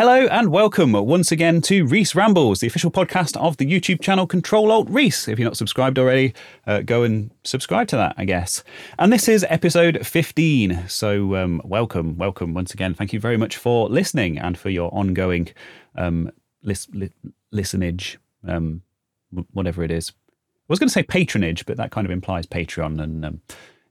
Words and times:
Hello 0.00 0.26
and 0.28 0.50
welcome 0.50 0.92
once 0.92 1.30
again 1.30 1.60
to 1.60 1.84
Rees 1.84 2.14
Rambles, 2.14 2.60
the 2.60 2.66
official 2.66 2.90
podcast 2.90 3.36
of 3.36 3.58
the 3.58 3.66
YouTube 3.66 4.00
channel 4.00 4.26
Control 4.26 4.72
Alt 4.72 4.88
Rees. 4.88 5.28
If 5.28 5.38
you're 5.38 5.46
not 5.46 5.58
subscribed 5.58 5.98
already, 5.98 6.32
uh, 6.66 6.80
go 6.80 7.02
and 7.02 7.30
subscribe 7.44 7.86
to 7.88 7.96
that, 7.96 8.14
I 8.16 8.24
guess. 8.24 8.64
And 8.98 9.12
this 9.12 9.28
is 9.28 9.44
episode 9.50 10.06
15. 10.06 10.88
So, 10.88 11.36
um, 11.36 11.60
welcome, 11.66 12.16
welcome 12.16 12.54
once 12.54 12.72
again. 12.72 12.94
Thank 12.94 13.12
you 13.12 13.20
very 13.20 13.36
much 13.36 13.58
for 13.58 13.90
listening 13.90 14.38
and 14.38 14.56
for 14.56 14.70
your 14.70 14.88
ongoing 14.94 15.50
um, 15.96 16.30
lis- 16.62 16.88
li- 16.94 17.12
listenage, 17.50 18.18
um, 18.48 18.80
whatever 19.52 19.82
it 19.84 19.90
is. 19.90 20.12
I 20.16 20.64
was 20.68 20.78
going 20.78 20.88
to 20.88 20.94
say 20.94 21.02
patronage, 21.02 21.66
but 21.66 21.76
that 21.76 21.90
kind 21.90 22.06
of 22.06 22.10
implies 22.10 22.46
Patreon 22.46 23.02
and 23.02 23.26
um, 23.26 23.40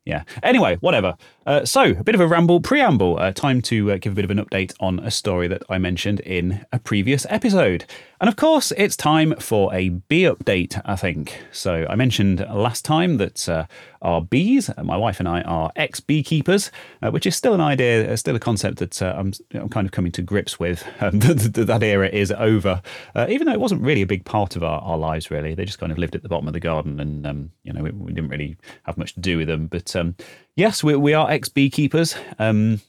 yeah. 0.06 0.24
Anyway, 0.42 0.78
whatever. 0.78 1.16
Uh, 1.46 1.66
so, 1.66 1.84
a 1.84 2.04
bit 2.04 2.16
of 2.16 2.22
a 2.22 2.28
ramble 2.28 2.62
preamble. 2.62 3.18
Uh, 3.20 3.32
time 3.32 3.62
to 3.64 3.92
uh, 3.92 3.98
give 3.98 4.14
a 4.14 4.16
bit 4.16 4.26
of 4.26 4.32
an 4.32 4.44
update 4.44 4.74
on 4.80 5.00
a 5.00 5.12
story 5.12 5.48
that 5.48 5.64
I 5.70 5.78
mentioned 5.78 6.20
in 6.22 6.66
a 6.72 6.80
previous 6.80 7.26
episode. 7.30 7.86
And 8.22 8.28
of 8.28 8.36
course, 8.36 8.72
it's 8.78 8.96
time 8.96 9.36
for 9.40 9.74
a 9.74 9.90
bee 9.90 10.24
update, 10.24 10.82
I 10.86 10.96
think. 10.96 11.42
So, 11.52 11.86
I 11.90 11.96
mentioned 11.96 12.40
last 12.40 12.86
time 12.86 13.18
that 13.18 13.68
uh, 14.02 14.06
our 14.06 14.22
bees, 14.22 14.70
uh, 14.70 14.84
my 14.84 14.98
wife 14.98 15.20
and 15.20 15.28
I, 15.28 15.42
are 15.42 15.72
ex 15.76 16.00
beekeepers, 16.00 16.72
uh, 17.02 17.12
which 17.12 17.26
is 17.26 17.36
still 17.36 17.54
an 17.54 17.62
idea, 17.62 18.16
still 18.18 18.36
a 18.36 18.40
concept 18.40 18.78
that 18.80 19.02
I'm, 19.02 19.34
I'm, 19.54 19.70
kind 19.70 19.86
of 19.86 19.92
coming 19.92 20.12
to 20.14 20.22
grips 20.22 20.60
with. 20.60 20.84
Um, 21.02 21.20
that, 21.20 21.80
era 21.82 22.10
is 22.10 22.32
over, 22.32 22.82
even 23.30 23.48
though 23.48 23.54
it 23.54 23.60
wasn't 23.60 23.82
really 23.82 24.02
a 24.02 24.06
big 24.06 24.26
part 24.26 24.58
of 24.58 24.64
our, 24.64 24.82
our 24.82 24.98
lives, 24.98 25.32
really. 25.32 25.56
They 25.56 25.64
just 25.64 25.80
kind 25.80 25.94
of 25.94 25.98
lived 25.98 26.14
at 26.14 26.24
the 26.24 26.30
bottom 26.30 26.46
of 26.46 26.54
the 26.54 26.60
garden 26.60 27.00
and, 27.00 27.26
um, 27.26 27.52
you 27.64 27.72
know, 27.72 27.82
we, 27.82 27.92
we, 27.92 28.12
didn't 28.12 28.30
really 28.30 28.58
have 28.84 28.98
much 28.98 29.14
to 29.14 29.22
do 29.22 29.38
with 29.38 29.48
them. 29.48 29.68
But 29.68 29.96
um, 29.96 30.16
yes, 30.56 30.84
we, 30.84 30.96
we 30.98 31.14
are 31.14 31.32
ex 31.32 31.48
beekeepers. 31.48 32.16
Um, 32.38 32.82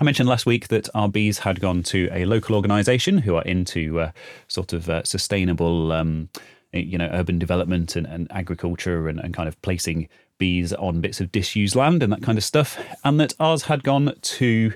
I 0.00 0.04
mentioned 0.04 0.28
last 0.28 0.46
week 0.46 0.68
that 0.68 0.88
our 0.94 1.08
bees 1.08 1.38
had 1.40 1.60
gone 1.60 1.82
to 1.84 2.08
a 2.12 2.24
local 2.24 2.56
organisation 2.56 3.18
who 3.18 3.36
are 3.36 3.42
into 3.42 4.00
uh, 4.00 4.12
sort 4.48 4.72
of 4.72 4.88
uh, 4.88 5.02
sustainable, 5.04 5.92
um, 5.92 6.30
you 6.72 6.96
know, 6.96 7.08
urban 7.12 7.38
development 7.38 7.94
and, 7.94 8.06
and 8.06 8.26
agriculture 8.32 9.08
and, 9.08 9.20
and, 9.20 9.34
kind 9.34 9.48
of 9.48 9.60
placing 9.60 10.08
bees 10.38 10.72
on 10.72 11.00
bits 11.00 11.20
of 11.20 11.30
disused 11.32 11.76
land 11.76 12.02
and 12.02 12.12
that 12.12 12.22
kind 12.22 12.38
of 12.38 12.44
stuff. 12.44 12.78
And 13.04 13.20
that 13.20 13.34
ours 13.38 13.62
had 13.64 13.82
gone 13.84 14.14
to 14.20 14.72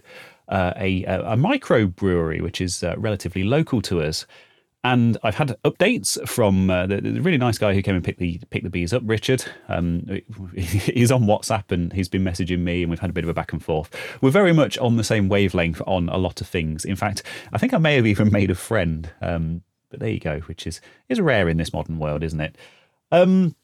uh, 0.49 0.73
a, 0.77 1.05
a 1.05 1.37
microbrewery, 1.37 2.41
which 2.41 2.61
is 2.61 2.83
uh, 2.83 2.95
relatively 2.99 3.43
local 3.43 3.83
to 3.83 4.01
us. 4.01 4.27
And 4.84 5.19
I've 5.25 5.34
had 5.34 5.57
updates 5.65 6.29
from 6.29 6.71
uh, 6.71 6.87
the, 6.87 7.01
the, 7.01 7.21
really 7.21 7.39
nice 7.39 7.59
guy 7.59 7.75
who 7.75 7.83
came 7.83 7.97
and 7.97 8.05
picked 8.05 8.21
the 8.21 8.41
picked 8.51 8.62
the 8.62 8.71
bees 8.71 8.93
up, 8.93 9.03
Richard. 9.05 9.45
Um, 9.69 10.07
he's 10.55 11.11
on 11.11 11.25
WhatsApp 11.25 11.73
and 11.73 11.93
he's 11.93 12.09
been 12.09 12.23
messaging 12.23 12.61
me, 12.61 12.83
and 12.83 12.91
we've 12.91 13.01
had 13.01 13.11
a 13.11 13.12
bit 13.12 13.25
of 13.25 13.31
a 13.31 13.34
back 13.34 13.53
and 13.53 13.61
forth. 13.61 13.91
We're 14.21 14.31
very 14.31 14.53
much 14.53 14.79
on 14.79 14.97
the 14.97 15.03
same 15.03 15.29
wavelength 15.29 15.83
on 15.89 16.09
a 16.09 16.19
lot 16.19 16.41
of 16.41 16.47
things. 16.47 16.84
In 16.84 16.95
fact, 16.95 17.25
I 17.53 17.59
think 17.59 17.75
I 17.75 17.79
may 17.79 17.97
have 17.97 18.07
even 18.07 18.31
made 18.31 18.49
a 18.53 18.55
friend. 18.55 19.11
Um, 19.21 19.62
but 19.91 19.99
there 19.99 20.11
you 20.11 20.21
go, 20.21 20.39
which 20.41 20.69
is 20.69 20.81
is 21.09 21.21
rare 21.21 21.49
in 21.49 21.57
this 21.57 21.73
modern 21.73 21.99
world, 21.99 22.23
isn't 22.23 22.41
it? 22.41 22.57
Um, 23.11 23.57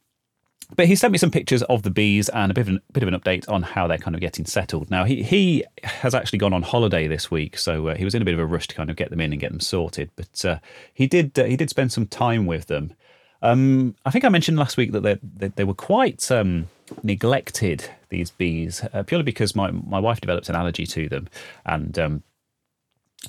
but 0.76 0.86
he 0.86 0.96
sent 0.96 1.12
me 1.12 1.18
some 1.18 1.30
pictures 1.30 1.62
of 1.64 1.82
the 1.82 1.90
bees 1.90 2.28
and 2.30 2.50
a 2.50 2.54
bit 2.54 2.62
of 2.62 2.68
an, 2.68 2.80
bit 2.92 3.02
of 3.02 3.08
an 3.08 3.18
update 3.18 3.48
on 3.48 3.62
how 3.62 3.86
they're 3.86 3.98
kind 3.98 4.14
of 4.14 4.20
getting 4.20 4.44
settled. 4.44 4.90
Now 4.90 5.04
he 5.04 5.22
he 5.22 5.64
has 5.82 6.14
actually 6.14 6.38
gone 6.38 6.52
on 6.52 6.62
holiday 6.62 7.06
this 7.06 7.30
week, 7.30 7.58
so 7.58 7.88
uh, 7.88 7.94
he 7.94 8.04
was 8.04 8.14
in 8.14 8.22
a 8.22 8.24
bit 8.24 8.34
of 8.34 8.40
a 8.40 8.46
rush 8.46 8.68
to 8.68 8.74
kind 8.74 8.90
of 8.90 8.96
get 8.96 9.10
them 9.10 9.20
in 9.20 9.32
and 9.32 9.40
get 9.40 9.50
them 9.50 9.60
sorted. 9.60 10.10
But 10.16 10.44
uh, 10.44 10.58
he 10.94 11.06
did 11.06 11.38
uh, 11.38 11.44
he 11.44 11.56
did 11.56 11.70
spend 11.70 11.92
some 11.92 12.06
time 12.06 12.46
with 12.46 12.66
them. 12.66 12.94
Um, 13.42 13.96
I 14.06 14.10
think 14.10 14.24
I 14.24 14.28
mentioned 14.28 14.56
last 14.56 14.76
week 14.76 14.92
that 14.92 15.00
they 15.00 15.18
they, 15.22 15.48
they 15.48 15.64
were 15.64 15.74
quite 15.74 16.30
um, 16.30 16.68
neglected 17.02 17.90
these 18.08 18.30
bees 18.30 18.84
uh, 18.92 19.02
purely 19.02 19.24
because 19.24 19.56
my 19.56 19.70
my 19.70 19.98
wife 19.98 20.20
developed 20.20 20.48
an 20.48 20.54
allergy 20.54 20.86
to 20.86 21.08
them, 21.08 21.28
and 21.66 21.98
um, 21.98 22.22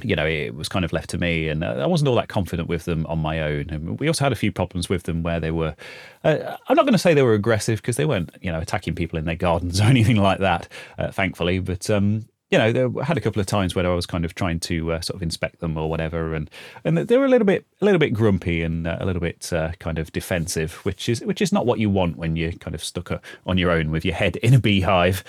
you 0.01 0.15
know, 0.15 0.25
it 0.25 0.55
was 0.55 0.69
kind 0.69 0.83
of 0.83 0.91
left 0.91 1.11
to 1.11 1.17
me, 1.17 1.47
and 1.49 1.63
uh, 1.63 1.75
I 1.79 1.85
wasn't 1.85 2.07
all 2.07 2.15
that 2.15 2.27
confident 2.27 2.67
with 2.67 2.85
them 2.85 3.05
on 3.05 3.19
my 3.19 3.41
own. 3.41 3.69
And 3.69 3.99
we 3.99 4.07
also 4.07 4.25
had 4.25 4.31
a 4.31 4.35
few 4.35 4.51
problems 4.51 4.89
with 4.89 5.03
them 5.03 5.21
where 5.21 5.39
they 5.39 5.51
were. 5.51 5.75
Uh, 6.23 6.57
I'm 6.67 6.75
not 6.75 6.83
going 6.83 6.93
to 6.93 6.99
say 6.99 7.13
they 7.13 7.21
were 7.21 7.33
aggressive 7.33 7.81
because 7.81 7.97
they 7.97 8.05
weren't, 8.05 8.31
you 8.41 8.51
know, 8.51 8.59
attacking 8.59 8.95
people 8.95 9.19
in 9.19 9.25
their 9.25 9.35
gardens 9.35 9.79
or 9.81 9.83
anything 9.83 10.17
like 10.17 10.39
that, 10.39 10.67
uh, 10.97 11.11
thankfully. 11.11 11.59
But 11.59 11.89
um, 11.91 12.25
you 12.49 12.57
know, 12.57 12.71
there 12.71 13.03
had 13.03 13.17
a 13.17 13.21
couple 13.21 13.39
of 13.39 13.45
times 13.45 13.75
where 13.75 13.85
I 13.85 13.93
was 13.93 14.05
kind 14.05 14.25
of 14.25 14.35
trying 14.35 14.59
to 14.61 14.93
uh, 14.93 15.01
sort 15.01 15.15
of 15.15 15.23
inspect 15.23 15.59
them 15.59 15.77
or 15.77 15.89
whatever, 15.89 16.33
and 16.33 16.49
and 16.83 16.97
they 16.97 17.17
were 17.17 17.25
a 17.25 17.29
little 17.29 17.45
bit 17.45 17.65
a 17.79 17.85
little 17.85 17.99
bit 17.99 18.13
grumpy 18.13 18.63
and 18.63 18.87
uh, 18.87 18.97
a 18.99 19.05
little 19.05 19.21
bit 19.21 19.53
uh, 19.53 19.73
kind 19.79 19.99
of 19.99 20.11
defensive, 20.11 20.73
which 20.85 21.07
is 21.07 21.21
which 21.21 21.41
is 21.41 21.51
not 21.51 21.67
what 21.67 21.77
you 21.77 21.89
want 21.89 22.17
when 22.17 22.35
you're 22.35 22.51
kind 22.53 22.73
of 22.73 22.83
stuck 22.83 23.11
on 23.45 23.57
your 23.59 23.69
own 23.69 23.91
with 23.91 24.05
your 24.05 24.15
head 24.15 24.37
in 24.37 24.55
a 24.55 24.59
beehive. 24.59 25.23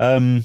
Um, 0.00 0.44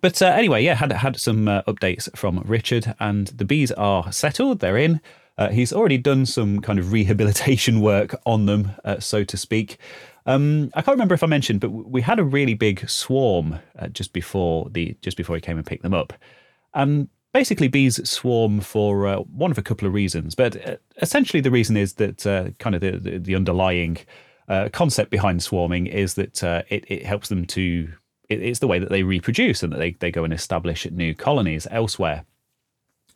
but 0.00 0.20
uh, 0.22 0.26
anyway, 0.26 0.62
yeah, 0.62 0.74
had 0.74 0.92
had 0.92 1.18
some 1.18 1.48
uh, 1.48 1.62
updates 1.62 2.14
from 2.16 2.42
Richard, 2.46 2.94
and 3.00 3.28
the 3.28 3.44
bees 3.44 3.72
are 3.72 4.10
settled. 4.12 4.60
They're 4.60 4.76
in. 4.76 5.00
Uh, 5.36 5.50
he's 5.50 5.72
already 5.72 5.98
done 5.98 6.26
some 6.26 6.60
kind 6.60 6.78
of 6.78 6.92
rehabilitation 6.92 7.80
work 7.80 8.14
on 8.26 8.46
them, 8.46 8.72
uh, 8.84 8.98
so 8.98 9.24
to 9.24 9.36
speak. 9.36 9.78
Um, 10.26 10.70
I 10.74 10.82
can't 10.82 10.96
remember 10.96 11.14
if 11.14 11.22
I 11.22 11.26
mentioned, 11.26 11.60
but 11.60 11.70
we 11.70 12.02
had 12.02 12.18
a 12.18 12.24
really 12.24 12.54
big 12.54 12.88
swarm 12.88 13.60
uh, 13.78 13.88
just 13.88 14.12
before 14.12 14.68
the 14.70 14.96
just 15.00 15.16
before 15.16 15.36
he 15.36 15.40
came 15.40 15.56
and 15.56 15.66
picked 15.66 15.82
them 15.82 15.94
up, 15.94 16.12
and 16.74 17.08
basically 17.32 17.68
bees 17.68 18.08
swarm 18.08 18.60
for 18.60 19.06
uh, 19.06 19.16
one 19.16 19.50
of 19.50 19.58
a 19.58 19.62
couple 19.62 19.86
of 19.86 19.94
reasons. 19.94 20.34
But 20.34 20.80
essentially, 21.00 21.40
the 21.40 21.50
reason 21.50 21.76
is 21.76 21.94
that 21.94 22.54
kind 22.58 22.74
of 22.74 22.80
the 22.80 22.98
the, 22.98 23.18
the 23.18 23.34
underlying 23.34 23.98
concept 24.72 25.10
behind 25.10 25.42
swarming 25.42 25.86
is 25.86 26.14
that 26.14 26.42
it, 26.68 26.84
it 26.88 27.04
helps 27.04 27.28
them 27.28 27.44
to 27.46 27.88
it's 28.28 28.58
the 28.58 28.66
way 28.66 28.78
that 28.78 28.90
they 28.90 29.02
reproduce 29.02 29.62
and 29.62 29.72
that 29.72 29.78
they, 29.78 29.92
they 29.92 30.10
go 30.10 30.24
and 30.24 30.32
establish 30.32 30.90
new 30.90 31.14
colonies 31.14 31.66
elsewhere. 31.70 32.24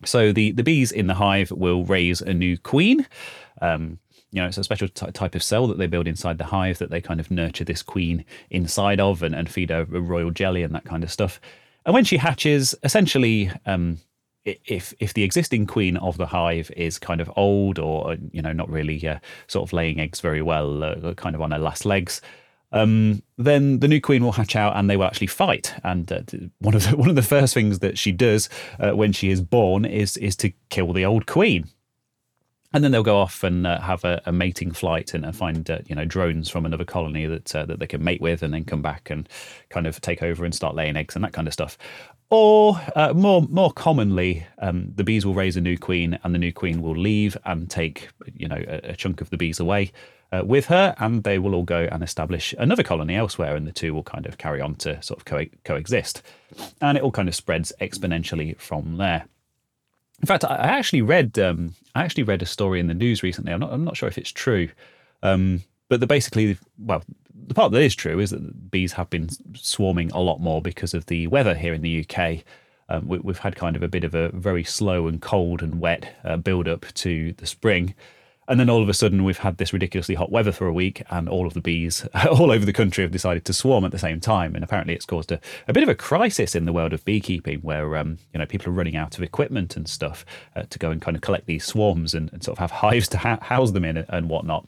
So 0.05 0.33
the, 0.33 0.51
the 0.51 0.63
bees 0.63 0.91
in 0.91 1.07
the 1.07 1.13
hive 1.13 1.51
will 1.51 1.85
raise 1.85 2.21
a 2.21 2.33
new 2.33 2.57
queen. 2.57 3.05
Um, 3.61 3.99
you 4.31 4.41
know, 4.41 4.47
it's 4.47 4.57
a 4.57 4.63
special 4.63 4.89
t- 4.89 5.11
type 5.11 5.35
of 5.35 5.43
cell 5.43 5.67
that 5.67 5.77
they 5.77 5.87
build 5.87 6.07
inside 6.07 6.39
the 6.39 6.45
hive 6.45 6.79
that 6.79 6.89
they 6.89 6.99
kind 6.99 7.19
of 7.19 7.29
nurture 7.29 7.63
this 7.63 7.83
queen 7.83 8.25
inside 8.49 8.99
of 8.99 9.21
and, 9.21 9.35
and 9.35 9.49
feed 9.49 9.69
her 9.69 9.85
royal 9.85 10.31
jelly 10.31 10.63
and 10.63 10.73
that 10.73 10.85
kind 10.85 11.03
of 11.03 11.11
stuff. 11.11 11.39
And 11.85 11.93
when 11.93 12.03
she 12.03 12.17
hatches, 12.17 12.73
essentially, 12.83 13.51
um, 13.65 13.99
if 14.45 14.93
if 14.99 15.13
the 15.13 15.23
existing 15.23 15.67
queen 15.67 15.95
of 15.97 16.17
the 16.17 16.25
hive 16.25 16.69
is 16.75 16.99
kind 16.99 17.21
of 17.21 17.31
old 17.37 17.79
or 17.79 18.17
you 18.31 18.41
know 18.41 18.51
not 18.51 18.69
really 18.69 19.05
uh, 19.07 19.19
sort 19.47 19.67
of 19.67 19.73
laying 19.73 19.99
eggs 19.99 20.19
very 20.19 20.41
well, 20.41 20.83
uh, 20.83 21.13
kind 21.13 21.35
of 21.35 21.41
on 21.41 21.51
her 21.51 21.59
last 21.59 21.85
legs, 21.85 22.21
um, 22.73 23.21
then 23.37 23.79
the 23.79 23.87
new 23.87 24.01
queen 24.01 24.23
will 24.23 24.33
hatch 24.33 24.55
out 24.55 24.75
and 24.75 24.89
they 24.89 24.97
will 24.97 25.05
actually 25.05 25.27
fight. 25.27 25.73
And 25.83 26.11
uh, 26.11 26.21
one 26.59 26.75
of 26.75 26.89
the, 26.89 26.97
one 26.97 27.09
of 27.09 27.15
the 27.15 27.21
first 27.21 27.53
things 27.53 27.79
that 27.79 27.97
she 27.97 28.11
does 28.11 28.49
uh, 28.79 28.91
when 28.91 29.13
she 29.13 29.29
is 29.29 29.41
born 29.41 29.85
is 29.85 30.17
is 30.17 30.35
to 30.37 30.51
kill 30.69 30.91
the 30.91 31.05
old 31.05 31.27
queen. 31.27 31.69
And 32.75 32.83
then 32.83 32.91
they'll 32.91 33.03
go 33.03 33.19
off 33.19 33.43
and 33.43 33.67
uh, 33.67 33.79
have 33.81 34.03
a, 34.03 34.19
a, 34.25 34.31
mating 34.31 34.71
flight 34.71 35.13
and 35.13 35.35
find 35.35 35.69
uh, 35.69 35.79
you 35.85 35.93
know 35.93 36.05
drones 36.05 36.49
from 36.49 36.65
another 36.65 36.83
colony 36.83 37.27
that 37.27 37.55
uh, 37.55 37.67
that 37.67 37.77
they 37.79 37.85
can 37.85 38.03
mate 38.03 38.19
with, 38.19 38.41
and 38.41 38.51
then 38.51 38.65
come 38.65 38.81
back 38.81 39.11
and 39.11 39.29
kind 39.69 39.85
of 39.85 40.01
take 40.01 40.23
over 40.23 40.43
and 40.43 40.55
start 40.55 40.73
laying 40.73 40.97
eggs 40.97 41.15
and 41.15 41.23
that 41.23 41.33
kind 41.33 41.47
of 41.47 41.53
stuff. 41.53 41.77
Or 42.31 42.81
uh, 42.95 43.13
more 43.13 43.43
more 43.43 43.71
commonly, 43.71 44.47
um, 44.57 44.91
the 44.95 45.03
bees 45.03 45.23
will 45.23 45.35
raise 45.35 45.55
a 45.55 45.61
new 45.61 45.77
queen, 45.77 46.17
and 46.23 46.33
the 46.33 46.39
new 46.39 46.51
queen 46.51 46.81
will 46.81 46.97
leave 46.97 47.37
and 47.45 47.69
take 47.69 48.09
you 48.33 48.47
know 48.47 48.63
a, 48.67 48.89
a 48.89 48.95
chunk 48.95 49.21
of 49.21 49.29
the 49.29 49.37
bees 49.37 49.59
away 49.59 49.91
uh, 50.33 50.43
with 50.43 50.65
her, 50.65 50.95
and 50.97 51.23
they 51.23 51.37
will 51.37 51.53
all 51.53 51.63
go 51.63 51.87
and 51.91 52.01
establish 52.01 52.55
another 52.57 52.83
colony 52.83 53.15
elsewhere, 53.15 53.55
and 53.55 53.67
the 53.67 53.71
two 53.71 53.93
will 53.93 54.03
kind 54.03 54.25
of 54.25 54.37
carry 54.37 54.59
on 54.59 54.75
to 54.75 55.01
sort 55.03 55.19
of 55.19 55.25
co- 55.25 55.45
coexist. 55.63 56.23
And 56.81 56.97
it 56.97 57.03
all 57.03 57.11
kind 57.11 57.27
of 57.27 57.35
spreads 57.35 57.71
exponentially 57.79 58.57
from 58.59 58.97
there. 58.97 59.25
In 60.21 60.27
fact, 60.27 60.43
I 60.45 60.55
actually 60.55 61.01
read 61.01 61.37
um, 61.37 61.75
I 61.95 62.03
actually 62.03 62.23
read 62.23 62.41
a 62.41 62.45
story 62.45 62.79
in 62.79 62.87
the 62.87 62.93
news 62.93 63.21
recently. 63.21 63.53
I'm 63.53 63.59
not 63.59 63.71
I'm 63.71 63.83
not 63.83 63.97
sure 63.97 64.07
if 64.09 64.17
it's 64.17 64.31
true, 64.31 64.69
um, 65.21 65.63
but 65.89 65.99
the 65.99 66.07
basically 66.07 66.57
well 66.79 67.03
the 67.47 67.53
part 67.53 67.71
that 67.71 67.81
is 67.81 67.95
true 67.95 68.19
is 68.19 68.31
that 68.31 68.71
bees 68.71 68.93
have 68.93 69.09
been 69.09 69.29
swarming 69.55 70.11
a 70.11 70.19
lot 70.19 70.39
more 70.39 70.61
because 70.61 70.93
of 70.93 71.05
the 71.07 71.27
weather 71.27 71.53
here 71.53 71.73
in 71.73 71.81
the 71.81 72.05
UK. 72.07 72.43
Um, 72.89 73.07
we, 73.07 73.19
have 73.27 73.39
had 73.39 73.55
kind 73.55 73.75
of 73.75 73.83
a 73.83 73.87
bit 73.87 74.03
of 74.03 74.13
a 74.13 74.29
very 74.29 74.63
slow 74.63 75.07
and 75.07 75.21
cold 75.21 75.61
and 75.61 75.79
wet 75.79 76.15
uh, 76.23 76.37
build 76.37 76.67
up 76.67 76.85
to 76.95 77.33
the 77.33 77.45
spring. 77.45 77.95
And 78.47 78.59
then 78.59 78.69
all 78.69 78.81
of 78.83 78.89
a 78.89 78.93
sudden, 78.93 79.23
we've 79.23 79.37
had 79.37 79.57
this 79.57 79.71
ridiculously 79.71 80.15
hot 80.15 80.31
weather 80.31 80.51
for 80.51 80.67
a 80.67 80.73
week, 80.73 81.01
and 81.09 81.29
all 81.29 81.47
of 81.47 81.53
the 81.53 81.61
bees 81.61 82.05
all 82.29 82.51
over 82.51 82.65
the 82.65 82.73
country 82.73 83.03
have 83.03 83.11
decided 83.11 83.45
to 83.45 83.53
swarm 83.53 83.85
at 83.85 83.91
the 83.91 83.99
same 83.99 84.19
time. 84.19 84.55
And 84.55 84.63
apparently, 84.63 84.93
it's 84.93 85.05
caused 85.05 85.31
a, 85.31 85.39
a 85.67 85.73
bit 85.73 85.83
of 85.83 85.89
a 85.89 85.95
crisis 85.95 86.55
in 86.55 86.65
the 86.65 86.73
world 86.73 86.93
of 86.93 87.05
beekeeping, 87.05 87.59
where 87.59 87.95
um, 87.97 88.17
you 88.33 88.39
know 88.39 88.45
people 88.45 88.69
are 88.69 88.75
running 88.75 88.95
out 88.95 89.17
of 89.17 89.23
equipment 89.23 89.77
and 89.77 89.87
stuff 89.87 90.25
uh, 90.55 90.63
to 90.69 90.79
go 90.79 90.91
and 90.91 91.01
kind 91.01 91.15
of 91.15 91.21
collect 91.21 91.45
these 91.45 91.65
swarms 91.65 92.13
and, 92.13 92.31
and 92.33 92.43
sort 92.43 92.57
of 92.57 92.59
have 92.59 92.71
hives 92.81 93.07
to 93.09 93.17
ha- 93.17 93.39
house 93.41 93.71
them 93.71 93.85
in 93.85 93.97
and 93.97 94.29
whatnot. 94.29 94.67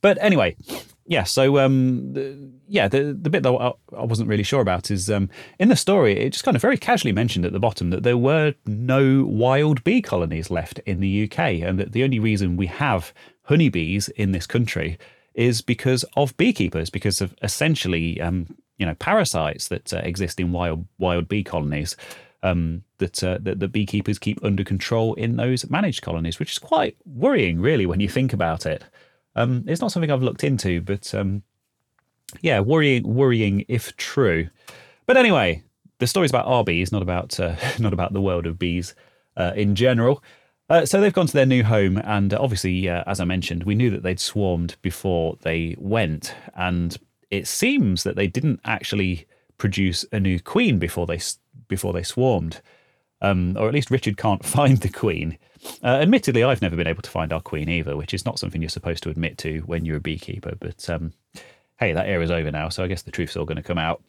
But 0.00 0.18
anyway, 0.20 0.56
yeah, 1.06 1.24
so 1.24 1.58
um, 1.58 2.12
the, 2.12 2.50
yeah, 2.68 2.88
the 2.88 3.16
the 3.20 3.30
bit 3.30 3.42
that 3.42 3.52
I, 3.52 3.72
I 3.96 4.04
wasn't 4.04 4.28
really 4.28 4.42
sure 4.42 4.60
about 4.60 4.90
is 4.90 5.10
um, 5.10 5.28
in 5.58 5.68
the 5.68 5.76
story. 5.76 6.18
It 6.18 6.30
just 6.30 6.44
kind 6.44 6.56
of 6.56 6.62
very 6.62 6.78
casually 6.78 7.12
mentioned 7.12 7.44
at 7.44 7.52
the 7.52 7.60
bottom 7.60 7.90
that 7.90 8.02
there 8.02 8.16
were 8.16 8.54
no 8.66 9.24
wild 9.24 9.82
bee 9.84 10.00
colonies 10.02 10.50
left 10.50 10.78
in 10.80 11.00
the 11.00 11.24
UK, 11.24 11.38
and 11.62 11.78
that 11.78 11.92
the 11.92 12.04
only 12.04 12.18
reason 12.18 12.56
we 12.56 12.66
have 12.66 13.12
honeybees 13.44 14.08
in 14.10 14.32
this 14.32 14.46
country 14.46 14.98
is 15.34 15.60
because 15.60 16.04
of 16.16 16.36
beekeepers, 16.36 16.90
because 16.90 17.20
of 17.20 17.34
essentially 17.42 18.20
um, 18.20 18.46
you 18.78 18.86
know 18.86 18.94
parasites 18.94 19.68
that 19.68 19.92
uh, 19.92 19.98
exist 20.04 20.38
in 20.38 20.52
wild 20.52 20.86
wild 20.98 21.28
bee 21.28 21.42
colonies. 21.44 21.96
um, 22.42 22.82
that, 22.98 23.22
uh, 23.22 23.38
that 23.40 23.60
the 23.60 23.68
beekeepers 23.68 24.18
keep 24.18 24.42
under 24.44 24.64
control 24.64 25.14
in 25.14 25.36
those 25.36 25.68
managed 25.70 26.02
colonies, 26.02 26.38
which 26.38 26.52
is 26.52 26.58
quite 26.58 26.96
worrying, 27.04 27.60
really, 27.60 27.86
when 27.86 28.00
you 28.00 28.08
think 28.08 28.32
about 28.32 28.66
it. 28.66 28.84
Um, 29.34 29.64
it's 29.66 29.80
not 29.80 29.92
something 29.92 30.10
I've 30.10 30.22
looked 30.22 30.44
into, 30.44 30.80
but 30.80 31.14
um, 31.14 31.42
yeah, 32.40 32.60
worrying, 32.60 33.02
worrying 33.14 33.64
if 33.68 33.96
true. 33.96 34.48
But 35.06 35.16
anyway, 35.16 35.62
the 35.98 36.06
story's 36.06 36.30
about 36.30 36.46
our 36.46 36.64
bees, 36.64 36.92
not 36.92 37.02
about 37.02 37.38
uh, 37.38 37.56
not 37.78 37.92
about 37.92 38.12
the 38.12 38.20
world 38.20 38.46
of 38.46 38.58
bees 38.58 38.94
uh, 39.36 39.52
in 39.54 39.74
general. 39.74 40.22
Uh, 40.68 40.86
so 40.86 41.00
they've 41.00 41.12
gone 41.12 41.26
to 41.26 41.32
their 41.32 41.46
new 41.46 41.62
home, 41.62 41.98
and 41.98 42.32
obviously, 42.32 42.88
uh, 42.88 43.04
as 43.06 43.20
I 43.20 43.24
mentioned, 43.24 43.64
we 43.64 43.74
knew 43.74 43.90
that 43.90 44.02
they'd 44.02 44.20
swarmed 44.20 44.76
before 44.80 45.36
they 45.42 45.76
went, 45.78 46.34
and 46.54 46.96
it 47.30 47.46
seems 47.46 48.04
that 48.04 48.16
they 48.16 48.26
didn't 48.26 48.60
actually 48.64 49.26
produce 49.58 50.04
a 50.12 50.20
new 50.20 50.40
queen 50.40 50.78
before 50.78 51.06
they 51.06 51.20
before 51.68 51.92
they 51.92 52.02
swarmed, 52.02 52.60
um, 53.22 53.56
or 53.58 53.68
at 53.68 53.74
least 53.74 53.90
Richard 53.90 54.18
can't 54.18 54.44
find 54.56 54.78
the 54.78 54.90
queen. 54.90 55.38
Uh, 55.82 55.98
admittedly, 56.02 56.42
I've 56.42 56.60
never 56.60 56.76
been 56.76 56.88
able 56.88 57.02
to 57.02 57.10
find 57.10 57.32
our 57.32 57.40
queen 57.40 57.68
either, 57.68 57.96
which 57.96 58.12
is 58.12 58.26
not 58.26 58.38
something 58.38 58.60
you're 58.60 58.68
supposed 58.68 59.02
to 59.04 59.10
admit 59.10 59.38
to 59.38 59.60
when 59.60 59.84
you're 59.84 59.96
a 59.96 60.00
beekeeper. 60.00 60.54
But 60.58 60.90
um, 60.90 61.12
hey, 61.78 61.92
that 61.92 62.08
era's 62.08 62.30
over 62.30 62.50
now, 62.50 62.68
so 62.68 62.84
I 62.84 62.88
guess 62.88 63.02
the 63.02 63.12
truth's 63.12 63.36
all 63.36 63.46
going 63.46 63.56
to 63.56 63.62
come 63.62 63.78
out. 63.78 64.02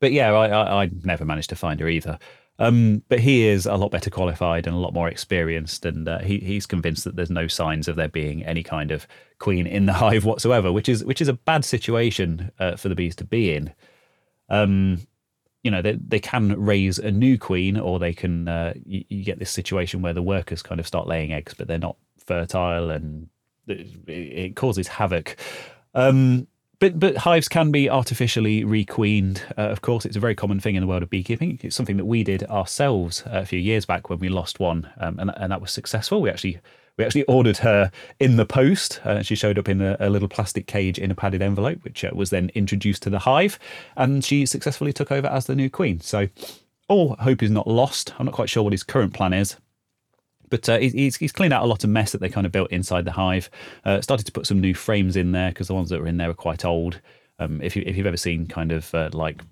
But 0.00 0.12
yeah, 0.12 0.32
I, 0.32 0.48
I, 0.48 0.84
I 0.84 0.90
never 1.04 1.24
managed 1.24 1.50
to 1.50 1.56
find 1.56 1.78
her 1.80 1.88
either. 1.88 2.18
Um, 2.60 3.02
but 3.08 3.20
he 3.20 3.46
is 3.46 3.66
a 3.66 3.76
lot 3.76 3.92
better 3.92 4.10
qualified 4.10 4.66
and 4.66 4.74
a 4.74 4.78
lot 4.80 4.92
more 4.92 5.08
experienced, 5.08 5.84
and 5.84 6.08
uh, 6.08 6.18
he, 6.20 6.38
he's 6.38 6.66
convinced 6.66 7.04
that 7.04 7.14
there's 7.14 7.30
no 7.30 7.46
signs 7.46 7.86
of 7.86 7.94
there 7.94 8.08
being 8.08 8.44
any 8.44 8.64
kind 8.64 8.90
of 8.90 9.06
queen 9.38 9.66
in 9.66 9.86
the 9.86 9.92
hive 10.04 10.24
whatsoever, 10.24 10.72
which 10.72 10.88
is 10.88 11.04
which 11.04 11.20
is 11.20 11.28
a 11.28 11.34
bad 11.34 11.64
situation 11.64 12.50
uh, 12.58 12.74
for 12.74 12.88
the 12.88 12.96
bees 12.96 13.14
to 13.16 13.24
be 13.24 13.54
in. 13.54 13.72
Um, 14.48 15.06
you 15.62 15.70
know, 15.70 15.82
they 15.82 15.92
they 15.92 16.20
can 16.20 16.60
raise 16.60 16.98
a 16.98 17.10
new 17.10 17.38
queen, 17.38 17.78
or 17.78 17.98
they 17.98 18.12
can 18.12 18.48
uh, 18.48 18.74
you, 18.86 19.04
you, 19.08 19.24
get 19.24 19.38
this 19.38 19.50
situation 19.50 20.02
where 20.02 20.14
the 20.14 20.22
workers 20.22 20.62
kind 20.62 20.80
of 20.80 20.86
start 20.86 21.06
laying 21.06 21.32
eggs, 21.32 21.54
but 21.54 21.68
they're 21.68 21.78
not 21.78 21.96
fertile, 22.24 22.90
and 22.90 23.28
it, 23.66 23.88
it 24.08 24.56
causes 24.56 24.88
havoc. 24.88 25.36
Um, 25.94 26.46
but 26.78 26.98
but 27.00 27.16
hives 27.16 27.48
can 27.48 27.72
be 27.72 27.90
artificially 27.90 28.62
requeened. 28.64 29.42
Uh, 29.56 29.62
of 29.62 29.80
course, 29.80 30.04
it's 30.04 30.16
a 30.16 30.20
very 30.20 30.36
common 30.36 30.60
thing 30.60 30.76
in 30.76 30.80
the 30.80 30.86
world 30.86 31.02
of 31.02 31.10
beekeeping. 31.10 31.58
It's 31.62 31.74
something 31.74 31.96
that 31.96 32.04
we 32.04 32.22
did 32.22 32.44
ourselves 32.44 33.24
a 33.26 33.44
few 33.44 33.58
years 33.58 33.84
back 33.84 34.08
when 34.08 34.20
we 34.20 34.28
lost 34.28 34.60
one, 34.60 34.88
um, 34.98 35.18
and 35.18 35.32
and 35.36 35.50
that 35.50 35.60
was 35.60 35.72
successful. 35.72 36.20
We 36.20 36.30
actually 36.30 36.60
we 36.98 37.04
actually 37.04 37.22
ordered 37.24 37.58
her 37.58 37.90
in 38.18 38.36
the 38.36 38.44
post. 38.44 39.00
Uh, 39.04 39.22
she 39.22 39.36
showed 39.36 39.58
up 39.58 39.68
in 39.68 39.80
a, 39.80 39.96
a, 40.00 40.10
little 40.10 40.28
plastic 40.28 40.66
cage 40.66 40.98
in 40.98 41.10
a 41.10 41.14
padded 41.14 41.40
envelope, 41.40 41.82
which 41.84 42.04
uh, 42.04 42.10
was 42.12 42.30
then 42.30 42.50
introduced 42.54 43.02
to 43.04 43.10
the 43.10 43.20
hive, 43.20 43.58
and 43.96 44.24
she 44.24 44.44
successfully 44.44 44.92
took 44.92 45.12
over 45.12 45.28
as 45.28 45.46
the 45.46 45.54
new 45.54 45.70
queen. 45.70 46.00
So 46.00 46.28
all 46.88 47.14
hope 47.20 47.42
is 47.42 47.50
not 47.50 47.68
lost. 47.68 48.12
I'm 48.18 48.26
not 48.26 48.34
quite 48.34 48.50
sure 48.50 48.64
what 48.64 48.72
his 48.72 48.82
current 48.82 49.14
plan 49.14 49.32
is, 49.32 49.56
but 50.50 50.68
uh, 50.68 50.78
he's, 50.78 51.16
he's 51.16 51.32
cleaned 51.32 51.52
out 51.52 51.62
a 51.62 51.66
lot 51.66 51.84
of 51.84 51.90
mess 51.90 52.12
that 52.12 52.20
they 52.20 52.28
kind 52.28 52.46
of 52.46 52.52
built 52.52 52.70
inside 52.72 53.04
the 53.04 53.12
hive. 53.12 53.48
Uh, 53.84 54.00
started 54.00 54.26
to 54.26 54.32
put 54.32 54.46
some 54.46 54.60
new 54.60 54.74
frames 54.74 55.14
in 55.16 55.32
there 55.32 55.50
because 55.50 55.68
the 55.68 55.74
ones 55.74 55.90
that 55.90 56.00
were 56.00 56.08
in 56.08 56.16
there 56.16 56.28
were 56.28 56.34
quite 56.34 56.64
old. 56.64 57.00
Um, 57.38 57.62
if 57.62 57.76
you 57.76 57.84
you've 57.86 58.06
ever 58.06 58.16
seen 58.16 58.46
kind 58.46 58.72
of 58.72 58.92
uh, 58.94 59.10
like 59.12 59.42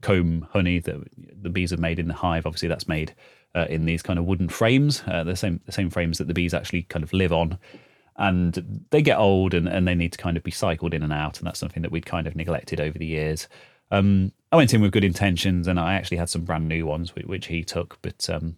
comb 0.00 0.46
honey 0.52 0.78
that 0.78 0.96
the 1.42 1.50
bees 1.50 1.70
have 1.70 1.80
made 1.80 1.98
in 1.98 2.06
the 2.06 2.14
hive, 2.14 2.46
obviously 2.46 2.68
that's 2.68 2.86
made 2.86 3.12
uh, 3.54 3.66
in 3.68 3.84
these 3.84 4.02
kind 4.02 4.18
of 4.18 4.24
wooden 4.24 4.48
frames, 4.48 5.02
uh, 5.06 5.24
the 5.24 5.36
same 5.36 5.60
the 5.66 5.72
same 5.72 5.90
frames 5.90 6.18
that 6.18 6.28
the 6.28 6.34
bees 6.34 6.54
actually 6.54 6.82
kind 6.84 7.02
of 7.02 7.12
live 7.12 7.32
on. 7.32 7.58
And 8.16 8.84
they 8.90 9.00
get 9.00 9.18
old 9.18 9.54
and, 9.54 9.66
and 9.66 9.88
they 9.88 9.94
need 9.94 10.12
to 10.12 10.18
kind 10.18 10.36
of 10.36 10.42
be 10.42 10.50
cycled 10.50 10.94
in 10.94 11.02
and 11.02 11.12
out, 11.12 11.38
and 11.38 11.46
that's 11.46 11.58
something 11.58 11.82
that 11.82 11.90
we'd 11.90 12.06
kind 12.06 12.26
of 12.26 12.36
neglected 12.36 12.80
over 12.80 12.98
the 12.98 13.06
years. 13.06 13.48
Um, 13.90 14.32
I 14.50 14.56
went 14.56 14.72
in 14.72 14.80
with 14.80 14.92
good 14.92 15.04
intentions, 15.04 15.66
and 15.66 15.80
I 15.80 15.94
actually 15.94 16.18
had 16.18 16.28
some 16.28 16.44
brand 16.44 16.68
new 16.68 16.86
ones 16.86 17.14
which, 17.14 17.26
which 17.26 17.46
he 17.46 17.64
took, 17.64 17.98
but 18.02 18.28
um, 18.30 18.56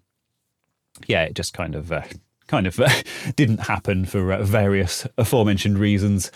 yeah, 1.06 1.22
it 1.24 1.34
just 1.34 1.54
kind 1.54 1.74
of 1.74 1.92
uh, 1.92 2.02
kind 2.46 2.66
of 2.66 2.80
didn't 3.36 3.60
happen 3.60 4.04
for 4.04 4.32
uh, 4.32 4.42
various 4.42 5.06
aforementioned 5.18 5.78
reasons. 5.78 6.30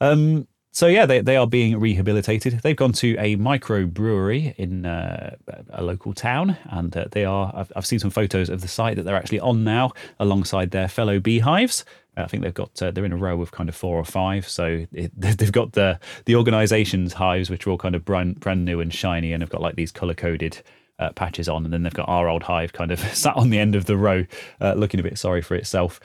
Um, 0.00 0.46
so 0.72 0.86
yeah, 0.86 1.04
they, 1.04 1.20
they 1.20 1.36
are 1.36 1.46
being 1.46 1.80
rehabilitated. 1.80 2.60
They've 2.62 2.76
gone 2.76 2.92
to 2.94 3.16
a 3.18 3.36
microbrewery 3.36 4.54
in 4.56 4.86
uh, 4.86 5.34
a 5.70 5.82
local 5.82 6.14
town, 6.14 6.56
and 6.70 6.96
uh, 6.96 7.06
they 7.10 7.24
are. 7.24 7.52
I've, 7.54 7.72
I've, 7.74 7.86
seen 7.86 7.98
some 7.98 8.10
photos 8.10 8.48
of 8.48 8.60
the 8.60 8.68
site 8.68 8.96
that 8.96 9.02
they're 9.02 9.16
actually 9.16 9.40
on 9.40 9.64
now, 9.64 9.92
alongside 10.20 10.70
their 10.70 10.86
fellow 10.86 11.18
beehives. 11.18 11.84
I 12.16 12.26
think 12.26 12.42
they've 12.42 12.54
got 12.54 12.80
uh, 12.80 12.90
they're 12.92 13.04
in 13.04 13.12
a 13.12 13.16
row 13.16 13.40
of 13.40 13.50
kind 13.50 13.68
of 13.68 13.74
four 13.74 13.96
or 13.96 14.04
five. 14.04 14.48
So 14.48 14.86
it, 14.92 15.12
they've 15.16 15.50
got 15.50 15.72
the 15.72 15.98
the 16.26 16.36
organisation's 16.36 17.14
hives, 17.14 17.50
which 17.50 17.66
are 17.66 17.70
all 17.70 17.78
kind 17.78 17.96
of 17.96 18.04
brand 18.04 18.38
brand 18.38 18.64
new 18.64 18.80
and 18.80 18.94
shiny, 18.94 19.32
and 19.32 19.42
have 19.42 19.50
got 19.50 19.60
like 19.60 19.74
these 19.74 19.90
colour 19.90 20.14
coded 20.14 20.62
uh, 21.00 21.10
patches 21.12 21.48
on, 21.48 21.64
and 21.64 21.72
then 21.72 21.82
they've 21.82 21.92
got 21.94 22.08
our 22.08 22.28
old 22.28 22.42
hive 22.42 22.72
kind 22.72 22.92
of 22.92 23.00
sat 23.14 23.36
on 23.36 23.50
the 23.50 23.58
end 23.58 23.74
of 23.74 23.86
the 23.86 23.96
row, 23.96 24.24
uh, 24.60 24.74
looking 24.74 25.00
a 25.00 25.02
bit 25.02 25.18
sorry 25.18 25.42
for 25.42 25.54
itself. 25.56 25.98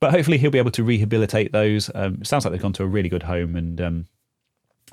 But 0.00 0.12
hopefully 0.12 0.38
he'll 0.38 0.50
be 0.50 0.58
able 0.58 0.70
to 0.72 0.84
rehabilitate 0.84 1.52
those. 1.52 1.90
Um, 1.94 2.24
sounds 2.24 2.44
like 2.44 2.52
they've 2.52 2.62
gone 2.62 2.72
to 2.74 2.84
a 2.84 2.86
really 2.86 3.08
good 3.08 3.24
home, 3.24 3.56
and 3.56 3.80
um, 3.80 4.06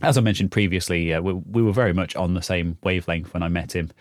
as 0.01 0.17
I 0.17 0.21
mentioned 0.21 0.51
previously, 0.51 1.13
uh, 1.13 1.21
we, 1.21 1.33
we, 1.33 1.61
were 1.61 1.71
very 1.71 1.94
much 1.94 2.15
on 2.15 2.33
the 2.33 2.41
same 2.41 2.77
wavelength 2.83 3.33
when 3.33 3.44
I 3.44 3.47
met 3.47 3.75
him. 3.75 3.91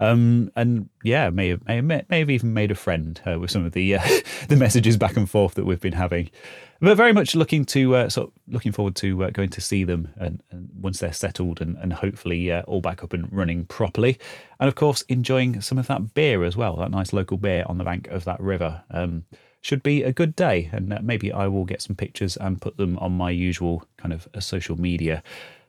Um, 0.00 0.52
and 0.54 0.88
yeah, 1.02 1.30
may 1.30 1.48
have, 1.48 1.66
may 1.66 1.76
have, 1.76 1.84
may 1.84 2.18
have 2.18 2.30
even 2.30 2.54
made 2.54 2.70
a 2.70 2.76
friend 2.76 3.20
uh, 3.26 3.38
with 3.38 3.50
some 3.50 3.64
of 3.64 3.72
the 3.72 3.96
uh, 3.96 4.08
the 4.48 4.56
messages 4.56 4.96
back 4.96 5.16
and 5.16 5.28
forth 5.28 5.54
that 5.54 5.64
we've 5.64 5.80
been 5.80 5.92
having. 5.92 6.30
But 6.80 6.96
very 6.96 7.12
much 7.12 7.34
looking 7.34 7.64
to 7.66 7.96
uh, 7.96 8.08
sort 8.08 8.28
of 8.28 8.34
looking 8.46 8.70
forward 8.70 8.94
to 8.96 9.24
uh, 9.24 9.30
going 9.30 9.48
to 9.50 9.60
see 9.60 9.82
them 9.82 10.08
and, 10.16 10.42
and, 10.50 10.68
once 10.80 11.00
they're 11.00 11.12
settled 11.12 11.60
and, 11.60 11.76
and 11.78 11.92
hopefully 11.92 12.52
uh, 12.52 12.62
all 12.62 12.80
back 12.80 13.02
up 13.02 13.12
and 13.12 13.32
running 13.32 13.64
properly, 13.64 14.16
and 14.60 14.68
of 14.68 14.76
course 14.76 15.02
enjoying 15.08 15.60
some 15.60 15.76
of 15.76 15.88
that 15.88 16.14
beer 16.14 16.44
as 16.44 16.56
well, 16.56 16.76
that 16.76 16.92
nice 16.92 17.12
local 17.12 17.36
beer 17.36 17.64
on 17.66 17.78
the 17.78 17.84
bank 17.84 18.06
of 18.08 18.24
that 18.24 18.40
river. 18.40 18.82
Um, 18.90 19.24
should 19.60 19.82
be 19.82 20.04
a 20.04 20.12
good 20.12 20.36
day, 20.36 20.70
and 20.72 20.92
uh, 20.92 21.00
maybe 21.02 21.32
I 21.32 21.48
will 21.48 21.64
get 21.64 21.82
some 21.82 21.96
pictures 21.96 22.36
and 22.36 22.60
put 22.60 22.76
them 22.76 22.96
on 22.98 23.10
my 23.10 23.30
usual 23.30 23.84
kind 23.96 24.14
of 24.14 24.28
social 24.38 24.80
media 24.80 25.24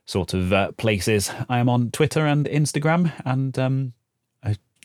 sort 0.05 0.35
of 0.35 0.77
places. 0.77 1.31
I 1.49 1.57
am 1.57 1.69
on 1.69 1.89
Twitter 1.89 2.27
and 2.27 2.45
Instagram, 2.45 3.11
and 3.25 3.57
um, 3.57 3.93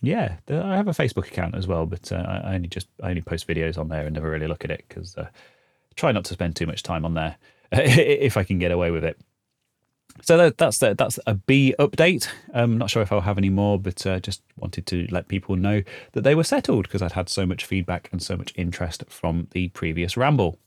yeah, 0.04 0.36
I 0.48 0.76
have 0.76 0.88
a 0.88 0.92
Facebook 0.92 1.26
account 1.28 1.54
as 1.54 1.66
well, 1.66 1.86
but 1.86 2.12
uh, 2.12 2.40
I 2.44 2.54
only 2.54 2.68
just 2.68 2.88
I 3.02 3.10
only 3.10 3.22
post 3.22 3.46
videos 3.46 3.78
on 3.78 3.88
there 3.88 4.04
and 4.04 4.14
never 4.14 4.30
really 4.30 4.46
look 4.46 4.64
at 4.64 4.70
it 4.70 4.84
because 4.88 5.16
uh, 5.16 5.28
try 5.96 6.12
not 6.12 6.24
to 6.26 6.34
spend 6.34 6.56
too 6.56 6.66
much 6.66 6.82
time 6.82 7.04
on 7.04 7.14
there 7.14 7.36
if 7.72 8.36
I 8.36 8.44
can 8.44 8.58
get 8.58 8.72
away 8.72 8.90
with 8.90 9.04
it. 9.04 9.18
So 10.22 10.50
that's 10.50 10.78
the, 10.78 10.94
that's 10.94 11.18
a 11.26 11.34
bee 11.34 11.74
update. 11.78 12.28
I'm 12.52 12.64
um, 12.64 12.78
not 12.78 12.90
sure 12.90 13.02
if 13.02 13.10
I'll 13.10 13.20
have 13.20 13.38
any 13.38 13.50
more, 13.50 13.78
but 13.80 14.06
uh, 14.06 14.20
just 14.20 14.42
wanted 14.56 14.86
to 14.86 15.08
let 15.10 15.26
people 15.28 15.56
know 15.56 15.82
that 16.12 16.22
they 16.22 16.36
were 16.36 16.44
settled 16.44 16.84
because 16.84 17.02
I'd 17.02 17.12
had 17.12 17.28
so 17.28 17.44
much 17.44 17.64
feedback 17.64 18.08
and 18.12 18.22
so 18.22 18.36
much 18.36 18.52
interest 18.56 19.04
from 19.08 19.48
the 19.50 19.68
previous 19.68 20.16
ramble. 20.16 20.58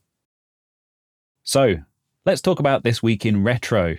So 1.43 1.77
let's 2.25 2.41
talk 2.41 2.59
about 2.59 2.83
this 2.83 3.01
week 3.01 3.25
in 3.25 3.43
retro. 3.43 3.95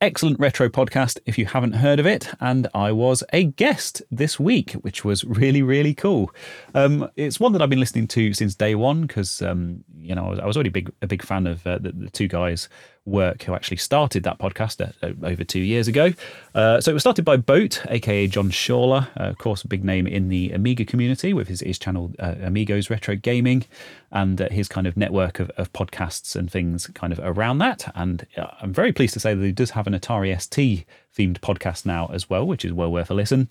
Excellent 0.00 0.38
retro 0.38 0.68
podcast 0.68 1.18
if 1.26 1.36
you 1.36 1.46
haven't 1.46 1.72
heard 1.72 1.98
of 1.98 2.06
it. 2.06 2.30
And 2.38 2.68
I 2.72 2.92
was 2.92 3.24
a 3.32 3.42
guest 3.42 4.00
this 4.12 4.38
week, 4.38 4.70
which 4.74 5.04
was 5.04 5.24
really, 5.24 5.60
really 5.60 5.92
cool. 5.92 6.30
Um, 6.72 7.10
it's 7.16 7.40
one 7.40 7.52
that 7.52 7.62
I've 7.62 7.68
been 7.68 7.80
listening 7.80 8.06
to 8.08 8.32
since 8.32 8.54
day 8.54 8.76
one 8.76 9.08
because, 9.08 9.42
um, 9.42 9.82
you 10.00 10.14
know, 10.14 10.26
I 10.26 10.28
was, 10.28 10.38
I 10.38 10.46
was, 10.46 10.56
already 10.56 10.70
big, 10.70 10.92
a 11.02 11.08
big 11.08 11.24
fan 11.24 11.48
of 11.48 11.66
uh, 11.66 11.78
the, 11.78 11.90
the, 11.90 12.10
two 12.10 12.28
guys 12.28 12.68
work 13.08 13.42
who 13.42 13.54
actually 13.54 13.76
started 13.76 14.22
that 14.22 14.38
podcast 14.38 14.80
uh, 14.80 15.26
over 15.26 15.44
two 15.44 15.60
years 15.60 15.88
ago. 15.88 16.12
Uh, 16.54 16.80
so 16.80 16.90
it 16.90 16.94
was 16.94 17.02
started 17.02 17.24
by 17.24 17.36
Boat, 17.36 17.82
aka 17.88 18.26
John 18.26 18.50
Shawler, 18.50 19.08
uh, 19.18 19.24
of 19.24 19.38
course, 19.38 19.62
a 19.62 19.68
big 19.68 19.84
name 19.84 20.06
in 20.06 20.28
the 20.28 20.50
Amiga 20.52 20.84
community 20.84 21.32
with 21.32 21.48
his, 21.48 21.60
his 21.60 21.78
channel 21.78 22.12
uh, 22.18 22.34
Amigos 22.42 22.90
Retro 22.90 23.16
Gaming 23.16 23.64
and 24.10 24.40
uh, 24.40 24.48
his 24.50 24.68
kind 24.68 24.86
of 24.86 24.96
network 24.96 25.40
of, 25.40 25.50
of, 25.50 25.72
podcasts 25.72 26.34
and 26.34 26.50
things 26.50 26.86
kind 26.88 27.12
of 27.12 27.20
around 27.22 27.58
that. 27.58 27.90
And 27.94 28.26
uh, 28.36 28.46
I'm 28.60 28.72
very 28.72 28.92
pleased 28.92 29.14
to 29.14 29.20
say 29.20 29.34
that 29.34 29.44
he 29.44 29.52
does 29.52 29.70
have 29.70 29.86
an 29.86 29.94
Atari 29.94 30.38
ST 30.40 30.84
themed 31.16 31.40
podcast 31.40 31.84
now 31.84 32.08
as 32.12 32.30
well, 32.30 32.46
which 32.46 32.64
is 32.64 32.72
well 32.72 32.90
worth 32.90 33.10
a 33.10 33.14
listen. 33.14 33.48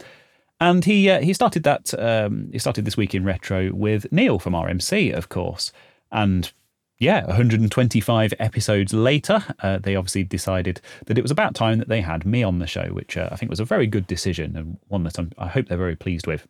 And 0.60 0.84
he 0.84 1.16
he 1.20 1.34
started 1.34 1.62
that 1.64 1.94
um, 2.00 2.50
he 2.52 2.58
started 2.58 2.84
this 2.84 2.98
week 2.98 3.14
in 3.14 3.24
retro 3.24 3.72
with 3.72 4.12
Neil 4.12 4.40
from 4.40 4.54
RMC, 4.54 5.14
of 5.14 5.30
course, 5.30 5.72
and 6.12 6.52
yeah, 7.00 7.26
125 7.26 8.34
episodes 8.40 8.94
later, 8.94 9.44
uh, 9.62 9.78
they 9.78 9.96
obviously 9.96 10.24
decided 10.24 10.82
that 11.06 11.18
it 11.18 11.22
was 11.22 11.32
about 11.32 11.54
time 11.54 11.78
that 11.78 11.90
they 11.90 12.02
had 12.02 12.26
me 12.26 12.42
on 12.42 12.60
the 12.60 12.68
show, 12.68 12.88
which 12.88 13.18
uh, 13.18 13.30
I 13.32 13.36
think 13.36 13.50
was 13.50 13.60
a 13.60 13.66
very 13.66 13.86
good 13.86 14.08
decision 14.08 14.56
and 14.56 14.78
one 14.88 15.04
that 15.04 15.20
I'm, 15.20 15.32
i 15.38 15.48
hope 15.48 15.68
they're 15.68 15.78
very 15.78 15.96
pleased 15.96 16.26
with. 16.26 16.48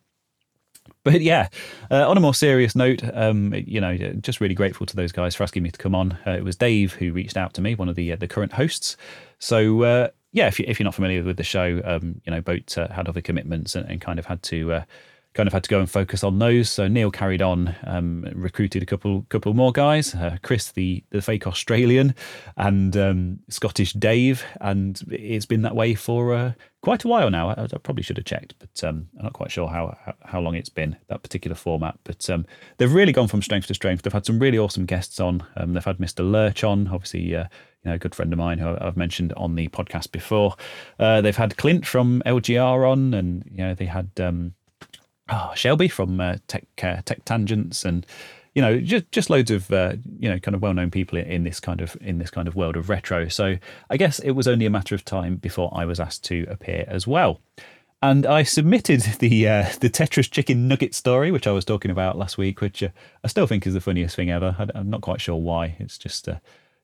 But 1.04 1.20
yeah, 1.20 1.48
uh, 1.90 2.08
on 2.08 2.16
a 2.16 2.20
more 2.20 2.34
serious 2.34 2.74
note, 2.74 3.02
um, 3.14 3.54
you 3.54 3.80
know, 3.80 3.96
just 4.20 4.40
really 4.40 4.54
grateful 4.54 4.86
to 4.86 4.96
those 4.96 5.12
guys 5.12 5.34
for 5.34 5.42
asking 5.42 5.62
me 5.62 5.70
to 5.70 5.78
come 5.78 5.94
on. 5.94 6.18
Uh, 6.26 6.32
it 6.32 6.44
was 6.44 6.56
Dave 6.56 6.94
who 6.94 7.12
reached 7.12 7.36
out 7.36 7.54
to 7.54 7.60
me, 7.60 7.74
one 7.74 7.88
of 7.88 7.94
the 7.94 8.12
uh, 8.12 8.16
the 8.16 8.28
current 8.28 8.52
hosts. 8.52 8.96
So 9.38 9.82
uh, 9.82 10.08
yeah, 10.32 10.48
if, 10.48 10.58
you, 10.58 10.66
you're 10.66 10.84
not 10.84 10.94
familiar 10.94 11.22
with 11.22 11.36
the 11.36 11.44
show, 11.44 11.80
um, 11.84 12.20
you 12.24 12.32
know, 12.32 12.40
Boat 12.40 12.74
had 12.74 13.08
other 13.08 13.20
commitments 13.20 13.74
and, 13.74 13.88
and, 13.88 14.00
kind 14.00 14.18
of 14.18 14.26
had 14.26 14.42
to 14.44 14.82
kind 15.38 15.46
of 15.46 15.52
had 15.52 15.62
to 15.62 15.70
go 15.70 15.78
and 15.78 15.88
focus 15.88 16.24
on 16.24 16.40
those. 16.40 16.68
So 16.68 16.88
Neil 16.88 17.12
carried 17.12 17.42
on, 17.42 17.72
um, 17.84 18.26
recruited 18.34 18.82
a 18.82 18.86
couple 18.86 19.22
couple 19.28 19.54
more 19.54 19.70
guys, 19.70 20.12
uh, 20.12 20.36
Chris 20.42 20.72
the 20.72 21.04
the 21.10 21.22
fake 21.22 21.46
Australian, 21.46 22.16
and 22.56 22.96
um, 22.96 23.38
Scottish 23.48 23.92
Dave, 23.92 24.44
and 24.60 25.00
it's 25.08 25.46
been 25.46 25.62
that 25.62 25.76
way 25.76 25.94
for 25.94 26.34
uh, 26.34 26.52
quite 26.82 27.04
a 27.04 27.08
while 27.08 27.30
now. 27.30 27.50
I, 27.50 27.62
I, 27.62 27.78
probably 27.84 28.02
should 28.02 28.16
have 28.16 28.26
checked, 28.26 28.56
but 28.58 28.82
um, 28.82 29.08
I'm 29.16 29.26
not 29.26 29.32
quite 29.32 29.52
sure 29.52 29.68
how, 29.68 29.96
how, 30.24 30.40
long 30.40 30.56
it's 30.56 30.68
been 30.68 30.96
that 31.06 31.22
particular 31.22 31.54
format. 31.54 31.96
But 32.02 32.28
um, 32.28 32.44
they've 32.78 32.92
really 32.92 33.12
gone 33.12 33.28
from 33.28 33.40
strength 33.40 33.68
to 33.68 33.74
strength. 33.74 34.02
They've 34.02 34.12
had 34.12 34.26
some 34.26 34.40
really 34.40 34.58
awesome 34.58 34.86
guests 34.86 35.20
on. 35.20 35.46
Um, 35.56 35.72
they've 35.72 35.84
had 35.84 35.98
Mr. 35.98 36.28
Lurch 36.28 36.64
on, 36.64 36.88
obviously. 36.88 37.36
Uh, 37.36 37.46
you 37.84 37.90
know, 37.90 37.94
a 37.94 37.98
good 37.98 38.14
friend 38.16 38.32
of 38.32 38.40
mine 38.40 38.58
who 38.58 38.76
I've 38.80 38.96
mentioned 38.96 39.32
on 39.36 39.54
the 39.54 39.68
podcast 39.68 40.10
before. 40.10 40.56
Uh, 40.98 41.20
they've 41.20 41.36
had 41.36 41.56
Clint 41.56 41.86
from 41.86 42.24
LGR 42.26 42.90
on, 42.90 43.14
and 43.14 43.44
you 43.48 43.58
know 43.58 43.74
they 43.74 43.86
had 43.86 44.10
um, 44.18 44.54
oh, 45.28 45.52
Shelby 45.54 45.88
from 45.88 46.20
uh, 46.20 46.36
Tech 46.46 46.64
uh, 46.82 47.02
Tech 47.04 47.24
Tangents, 47.24 47.84
and 47.84 48.06
you 48.54 48.62
know 48.62 48.80
just 48.80 49.10
just 49.12 49.30
loads 49.30 49.50
of 49.50 49.70
uh, 49.72 49.94
you 50.18 50.28
know 50.28 50.38
kind 50.38 50.54
of 50.54 50.62
well 50.62 50.74
known 50.74 50.90
people 50.90 51.18
in 51.18 51.44
this 51.44 51.60
kind 51.60 51.80
of 51.80 51.96
in 52.00 52.18
this 52.18 52.30
kind 52.30 52.48
of 52.48 52.54
world 52.54 52.76
of 52.76 52.88
retro. 52.88 53.28
So 53.28 53.56
I 53.90 53.96
guess 53.96 54.18
it 54.20 54.32
was 54.32 54.48
only 54.48 54.66
a 54.66 54.70
matter 54.70 54.94
of 54.94 55.04
time 55.04 55.36
before 55.36 55.70
I 55.74 55.84
was 55.84 56.00
asked 56.00 56.24
to 56.24 56.46
appear 56.48 56.84
as 56.88 57.06
well. 57.06 57.40
And 58.00 58.26
I 58.26 58.44
submitted 58.44 59.00
the 59.18 59.48
uh, 59.48 59.66
the 59.80 59.90
Tetris 59.90 60.30
chicken 60.30 60.68
nugget 60.68 60.94
story, 60.94 61.30
which 61.30 61.46
I 61.46 61.52
was 61.52 61.64
talking 61.64 61.90
about 61.90 62.18
last 62.18 62.38
week, 62.38 62.60
which 62.60 62.82
uh, 62.82 62.88
I 63.24 63.28
still 63.28 63.46
think 63.46 63.66
is 63.66 63.74
the 63.74 63.80
funniest 63.80 64.16
thing 64.16 64.30
ever. 64.30 64.56
I, 64.58 64.78
am 64.78 64.90
not 64.90 65.02
quite 65.02 65.20
sure 65.20 65.36
why. 65.36 65.76
It's 65.78 65.98
just 65.98 66.28
uh, 66.28 66.38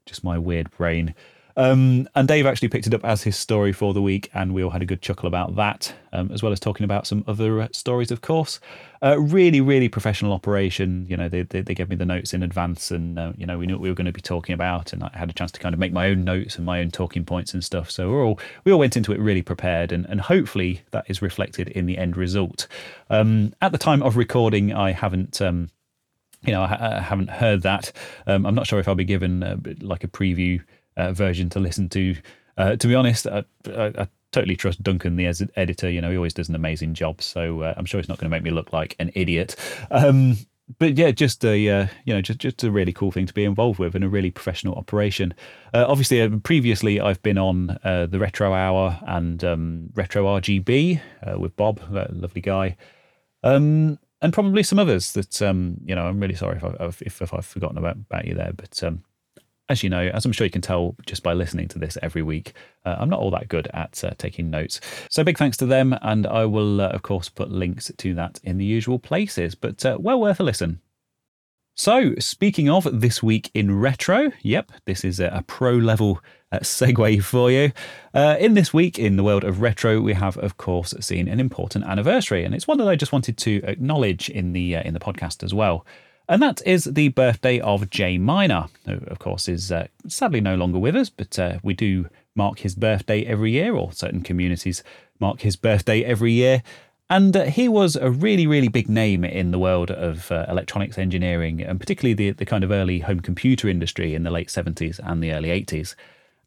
just 0.06 0.24
my 0.24 0.38
weird 0.38 0.70
brain. 0.70 1.14
Um, 1.56 2.08
and 2.14 2.26
Dave 2.26 2.46
actually 2.46 2.68
picked 2.68 2.86
it 2.86 2.94
up 2.94 3.04
as 3.04 3.22
his 3.22 3.36
story 3.36 3.72
for 3.72 3.94
the 3.94 4.02
week, 4.02 4.28
and 4.34 4.52
we 4.52 4.64
all 4.64 4.70
had 4.70 4.82
a 4.82 4.86
good 4.86 5.00
chuckle 5.00 5.28
about 5.28 5.54
that, 5.56 5.94
um, 6.12 6.30
as 6.32 6.42
well 6.42 6.52
as 6.52 6.58
talking 6.58 6.84
about 6.84 7.06
some 7.06 7.24
other 7.28 7.60
uh, 7.60 7.68
stories, 7.72 8.10
of 8.10 8.20
course. 8.22 8.58
Uh, 9.02 9.20
really, 9.20 9.60
really 9.60 9.88
professional 9.88 10.32
operation. 10.32 11.06
You 11.08 11.16
know, 11.16 11.28
they, 11.28 11.42
they, 11.42 11.60
they 11.60 11.74
gave 11.74 11.88
me 11.88 11.96
the 11.96 12.06
notes 12.06 12.34
in 12.34 12.42
advance, 12.42 12.90
and 12.90 13.18
uh, 13.18 13.32
you 13.36 13.46
know, 13.46 13.58
we 13.58 13.66
knew 13.66 13.74
what 13.74 13.82
we 13.82 13.88
were 13.88 13.94
going 13.94 14.06
to 14.06 14.12
be 14.12 14.20
talking 14.20 14.52
about, 14.52 14.92
and 14.92 15.04
I 15.04 15.10
had 15.14 15.30
a 15.30 15.32
chance 15.32 15.52
to 15.52 15.60
kind 15.60 15.74
of 15.74 15.78
make 15.78 15.92
my 15.92 16.08
own 16.08 16.24
notes 16.24 16.56
and 16.56 16.66
my 16.66 16.80
own 16.80 16.90
talking 16.90 17.24
points 17.24 17.54
and 17.54 17.62
stuff. 17.62 17.90
So 17.90 18.10
we 18.10 18.16
all 18.16 18.40
we 18.64 18.72
all 18.72 18.78
went 18.78 18.96
into 18.96 19.12
it 19.12 19.20
really 19.20 19.42
prepared, 19.42 19.92
and 19.92 20.06
and 20.06 20.20
hopefully 20.20 20.82
that 20.90 21.04
is 21.08 21.22
reflected 21.22 21.68
in 21.68 21.86
the 21.86 21.98
end 21.98 22.16
result. 22.16 22.66
Um, 23.10 23.54
at 23.62 23.70
the 23.70 23.78
time 23.78 24.02
of 24.02 24.16
recording, 24.16 24.72
I 24.72 24.92
haven't. 24.92 25.40
Um, 25.40 25.70
you 26.46 26.52
know, 26.52 26.62
I, 26.62 27.00
haven't 27.00 27.30
heard 27.30 27.62
that. 27.62 27.90
Um, 28.26 28.44
I'm 28.44 28.54
not 28.54 28.66
sure 28.66 28.78
if 28.78 28.86
I'll 28.86 28.94
be 28.94 29.04
given 29.04 29.42
uh, 29.42 29.56
like 29.80 30.04
a 30.04 30.08
preview 30.08 30.60
uh, 30.96 31.12
version 31.12 31.48
to 31.50 31.60
listen 31.60 31.88
to. 31.90 32.16
Uh, 32.56 32.76
to 32.76 32.86
be 32.86 32.94
honest, 32.94 33.26
I, 33.26 33.44
I, 33.66 33.92
I, 33.98 34.08
totally 34.30 34.56
trust 34.56 34.82
Duncan, 34.82 35.14
the 35.14 35.26
ed- 35.26 35.50
editor. 35.54 35.88
You 35.88 36.00
know, 36.00 36.10
he 36.10 36.16
always 36.16 36.34
does 36.34 36.48
an 36.48 36.56
amazing 36.56 36.94
job, 36.94 37.22
so 37.22 37.62
uh, 37.62 37.74
I'm 37.76 37.84
sure 37.84 38.00
he's 38.00 38.08
not 38.08 38.18
going 38.18 38.30
to 38.30 38.36
make 38.36 38.42
me 38.42 38.50
look 38.50 38.72
like 38.72 38.96
an 38.98 39.12
idiot. 39.14 39.54
Um, 39.90 40.38
but 40.78 40.96
yeah, 40.96 41.10
just 41.10 41.44
a 41.44 41.68
uh, 41.68 41.86
you 42.04 42.14
know 42.14 42.20
just 42.20 42.38
just 42.38 42.64
a 42.64 42.70
really 42.70 42.92
cool 42.92 43.12
thing 43.12 43.26
to 43.26 43.34
be 43.34 43.44
involved 43.44 43.78
with 43.78 43.94
and 43.94 44.04
a 44.04 44.08
really 44.08 44.30
professional 44.30 44.74
operation. 44.74 45.34
Uh, 45.72 45.84
obviously, 45.86 46.22
uh, 46.22 46.30
previously 46.42 47.00
I've 47.00 47.22
been 47.22 47.38
on 47.38 47.78
uh, 47.84 48.06
the 48.06 48.18
Retro 48.18 48.52
Hour 48.52 48.98
and 49.06 49.44
um, 49.44 49.90
Retro 49.94 50.24
RGB 50.24 51.00
uh, 51.26 51.38
with 51.38 51.54
Bob, 51.56 51.80
lovely 51.90 52.40
guy. 52.40 52.76
Um, 53.42 53.98
and 54.22 54.32
probably 54.32 54.62
some 54.62 54.78
others 54.78 55.12
that 55.12 55.42
um, 55.42 55.76
you 55.84 55.94
know 55.94 56.06
I'm 56.06 56.18
really 56.18 56.34
sorry 56.34 56.56
if 56.56 56.64
I've, 56.64 57.02
if, 57.02 57.20
if 57.20 57.34
I've 57.34 57.44
forgotten 57.44 57.76
about, 57.76 57.96
about 57.96 58.24
you 58.24 58.34
there, 58.34 58.52
but 58.56 58.82
um, 58.82 59.04
as 59.68 59.82
you 59.82 59.90
know, 59.90 60.10
as 60.12 60.24
I'm 60.24 60.32
sure 60.32 60.44
you 60.44 60.50
can 60.50 60.60
tell 60.60 60.94
just 61.06 61.22
by 61.22 61.32
listening 61.32 61.68
to 61.68 61.78
this 61.78 61.96
every 62.02 62.22
week, 62.22 62.52
uh, 62.84 62.96
I'm 62.98 63.08
not 63.08 63.20
all 63.20 63.30
that 63.30 63.48
good 63.48 63.68
at 63.72 64.02
uh, 64.04 64.10
taking 64.18 64.50
notes. 64.50 64.80
So 65.08 65.24
big 65.24 65.38
thanks 65.38 65.56
to 65.58 65.66
them, 65.66 65.96
and 66.02 66.26
I 66.26 66.44
will 66.44 66.80
uh, 66.80 66.88
of 66.88 67.02
course 67.02 67.28
put 67.28 67.50
links 67.50 67.90
to 67.96 68.14
that 68.14 68.40
in 68.42 68.58
the 68.58 68.64
usual 68.64 68.98
places. 68.98 69.54
But 69.54 69.84
uh, 69.84 69.96
well 70.00 70.20
worth 70.20 70.40
a 70.40 70.44
listen. 70.44 70.80
So, 71.76 72.14
speaking 72.20 72.70
of 72.70 73.00
this 73.00 73.20
week 73.20 73.50
in 73.52 73.76
retro, 73.76 74.30
yep, 74.42 74.70
this 74.84 75.04
is 75.04 75.18
a, 75.18 75.42
pro 75.48 75.72
level 75.72 76.20
uh, 76.52 76.60
segue 76.60 77.20
for 77.24 77.50
you. 77.50 77.72
Uh, 78.14 78.36
in 78.38 78.54
this 78.54 78.72
week 78.72 78.96
in 78.96 79.16
the 79.16 79.24
world 79.24 79.42
of 79.42 79.60
retro, 79.60 80.00
we 80.00 80.12
have, 80.12 80.36
of 80.36 80.56
course, 80.56 80.94
seen 81.00 81.26
an 81.26 81.40
important 81.40 81.84
anniversary, 81.84 82.44
and 82.44 82.54
it's 82.54 82.68
one 82.68 82.78
that 82.78 82.86
I 82.86 82.94
just 82.94 83.10
wanted 83.10 83.36
to 83.38 83.60
acknowledge 83.64 84.28
in 84.28 84.52
the 84.52 84.76
uh, 84.76 84.82
in 84.82 84.94
the 84.94 85.00
podcast 85.00 85.42
as 85.42 85.52
well. 85.52 85.84
And 86.28 86.40
that 86.42 86.62
is 86.66 86.84
the 86.84 87.08
birthday 87.08 87.60
of 87.60 87.90
Jay 87.90 88.16
Miner, 88.16 88.68
who, 88.86 88.98
of 89.08 89.18
course, 89.18 89.48
is 89.48 89.70
uh, 89.70 89.88
sadly 90.08 90.40
no 90.40 90.54
longer 90.54 90.78
with 90.78 90.96
us, 90.96 91.10
but 91.10 91.38
uh, 91.38 91.58
we 91.62 91.74
do 91.74 92.08
mark 92.34 92.60
his 92.60 92.74
birthday 92.74 93.24
every 93.24 93.52
year, 93.52 93.74
or 93.74 93.92
certain 93.92 94.22
communities 94.22 94.82
mark 95.20 95.40
his 95.40 95.56
birthday 95.56 96.02
every 96.02 96.32
year. 96.32 96.62
And 97.10 97.36
uh, 97.36 97.44
he 97.44 97.68
was 97.68 97.96
a 97.96 98.10
really, 98.10 98.46
really 98.46 98.68
big 98.68 98.88
name 98.88 99.24
in 99.24 99.50
the 99.50 99.58
world 99.58 99.90
of 99.90 100.32
uh, 100.32 100.46
electronics 100.48 100.96
engineering, 100.96 101.62
and 101.62 101.78
particularly 101.78 102.14
the, 102.14 102.30
the 102.30 102.46
kind 102.46 102.64
of 102.64 102.70
early 102.70 103.00
home 103.00 103.20
computer 103.20 103.68
industry 103.68 104.14
in 104.14 104.22
the 104.22 104.30
late 104.30 104.48
70s 104.48 104.98
and 105.04 105.22
the 105.22 105.32
early 105.32 105.48
80s. 105.48 105.94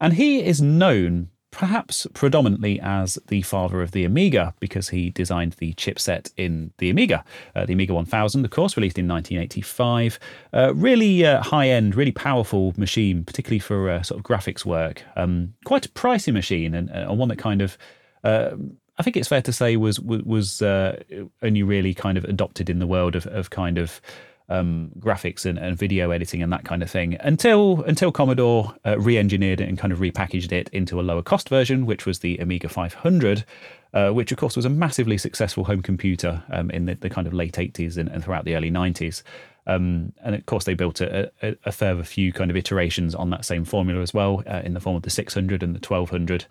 And 0.01 0.13
he 0.13 0.43
is 0.43 0.59
known 0.59 1.29
perhaps 1.51 2.05
predominantly 2.13 2.79
as 2.79 3.17
the 3.27 3.41
father 3.41 3.81
of 3.81 3.91
the 3.91 4.03
Amiga 4.03 4.53
because 4.59 4.89
he 4.89 5.09
designed 5.09 5.53
the 5.53 5.73
chipset 5.73 6.31
in 6.37 6.71
the 6.77 6.89
Amiga. 6.89 7.23
Uh, 7.55 7.65
the 7.65 7.73
Amiga 7.73 7.93
1000, 7.93 8.45
of 8.45 8.51
course, 8.51 8.77
released 8.77 8.97
in 8.97 9.07
1985. 9.07 10.19
Uh, 10.53 10.73
really 10.75 11.25
uh, 11.25 11.41
high 11.41 11.69
end, 11.69 11.95
really 11.95 12.11
powerful 12.11 12.73
machine, 12.77 13.23
particularly 13.23 13.59
for 13.59 13.89
uh, 13.89 14.03
sort 14.03 14.19
of 14.19 14.25
graphics 14.25 14.65
work. 14.65 15.03
Um, 15.15 15.53
quite 15.65 15.85
a 15.85 15.89
pricey 15.89 16.33
machine 16.33 16.73
and, 16.73 16.89
and 16.89 17.17
one 17.17 17.29
that 17.29 17.37
kind 17.37 17.61
of 17.61 17.77
uh, 18.23 18.55
I 18.99 19.03
think 19.03 19.15
it's 19.15 19.27
fair 19.27 19.41
to 19.43 19.53
say 19.53 19.77
was 19.77 19.99
was 19.99 20.61
uh, 20.61 21.01
only 21.43 21.63
really 21.63 21.93
kind 21.93 22.17
of 22.17 22.25
adopted 22.25 22.69
in 22.69 22.79
the 22.79 22.87
world 22.87 23.15
of, 23.15 23.27
of 23.27 23.51
kind 23.51 23.77
of 23.77 24.01
um, 24.49 24.91
graphics 24.99 25.45
and, 25.45 25.57
and, 25.57 25.77
video 25.77 26.11
editing 26.11 26.41
and 26.41 26.53
that 26.53 26.63
kind 26.63 26.81
of 26.81 26.89
thing 26.89 27.17
until 27.19 27.83
until 27.83 28.11
Commodore 28.11 28.73
uh, 28.85 28.97
re-engineered 28.97 29.59
it 29.59 29.67
and 29.67 29.77
kind 29.77 29.91
of 29.91 29.99
repackaged 29.99 30.51
it 30.51 30.69
into 30.71 30.99
a 30.99 31.03
lower 31.03 31.21
cost 31.21 31.49
version, 31.49 31.85
which 31.85 32.05
was 32.05 32.19
the 32.19 32.37
Amiga 32.37 32.69
500. 32.69 33.45
Uh, 33.93 34.11
which 34.11 34.33
of 34.33 34.37
course 34.37 34.57
was 34.57 34.65
a 34.65 34.69
massively 34.69 35.17
successful 35.17 35.63
home 35.63 35.81
computer 35.81 36.43
um, 36.49 36.69
in 36.71 36.85
the, 36.85 36.95
the, 36.95 37.09
kind 37.09 37.25
of 37.25 37.33
late 37.33 37.53
80s 37.53 37.97
and, 37.97 38.09
and 38.09 38.21
throughout 38.21 38.43
the 38.43 38.53
early 38.53 38.69
90s. 38.69 39.23
Um, 39.65 40.13
and 40.23 40.35
of 40.35 40.45
course, 40.45 40.65
they 40.65 40.73
built 40.73 40.99
a, 40.99 41.31
a, 41.41 41.55
a, 41.65 41.71
further 41.71 42.03
few 42.03 42.33
kind 42.33 42.51
of 42.51 42.57
iterations 42.57 43.15
on 43.15 43.29
that 43.29 43.45
same 43.45 43.63
formula 43.63 44.01
as 44.01 44.13
well, 44.13 44.43
uh, 44.45 44.61
in 44.63 44.73
the 44.73 44.81
form 44.81 44.97
of 44.97 45.03
the 45.03 45.09
600 45.09 45.63
and 45.63 45.73
the 45.73 45.85
1200, 45.85 46.45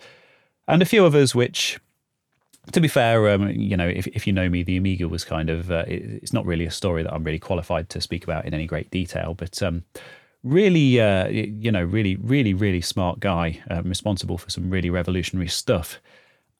and 0.66 0.82
a 0.82 0.86
few 0.86 1.04
others 1.04 1.34
which 1.34 1.78
to 2.72 2.80
be 2.80 2.88
fair, 2.88 3.28
um, 3.30 3.48
you 3.50 3.76
know, 3.76 3.86
if, 3.86 4.06
if 4.08 4.26
you 4.26 4.32
know 4.32 4.48
me, 4.48 4.62
the 4.62 4.76
Amiga 4.76 5.08
was 5.08 5.24
kind 5.24 5.50
of, 5.50 5.70
uh, 5.70 5.84
it, 5.86 6.02
it's 6.22 6.32
not 6.32 6.46
really 6.46 6.66
a 6.66 6.70
story 6.70 7.02
that 7.02 7.12
I'm 7.12 7.24
really 7.24 7.38
qualified 7.38 7.88
to 7.90 8.00
speak 8.00 8.24
about 8.24 8.44
in 8.44 8.54
any 8.54 8.66
great 8.66 8.90
detail, 8.90 9.34
but 9.34 9.62
um, 9.62 9.84
really, 10.42 11.00
uh, 11.00 11.28
you 11.28 11.70
know, 11.70 11.82
really, 11.82 12.16
really, 12.16 12.54
really 12.54 12.80
smart 12.80 13.20
guy, 13.20 13.62
um, 13.70 13.84
responsible 13.84 14.38
for 14.38 14.50
some 14.50 14.70
really 14.70 14.90
revolutionary 14.90 15.48
stuff. 15.48 16.00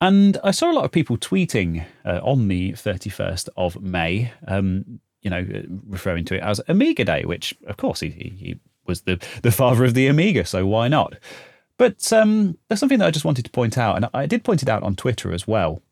And 0.00 0.38
I 0.44 0.50
saw 0.50 0.70
a 0.70 0.74
lot 0.74 0.84
of 0.84 0.92
people 0.92 1.16
tweeting 1.16 1.84
uh, 2.04 2.20
on 2.22 2.48
the 2.48 2.72
31st 2.72 3.48
of 3.56 3.80
May, 3.80 4.32
um, 4.46 5.00
you 5.22 5.30
know, 5.30 5.46
referring 5.88 6.24
to 6.26 6.36
it 6.36 6.42
as 6.42 6.60
Amiga 6.68 7.04
Day, 7.04 7.24
which, 7.24 7.54
of 7.66 7.78
course, 7.78 8.00
he, 8.00 8.10
he 8.10 8.60
was 8.86 9.02
the, 9.02 9.24
the 9.42 9.50
father 9.50 9.84
of 9.84 9.94
the 9.94 10.06
Amiga, 10.06 10.44
so 10.44 10.66
why 10.66 10.88
not? 10.88 11.14
But 11.78 12.12
um, 12.12 12.56
there's 12.68 12.80
something 12.80 12.98
that 12.98 13.06
I 13.06 13.10
just 13.10 13.24
wanted 13.24 13.44
to 13.44 13.50
point 13.50 13.76
out, 13.76 13.96
and 13.96 14.08
I 14.14 14.26
did 14.26 14.44
point 14.44 14.62
it 14.62 14.68
out 14.68 14.82
on 14.82 14.96
Twitter 14.96 15.32
as 15.32 15.46
well. 15.46 15.82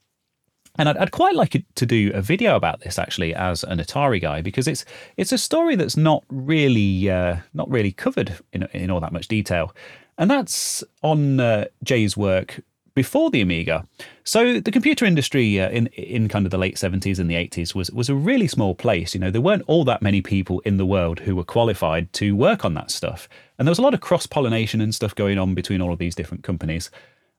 And 0.77 0.89
I'd, 0.89 0.97
I'd, 0.97 1.11
quite 1.11 1.35
like 1.35 1.63
to 1.75 1.85
do 1.85 2.11
a 2.13 2.21
video 2.21 2.55
about 2.55 2.81
this 2.81 2.99
actually 2.99 3.33
as 3.33 3.63
an 3.63 3.79
Atari 3.79 4.21
guy 4.21 4.41
because 4.41 4.67
it's 4.67 4.85
it's 5.17 5.31
a 5.31 5.37
story 5.37 5.75
that's 5.75 5.97
not 5.97 6.23
really 6.29 7.09
uh, 7.09 7.37
not 7.53 7.69
really 7.69 7.91
covered 7.91 8.37
in, 8.51 8.63
in 8.73 8.91
all 8.91 8.99
that 8.99 9.13
much 9.13 9.27
detail, 9.27 9.73
and 10.17 10.29
that's 10.29 10.83
on 11.01 11.39
uh, 11.39 11.65
Jay's 11.83 12.17
work 12.17 12.59
before 12.95 13.29
the 13.29 13.41
Amiga. 13.41 13.85
So 14.23 14.59
the 14.59 14.71
computer 14.71 15.05
industry 15.05 15.59
uh, 15.59 15.69
in 15.69 15.87
in 15.87 16.27
kind 16.27 16.45
of 16.45 16.51
the 16.51 16.57
late 16.57 16.77
seventies 16.77 17.19
and 17.19 17.29
the 17.29 17.35
eighties 17.35 17.75
was 17.75 17.91
was 17.91 18.09
a 18.09 18.15
really 18.15 18.47
small 18.47 18.73
place. 18.73 19.13
You 19.13 19.19
know, 19.19 19.31
there 19.31 19.41
weren't 19.41 19.63
all 19.67 19.85
that 19.85 20.01
many 20.01 20.21
people 20.21 20.61
in 20.61 20.77
the 20.77 20.85
world 20.85 21.19
who 21.19 21.35
were 21.35 21.43
qualified 21.43 22.11
to 22.13 22.35
work 22.35 22.65
on 22.65 22.73
that 22.73 22.91
stuff, 22.91 23.29
and 23.59 23.67
there 23.67 23.71
was 23.71 23.79
a 23.79 23.83
lot 23.83 23.93
of 23.93 24.01
cross 24.01 24.25
pollination 24.25 24.81
and 24.81 24.95
stuff 24.95 25.13
going 25.13 25.37
on 25.37 25.53
between 25.53 25.81
all 25.81 25.93
of 25.93 25.99
these 25.99 26.15
different 26.15 26.43
companies. 26.43 26.89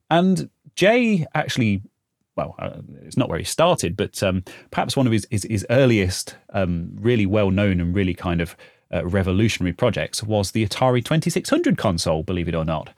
And 0.08 0.50
Jay 0.76 1.26
actually 1.34 1.82
well, 2.36 2.54
uh, 2.58 2.80
it's 3.02 3.16
not 3.16 3.28
where 3.28 3.38
he 3.38 3.44
started, 3.44 3.96
but 3.96 4.22
um, 4.22 4.44
perhaps 4.70 4.96
one 4.96 5.06
of 5.06 5.12
his 5.12 5.26
his, 5.30 5.44
his 5.44 5.66
earliest, 5.70 6.36
um, 6.50 6.90
really 6.94 7.26
well 7.26 7.50
known 7.50 7.80
and 7.80 7.94
really 7.94 8.14
kind 8.14 8.40
of 8.40 8.56
uh, 8.92 9.04
revolutionary 9.06 9.72
projects 9.72 10.22
was 10.22 10.52
the 10.52 10.66
Atari 10.66 11.04
Twenty 11.04 11.30
Six 11.30 11.50
Hundred 11.50 11.76
console. 11.78 12.22
Believe 12.22 12.48
it 12.48 12.54
or 12.54 12.64
not, 12.64 12.90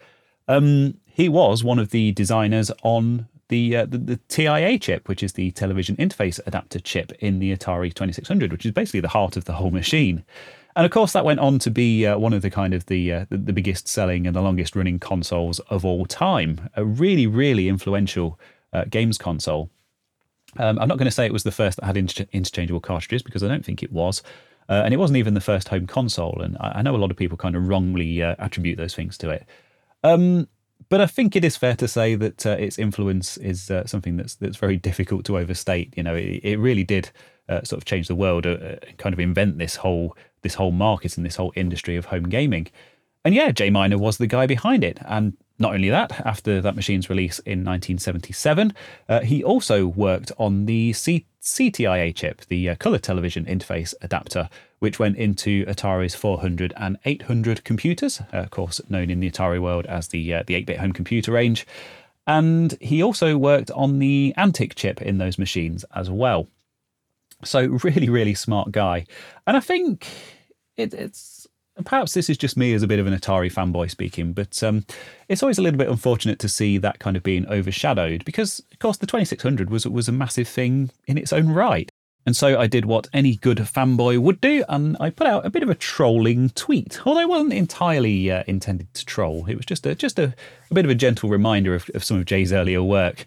um, 0.48 0.98
he 1.06 1.28
was 1.28 1.64
one 1.64 1.78
of 1.78 1.90
the 1.90 2.12
designers 2.12 2.70
on 2.82 3.28
the, 3.48 3.76
uh, 3.76 3.86
the, 3.86 3.96
the 3.96 4.20
TIA 4.28 4.78
chip, 4.78 5.08
which 5.08 5.22
is 5.22 5.32
the 5.32 5.50
television 5.52 5.96
interface 5.96 6.38
adapter 6.46 6.78
chip 6.78 7.12
in 7.20 7.38
the 7.38 7.56
Atari 7.56 7.94
Twenty 7.94 8.12
Six 8.12 8.28
Hundred, 8.28 8.52
which 8.52 8.66
is 8.66 8.72
basically 8.72 9.00
the 9.00 9.08
heart 9.08 9.36
of 9.36 9.44
the 9.44 9.54
whole 9.54 9.70
machine. 9.70 10.24
And 10.76 10.84
of 10.84 10.92
course, 10.92 11.12
that 11.12 11.24
went 11.24 11.40
on 11.40 11.58
to 11.60 11.70
be 11.70 12.06
uh, 12.06 12.18
one 12.18 12.32
of 12.32 12.42
the 12.42 12.50
kind 12.50 12.72
of 12.72 12.86
the, 12.86 13.12
uh, 13.12 13.26
the 13.30 13.52
biggest 13.52 13.88
selling 13.88 14.28
and 14.28 14.36
the 14.36 14.42
longest 14.42 14.76
running 14.76 15.00
consoles 15.00 15.58
of 15.70 15.84
all 15.84 16.06
time. 16.06 16.70
A 16.76 16.84
really, 16.84 17.26
really 17.26 17.68
influential 17.68 18.38
uh, 18.72 18.84
games 18.88 19.18
console. 19.18 19.70
Um, 20.56 20.78
I'm 20.78 20.88
not 20.88 20.98
going 20.98 21.06
to 21.06 21.12
say 21.12 21.26
it 21.26 21.32
was 21.32 21.44
the 21.44 21.52
first 21.52 21.78
that 21.78 21.86
had 21.86 21.96
inter- 21.96 22.26
interchangeable 22.32 22.80
cartridges 22.80 23.22
because 23.22 23.42
I 23.42 23.48
don't 23.48 23.64
think 23.64 23.82
it 23.82 23.92
was. 23.92 24.22
Uh, 24.68 24.82
and 24.84 24.92
it 24.92 24.98
wasn't 24.98 25.16
even 25.16 25.34
the 25.34 25.40
first 25.40 25.68
home 25.68 25.86
console. 25.86 26.40
And 26.42 26.56
I, 26.58 26.72
I 26.76 26.82
know 26.82 26.94
a 26.94 26.98
lot 26.98 27.10
of 27.10 27.16
people 27.16 27.36
kind 27.36 27.56
of 27.56 27.68
wrongly 27.68 28.22
uh, 28.22 28.34
attribute 28.38 28.76
those 28.76 28.94
things 28.94 29.16
to 29.18 29.30
it. 29.30 29.46
Um, 30.04 30.48
but 30.88 31.00
I 31.00 31.06
think 31.06 31.36
it 31.36 31.44
is 31.44 31.56
fair 31.56 31.74
to 31.76 31.88
say 31.88 32.14
that 32.14 32.46
uh, 32.46 32.50
its 32.50 32.78
influence 32.78 33.36
is 33.38 33.70
uh, 33.70 33.86
something 33.86 34.16
that's 34.16 34.36
that's 34.36 34.56
very 34.56 34.76
difficult 34.76 35.24
to 35.26 35.38
overstate. 35.38 35.92
You 35.96 36.02
know, 36.02 36.14
it, 36.14 36.40
it 36.42 36.58
really 36.58 36.84
did 36.84 37.10
uh, 37.48 37.62
sort 37.62 37.78
of 37.78 37.84
change 37.84 38.08
the 38.08 38.14
world, 38.14 38.46
uh, 38.46 38.76
kind 38.96 39.12
of 39.12 39.20
invent 39.20 39.58
this 39.58 39.76
whole 39.76 40.16
this 40.42 40.54
whole 40.54 40.70
market 40.70 41.16
and 41.16 41.26
this 41.26 41.36
whole 41.36 41.52
industry 41.56 41.96
of 41.96 42.06
home 42.06 42.28
gaming. 42.28 42.68
And 43.24 43.34
yeah, 43.34 43.50
Jay 43.50 43.70
Miner 43.70 43.98
was 43.98 44.18
the 44.18 44.26
guy 44.26 44.46
behind 44.46 44.84
it. 44.84 44.98
And 45.04 45.36
not 45.58 45.74
only 45.74 45.90
that, 45.90 46.20
after 46.24 46.60
that 46.60 46.76
machine's 46.76 47.10
release 47.10 47.38
in 47.40 47.64
1977, 47.64 48.72
uh, 49.08 49.20
he 49.20 49.42
also 49.42 49.86
worked 49.86 50.30
on 50.38 50.66
the 50.66 50.92
C- 50.92 51.26
CTIA 51.42 52.14
chip, 52.14 52.42
the 52.46 52.70
uh, 52.70 52.74
color 52.76 52.98
television 52.98 53.44
interface 53.44 53.94
adapter, 54.00 54.48
which 54.78 54.98
went 54.98 55.16
into 55.16 55.64
Atari's 55.66 56.14
400 56.14 56.72
and 56.76 56.96
800 57.04 57.64
computers, 57.64 58.20
uh, 58.32 58.38
of 58.38 58.50
course, 58.50 58.80
known 58.88 59.10
in 59.10 59.20
the 59.20 59.30
Atari 59.30 59.60
world 59.60 59.86
as 59.86 60.08
the 60.08 60.34
uh, 60.34 60.42
the 60.46 60.54
8-bit 60.54 60.78
home 60.78 60.92
computer 60.92 61.32
range. 61.32 61.66
And 62.26 62.76
he 62.80 63.02
also 63.02 63.36
worked 63.38 63.70
on 63.70 63.98
the 63.98 64.34
Antic 64.36 64.74
chip 64.74 65.02
in 65.02 65.18
those 65.18 65.38
machines 65.38 65.84
as 65.94 66.10
well. 66.10 66.46
So 67.44 67.66
really, 67.82 68.08
really 68.08 68.34
smart 68.34 68.70
guy. 68.70 69.06
And 69.46 69.56
I 69.56 69.60
think 69.60 70.06
it, 70.76 70.94
it's 70.94 71.47
perhaps 71.84 72.12
this 72.12 72.28
is 72.30 72.38
just 72.38 72.56
me 72.56 72.72
as 72.74 72.82
a 72.82 72.86
bit 72.86 72.98
of 72.98 73.06
an 73.06 73.14
Atari 73.14 73.52
fanboy 73.52 73.90
speaking, 73.90 74.32
but 74.32 74.62
um, 74.62 74.84
it's 75.28 75.42
always 75.42 75.58
a 75.58 75.62
little 75.62 75.78
bit 75.78 75.88
unfortunate 75.88 76.38
to 76.40 76.48
see 76.48 76.78
that 76.78 76.98
kind 76.98 77.16
of 77.16 77.22
being 77.22 77.46
overshadowed 77.48 78.24
because, 78.24 78.60
of 78.72 78.78
course, 78.78 78.96
the 78.98 79.06
2600 79.06 79.70
was 79.70 79.86
was 79.86 80.08
a 80.08 80.12
massive 80.12 80.48
thing 80.48 80.90
in 81.06 81.18
its 81.18 81.32
own 81.32 81.48
right. 81.48 81.90
And 82.26 82.36
so 82.36 82.58
I 82.58 82.66
did 82.66 82.84
what 82.84 83.08
any 83.14 83.36
good 83.36 83.58
fanboy 83.58 84.18
would 84.18 84.40
do, 84.40 84.62
and 84.68 84.96
I 85.00 85.08
put 85.08 85.26
out 85.26 85.46
a 85.46 85.50
bit 85.50 85.62
of 85.62 85.70
a 85.70 85.74
trolling 85.74 86.50
tweet. 86.50 87.00
Although 87.06 87.20
it 87.20 87.28
wasn't 87.28 87.54
entirely 87.54 88.30
uh, 88.30 88.44
intended 88.46 88.92
to 88.94 89.06
troll, 89.06 89.46
it 89.48 89.56
was 89.56 89.64
just 89.64 89.86
a 89.86 89.94
just 89.94 90.18
a, 90.18 90.34
a 90.70 90.74
bit 90.74 90.84
of 90.84 90.90
a 90.90 90.94
gentle 90.94 91.30
reminder 91.30 91.74
of, 91.74 91.88
of 91.94 92.04
some 92.04 92.18
of 92.18 92.26
Jay's 92.26 92.52
earlier 92.52 92.82
work. 92.82 93.24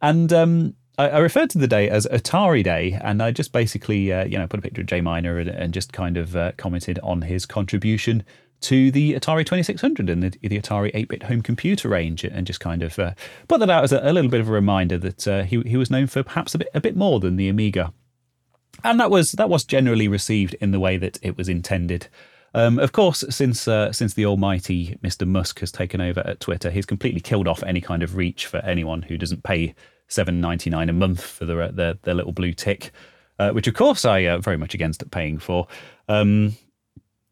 And 0.00 0.32
um, 0.32 0.76
I, 0.96 1.08
I, 1.08 1.18
referred 1.18 1.50
to 1.50 1.58
the 1.58 1.66
day 1.66 1.88
as 1.88 2.06
Atari 2.06 2.62
Day, 2.62 2.98
and 3.02 3.22
I 3.22 3.32
just 3.32 3.52
basically, 3.52 4.12
uh, 4.12 4.24
you 4.24 4.38
know, 4.38 4.46
put 4.46 4.60
a 4.60 4.62
picture 4.62 4.82
of 4.82 4.86
Jay 4.86 5.00
Miner 5.00 5.38
and, 5.38 5.48
and 5.48 5.74
just 5.74 5.92
kind 5.92 6.16
of 6.16 6.36
uh, 6.36 6.52
commented 6.56 6.98
on 7.02 7.22
his 7.22 7.46
contribution 7.46 8.24
to 8.62 8.90
the 8.90 9.14
Atari 9.14 9.44
2600 9.44 10.08
and 10.08 10.22
the, 10.22 10.30
the 10.40 10.58
Atari 10.58 10.94
8-bit 10.94 11.24
home 11.24 11.42
computer 11.42 11.88
range, 11.88 12.24
and 12.24 12.46
just 12.46 12.60
kind 12.60 12.82
of 12.82 12.98
uh, 12.98 13.12
put 13.48 13.60
that 13.60 13.70
out 13.70 13.84
as 13.84 13.92
a, 13.92 14.00
a, 14.02 14.12
little 14.12 14.30
bit 14.30 14.40
of 14.40 14.48
a 14.48 14.52
reminder 14.52 14.96
that 14.98 15.28
uh, 15.28 15.42
he 15.42 15.60
he 15.62 15.76
was 15.76 15.90
known 15.90 16.06
for 16.06 16.22
perhaps 16.22 16.54
a 16.54 16.58
bit 16.58 16.68
a 16.74 16.80
bit 16.80 16.96
more 16.96 17.18
than 17.20 17.36
the 17.36 17.48
Amiga, 17.48 17.92
and 18.84 19.00
that 19.00 19.10
was 19.10 19.32
that 19.32 19.50
was 19.50 19.64
generally 19.64 20.08
received 20.08 20.54
in 20.60 20.70
the 20.70 20.80
way 20.80 20.96
that 20.96 21.18
it 21.22 21.36
was 21.36 21.48
intended. 21.48 22.08
Um, 22.54 22.78
of 22.78 22.92
course, 22.92 23.24
since 23.30 23.66
uh, 23.66 23.92
since 23.92 24.14
the 24.14 24.26
almighty 24.26 24.96
Mr. 25.02 25.26
Musk 25.26 25.58
has 25.58 25.72
taken 25.72 26.00
over 26.00 26.20
at 26.20 26.38
Twitter, 26.38 26.70
he's 26.70 26.86
completely 26.86 27.20
killed 27.20 27.48
off 27.48 27.64
any 27.64 27.80
kind 27.80 28.04
of 28.04 28.14
reach 28.14 28.46
for 28.46 28.58
anyone 28.58 29.02
who 29.02 29.18
doesn't 29.18 29.42
pay 29.42 29.74
seven 30.08 30.40
ninety 30.40 30.70
nine 30.70 30.88
a 30.88 30.92
month 30.92 31.22
for 31.22 31.44
their 31.44 31.70
their, 31.72 31.94
their 32.02 32.14
little 32.14 32.32
blue 32.32 32.52
tick, 32.52 32.92
uh, 33.38 33.50
which 33.50 33.66
of 33.66 33.74
course 33.74 34.04
I 34.04 34.24
uh, 34.26 34.38
very 34.38 34.56
much 34.56 34.74
against 34.74 35.08
paying 35.10 35.38
for. 35.38 35.66
Um, 36.08 36.56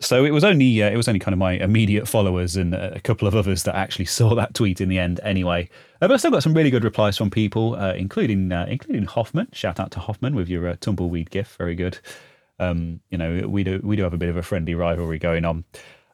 so 0.00 0.24
it 0.24 0.32
was 0.32 0.42
only 0.42 0.82
uh, 0.82 0.90
it 0.90 0.96
was 0.96 1.08
only 1.08 1.20
kind 1.20 1.32
of 1.32 1.38
my 1.38 1.52
immediate 1.52 2.08
followers 2.08 2.56
and 2.56 2.74
a 2.74 3.00
couple 3.00 3.28
of 3.28 3.36
others 3.36 3.62
that 3.62 3.76
actually 3.76 4.06
saw 4.06 4.34
that 4.34 4.54
tweet 4.54 4.80
in 4.80 4.88
the 4.88 4.98
end. 4.98 5.20
Anyway, 5.22 5.68
uh, 6.00 6.08
but 6.08 6.12
I 6.12 6.16
still 6.16 6.32
got 6.32 6.42
some 6.42 6.54
really 6.54 6.70
good 6.70 6.84
replies 6.84 7.16
from 7.16 7.30
people, 7.30 7.76
uh, 7.76 7.94
including 7.94 8.52
uh, 8.52 8.66
including 8.68 9.04
Hoffman. 9.04 9.48
Shout 9.52 9.78
out 9.78 9.92
to 9.92 10.00
Hoffman 10.00 10.34
with 10.34 10.48
your 10.48 10.74
tumbleweed 10.76 11.30
gif, 11.30 11.56
very 11.56 11.74
good. 11.74 11.98
Um, 12.58 13.00
you 13.10 13.18
know, 13.18 13.46
we 13.48 13.62
do 13.64 13.80
we 13.82 13.96
do 13.96 14.02
have 14.02 14.14
a 14.14 14.18
bit 14.18 14.28
of 14.28 14.36
a 14.36 14.42
friendly 14.42 14.74
rivalry 14.74 15.18
going 15.18 15.44
on. 15.44 15.64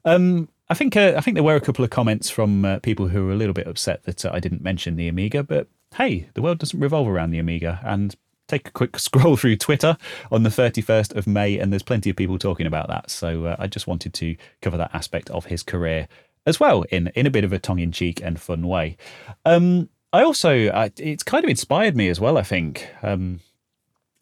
Um, 0.05 0.49
I 0.69 0.75
think 0.75 0.97
uh, 0.97 1.15
I 1.17 1.21
think 1.23 1.35
there 1.35 1.45
were 1.45 1.57
a 1.57 1.61
couple 1.61 1.85
of 1.85 1.91
comments 1.91 2.29
from 2.29 2.65
uh, 2.65 2.79
people 2.81 3.09
who 3.09 3.27
were 3.27 3.33
a 3.33 3.37
little 3.37 3.55
bit 3.55 3.67
upset 3.67 4.05
that 4.05 4.25
uh, 4.25 4.31
I 4.33 4.41
didn't 4.41 4.63
mention 4.63 4.97
the 4.97 5.09
Amiga, 5.09 5.43
but 5.43 5.69
hey, 5.95 6.29
the 6.35 6.43
world 6.43 6.59
doesn't 6.59 6.79
revolve 6.79 7.09
around 7.09 7.31
the 7.31 7.39
Amiga. 7.39 7.81
And 7.85 8.15
take 8.49 8.69
a 8.69 8.73
quick 8.73 8.99
scroll 8.99 9.37
through 9.37 9.57
Twitter 9.57 9.97
on 10.33 10.43
the 10.43 10.51
31st 10.51 11.15
of 11.15 11.27
May, 11.27 11.59
and 11.59 11.73
there's 11.73 11.83
plenty 11.83 12.11
of 12.11 12.17
people 12.17 12.39
talking 12.39 12.67
about 12.67 12.89
that. 12.89 13.11
So 13.11 13.45
uh, 13.45 13.57
I 13.59 13.67
just 13.67 13.87
wanted 13.87 14.15
to 14.15 14.37
cover 14.63 14.77
that 14.77 14.95
aspect 14.95 15.31
of 15.31 15.47
his 15.47 15.63
career 15.63 16.09
as 16.47 16.59
well 16.59 16.83
in, 16.91 17.09
in 17.15 17.27
a 17.27 17.31
bit 17.31 17.45
of 17.45 17.53
a 17.53 17.59
tongue 17.59 17.79
in 17.79 17.93
cheek 17.93 18.23
and 18.23 18.41
fun 18.41 18.67
way. 18.67 18.97
Um, 19.45 19.91
I 20.13 20.23
also, 20.23 20.69
uh, 20.69 20.89
it's 20.97 21.23
kind 21.23 21.45
of 21.45 21.51
inspired 21.51 21.95
me 21.95 22.09
as 22.09 22.19
well, 22.19 22.39
I 22.39 22.43
think. 22.43 22.89
Um, 23.03 23.41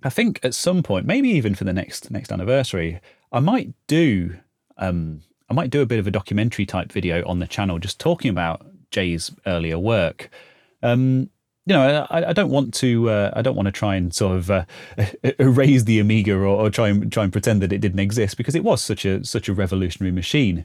I 0.02 0.10
think 0.10 0.40
at 0.42 0.54
some 0.54 0.82
point, 0.82 1.06
maybe 1.06 1.30
even 1.30 1.54
for 1.54 1.64
the 1.64 1.72
next 1.72 2.10
next 2.10 2.30
anniversary, 2.30 3.00
I 3.32 3.40
might 3.40 3.72
do 3.86 4.36
um, 4.76 5.22
I 5.48 5.54
might 5.54 5.70
do 5.70 5.80
a 5.80 5.86
bit 5.86 5.98
of 5.98 6.06
a 6.06 6.10
documentary 6.10 6.66
type 6.66 6.92
video 6.92 7.26
on 7.26 7.38
the 7.38 7.46
channel, 7.46 7.78
just 7.78 8.00
talking 8.00 8.30
about 8.30 8.66
Jay's 8.90 9.30
earlier 9.46 9.78
work. 9.78 10.28
Um, 10.82 11.30
you 11.66 11.74
know, 11.74 12.06
I, 12.10 12.30
I 12.30 12.32
don't 12.32 12.50
want 12.50 12.72
to. 12.74 13.10
Uh, 13.10 13.30
I 13.34 13.42
don't 13.42 13.56
want 13.56 13.66
to 13.66 13.72
try 13.72 13.96
and 13.96 14.14
sort 14.14 14.36
of 14.36 14.50
uh, 14.50 14.64
erase 15.38 15.82
the 15.82 15.98
Amiga 15.98 16.34
or, 16.34 16.46
or, 16.46 16.70
try 16.70 16.88
and 16.88 17.12
try 17.12 17.24
and 17.24 17.32
pretend 17.32 17.60
that 17.62 17.72
it 17.72 17.80
didn't 17.80 17.98
exist 17.98 18.36
because 18.36 18.54
it 18.54 18.62
was 18.64 18.80
such 18.80 19.04
a 19.04 19.24
such 19.24 19.48
a 19.48 19.52
revolutionary 19.52 20.12
machine. 20.12 20.64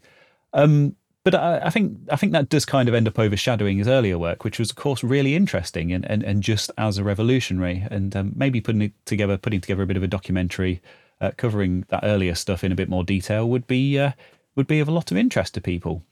Um, 0.54 0.96
but 1.24 1.36
I, 1.36 1.60
I, 1.66 1.70
think 1.70 1.98
I 2.12 2.16
think 2.16 2.32
that 2.34 2.50
does 2.50 2.66
kind 2.66 2.88
of 2.88 2.96
end 2.96 3.08
up 3.08 3.18
overshadowing 3.18 3.80
his 3.80 3.88
earlier 3.88 4.18
work, 4.18 4.44
which 4.44 4.60
was 4.60 4.70
of 4.70 4.76
course 4.76 5.04
really 5.04 5.36
interesting 5.36 5.92
and, 5.92 6.06
and, 6.10 6.24
and 6.24 6.42
just 6.42 6.72
as 6.78 6.98
a 6.98 7.04
revolutionary. 7.04 7.86
And 7.90 8.16
um, 8.16 8.34
maybe 8.36 8.62
putting 8.62 8.82
it 8.82 8.94
together, 9.06 9.38
putting 9.38 9.62
together 9.62 9.84
a 9.84 9.88
bit 9.88 9.98
of 9.98 10.04
a 10.04 10.08
documentary 10.08 10.82
uh, 11.20 11.32
covering 11.38 11.86
that 11.90 12.04
earlier 12.04 12.36
stuff 12.36 12.64
in 12.64 12.72
a 12.72 12.76
bit 12.76 12.90
more 12.90 13.04
detail 13.04 13.48
would 13.50 13.68
be 13.68 14.00
uh, 14.00 14.12
would 14.56 14.68
be 14.68 14.80
of 14.80 14.88
a 14.88 14.92
lot 14.92 15.12
of 15.12 15.18
interest 15.18 15.54
to 15.56 15.62
people. 15.62 16.04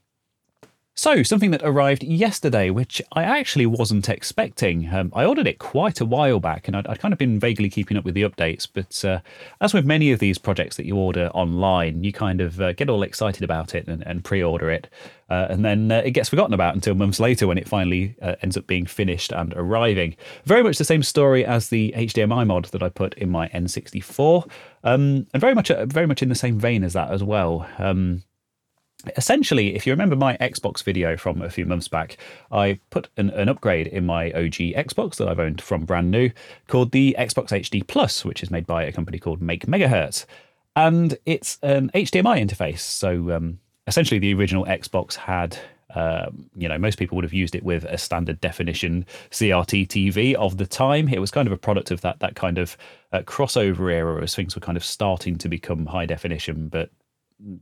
So, 1.00 1.24
something 1.24 1.52
that 1.52 1.62
arrived 1.64 2.04
yesterday, 2.04 2.72
which 2.72 3.02
I 3.14 3.24
actually 3.24 3.66
wasn't 3.66 4.10
expecting. 4.10 4.94
Um, 4.94 5.14
I 5.16 5.24
ordered 5.24 5.48
it 5.48 5.58
quite 5.58 6.02
a 6.02 6.06
while 6.06 6.42
back, 6.42 6.68
and 6.68 6.76
I'd, 6.76 6.86
I'd, 6.88 7.00
kind 7.00 7.14
of 7.14 7.18
been 7.18 7.40
vaguely 7.40 7.70
keeping 7.70 7.96
up 7.96 8.04
with 8.04 8.16
the 8.16 8.24
updates. 8.24 8.68
But 8.68 9.06
uh, 9.06 9.22
as 9.62 9.74
with 9.74 9.86
many 9.86 10.12
of 10.12 10.20
these 10.20 10.38
projects 10.38 10.76
that 10.76 10.86
you 10.86 10.98
order 10.98 11.30
online, 11.30 12.04
you 12.04 12.12
kind 12.12 12.42
of 12.42 12.60
uh, 12.60 12.74
get 12.74 12.90
all 12.90 13.02
excited 13.02 13.44
about 13.44 13.76
it 13.76 13.88
and, 13.88 14.06
and 14.06 14.26
pre 14.26 14.44
order 14.44 14.70
it. 14.70 14.90
Uh, 15.30 15.48
and 15.50 15.64
then 15.64 15.90
uh, 15.90 16.02
it 16.04 16.12
gets 16.12 16.28
forgotten 16.28 16.54
about 16.54 16.76
until 16.76 16.96
months 16.96 17.22
later 17.22 17.48
when 17.48 17.58
it 17.58 17.70
finally 17.70 18.14
uh, 18.22 18.36
ends 18.42 18.58
up 18.58 18.68
being 18.68 18.86
finished 18.86 19.32
and 19.32 19.54
arriving. 19.56 20.18
Very 20.44 20.64
much 20.64 20.80
the 20.80 20.84
same 20.84 21.04
story 21.04 21.46
as 21.46 21.70
the 21.70 21.94
HDMI 21.96 22.46
mod 22.46 22.66
that 22.66 22.84
I 22.84 22.90
put 22.90 23.14
in 23.14 23.30
my 23.30 23.48
N64, 23.48 24.52
um, 24.84 25.28
and 25.34 25.40
very 25.40 25.56
much, 25.56 25.72
uh, 25.72 25.86
very 25.86 26.08
much 26.08 26.22
in 26.22 26.28
the 26.28 26.36
same 26.36 26.60
vein 26.60 26.84
as 26.84 26.92
that 26.92 27.10
as 27.10 27.24
well. 27.24 27.66
Um, 27.78 28.24
essentially, 29.16 29.76
if 29.76 29.88
you 29.88 29.94
remember 29.94 30.16
my 30.16 30.36
Xbox 30.38 30.84
video 30.84 31.16
from 31.16 31.42
a 31.42 31.50
few 31.50 31.66
months 31.66 31.88
back, 31.88 32.18
I 32.52 32.80
put 32.90 33.08
an, 33.18 33.30
an, 33.32 33.50
upgrade 33.50 33.88
in 33.88 34.06
my 34.06 34.32
OG 34.32 34.76
Xbox 34.76 35.16
that 35.16 35.28
I've 35.28 35.40
owned 35.40 35.62
from 35.62 35.86
brand 35.86 36.12
new 36.12 36.32
called 36.68 36.92
the 36.92 37.16
Xbox 37.18 37.50
HD 37.50 37.86
Plus, 37.86 38.26
which 38.26 38.44
is 38.44 38.52
made 38.52 38.68
by 38.68 38.84
a 38.84 38.92
company 38.92 39.18
called 39.18 39.42
Make 39.42 39.66
Megahertz. 39.66 40.26
And 40.76 41.18
it's 41.26 41.58
an 41.62 41.92
HDMI 41.94 42.46
interface. 42.46 42.80
So 42.80 43.32
um, 43.32 43.60
essentially, 43.88 44.20
the 44.20 44.34
original 44.34 44.66
Xbox 44.66 45.16
had. 45.16 45.58
Um, 45.96 46.52
you 46.56 46.70
know, 46.70 46.78
most 46.78 47.00
people 47.00 47.16
would 47.16 47.24
have 47.24 47.34
used 47.34 47.56
it 47.56 47.64
with 47.64 47.84
a 47.86 47.98
standard 47.98 48.40
definition 48.42 49.08
CRT 49.32 49.88
TV 49.88 50.36
of 50.36 50.58
the 50.58 50.68
time. 50.68 51.08
It 51.08 51.18
was 51.18 51.32
kind 51.32 51.48
of 51.48 51.52
a 51.52 51.58
product 51.58 51.90
of 51.90 52.02
that 52.02 52.20
that 52.20 52.36
kind 52.36 52.60
of 52.60 52.78
uh, 53.12 53.22
crossover 53.22 53.92
era 53.92 54.22
as 54.22 54.36
things 54.36 54.54
were 54.54 54.62
kind 54.62 54.78
of 54.78 54.86
starting 54.86 55.36
to 55.40 55.50
become 55.50 55.88
high 55.88 56.06
definition, 56.06 56.68
but 56.68 56.92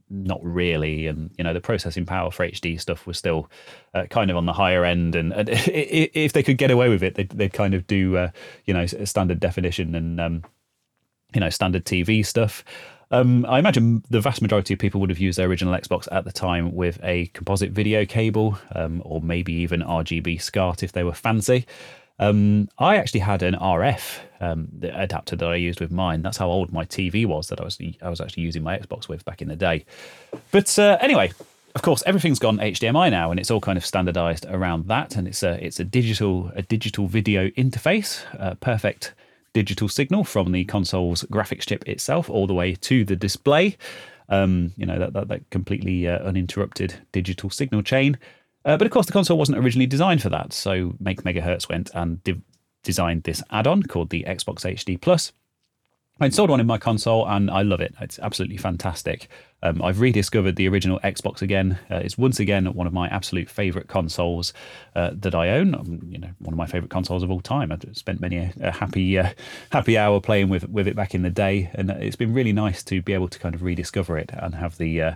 not 0.09 0.39
really 0.43 1.07
and 1.07 1.31
you 1.37 1.43
know 1.43 1.53
the 1.53 1.61
processing 1.61 2.05
power 2.05 2.31
for 2.31 2.47
hd 2.47 2.79
stuff 2.81 3.05
was 3.05 3.17
still 3.17 3.49
uh, 3.93 4.05
kind 4.09 4.31
of 4.31 4.37
on 4.37 4.45
the 4.45 4.53
higher 4.53 4.83
end 4.83 5.15
and, 5.15 5.31
and, 5.33 5.49
if 5.51 6.33
they 6.33 6.41
could 6.41 6.57
get 6.57 6.71
away 6.71 6.89
with 6.89 7.03
it 7.03 7.15
they'd, 7.15 7.29
they'd 7.29 7.53
kind 7.53 7.73
of 7.73 7.85
do 7.85 8.17
uh, 8.17 8.29
you 8.65 8.73
know 8.73 8.85
standard 8.85 9.39
definition 9.39 9.93
and 9.93 10.19
um, 10.19 10.43
you 11.33 11.39
know 11.39 11.49
standard 11.49 11.85
tv 11.85 12.25
stuff 12.25 12.63
um, 13.09 13.45
I 13.45 13.59
imagine 13.59 14.03
the 14.09 14.19
vast 14.19 14.41
majority 14.41 14.73
of 14.73 14.79
people 14.79 14.99
would 14.99 15.09
have 15.09 15.19
used 15.19 15.37
their 15.37 15.47
original 15.47 15.73
Xbox 15.73 16.07
at 16.11 16.25
the 16.25 16.31
time 16.31 16.75
with 16.75 16.99
a 17.03 17.27
composite 17.27 17.71
video 17.71 18.05
cable, 18.05 18.59
um, 18.75 19.01
or 19.05 19.21
maybe 19.21 19.53
even 19.53 19.81
RGB 19.81 20.41
SCART 20.41 20.83
if 20.83 20.91
they 20.91 21.03
were 21.03 21.13
fancy. 21.13 21.65
Um, 22.19 22.69
I 22.79 22.97
actually 22.97 23.19
had 23.19 23.43
an 23.43 23.53
RF 23.55 24.19
um, 24.39 24.69
adapter 24.81 25.35
that 25.35 25.47
I 25.47 25.55
used 25.55 25.79
with 25.79 25.91
mine. 25.91 26.21
That's 26.21 26.37
how 26.37 26.49
old 26.49 26.71
my 26.71 26.85
TV 26.85 27.25
was 27.25 27.47
that 27.47 27.61
I 27.61 27.63
was 27.63 27.79
I 28.01 28.09
was 28.09 28.21
actually 28.21 28.43
using 28.43 28.63
my 28.63 28.77
Xbox 28.77 29.07
with 29.07 29.23
back 29.25 29.41
in 29.41 29.47
the 29.47 29.55
day. 29.55 29.85
But 30.51 30.77
uh, 30.79 30.97
anyway, 30.99 31.31
of 31.75 31.83
course, 31.83 32.01
everything's 32.07 32.39
gone 32.39 32.57
HDMI 32.57 33.11
now, 33.11 33.29
and 33.29 33.39
it's 33.39 33.51
all 33.51 33.61
kind 33.61 33.77
of 33.77 33.85
standardized 33.85 34.45
around 34.49 34.87
that. 34.87 35.15
And 35.15 35.27
it's 35.27 35.43
a 35.43 35.63
it's 35.63 35.79
a 35.79 35.83
digital 35.83 36.51
a 36.55 36.63
digital 36.63 37.07
video 37.07 37.49
interface, 37.49 38.23
uh, 38.39 38.55
perfect 38.55 39.13
digital 39.53 39.87
signal 39.87 40.23
from 40.23 40.51
the 40.51 40.65
console's 40.65 41.23
graphics 41.23 41.67
chip 41.67 41.87
itself 41.87 42.29
all 42.29 42.47
the 42.47 42.53
way 42.53 42.73
to 42.75 43.05
the 43.05 43.15
display. 43.15 43.77
Um, 44.29 44.73
you 44.75 44.85
know 44.85 44.99
that, 44.99 45.13
that, 45.13 45.27
that 45.29 45.49
completely 45.51 46.07
uh, 46.07 46.19
uninterrupted 46.19 46.95
digital 47.11 47.49
signal 47.49 47.83
chain. 47.83 48.17
Uh, 48.67 48.75
but 48.75 48.85
of 48.85 48.91
course, 48.91 49.05
the 49.05 49.13
console 49.13 49.37
wasn't 49.37 49.57
originally 49.57 49.87
designed 49.87 50.21
for 50.21 50.29
that. 50.29 50.51
So 50.51 50.93
Make 50.99 51.23
Megahertz 51.23 51.69
went 51.69 51.89
and 51.93 52.21
de- 52.23 52.41
designed 52.83 53.23
this 53.23 53.41
add-on 53.49 53.83
called 53.83 54.09
the 54.09 54.25
Xbox 54.27 54.65
HD 54.65 54.99
Plus. 54.99 55.31
I 56.19 56.25
installed 56.25 56.49
one 56.49 56.59
in 56.59 56.67
my 56.67 56.77
console 56.77 57.25
and 57.27 57.49
I 57.49 57.61
love 57.61 57.79
it. 57.79 57.93
It's 58.01 58.19
absolutely 58.19 58.57
fantastic. 58.57 59.29
Um, 59.63 59.81
I've 59.81 60.01
rediscovered 60.01 60.55
the 60.57 60.67
original 60.67 60.99
Xbox 60.99 61.41
again. 61.41 61.79
Uh, 61.89 61.97
it's 61.97 62.17
once 62.17 62.39
again 62.39 62.65
one 62.73 62.87
of 62.87 62.93
my 62.93 63.07
absolute 63.07 63.49
favourite 63.49 63.87
consoles 63.87 64.51
uh, 64.95 65.11
that 65.13 65.33
I 65.33 65.49
own. 65.49 65.73
Um, 65.73 66.01
you 66.09 66.17
know, 66.17 66.29
one 66.39 66.53
of 66.53 66.57
my 66.57 66.65
favourite 66.65 66.89
consoles 66.89 67.23
of 67.23 67.31
all 67.31 67.39
time. 67.39 67.71
I've 67.71 67.85
spent 67.93 68.19
many 68.19 68.37
a, 68.37 68.53
a 68.59 68.71
happy 68.71 69.17
uh, 69.17 69.29
happy 69.69 69.97
hour 69.97 70.19
playing 70.19 70.49
with 70.49 70.67
with 70.67 70.87
it 70.87 70.95
back 70.95 71.13
in 71.13 71.21
the 71.21 71.29
day, 71.29 71.69
and 71.73 71.91
it's 71.91 72.15
been 72.15 72.33
really 72.33 72.53
nice 72.53 72.83
to 72.85 73.01
be 73.01 73.13
able 73.13 73.29
to 73.29 73.39
kind 73.39 73.55
of 73.55 73.61
rediscover 73.61 74.17
it 74.17 74.31
and 74.33 74.55
have 74.55 74.77
the 74.77 75.01
uh, 75.01 75.15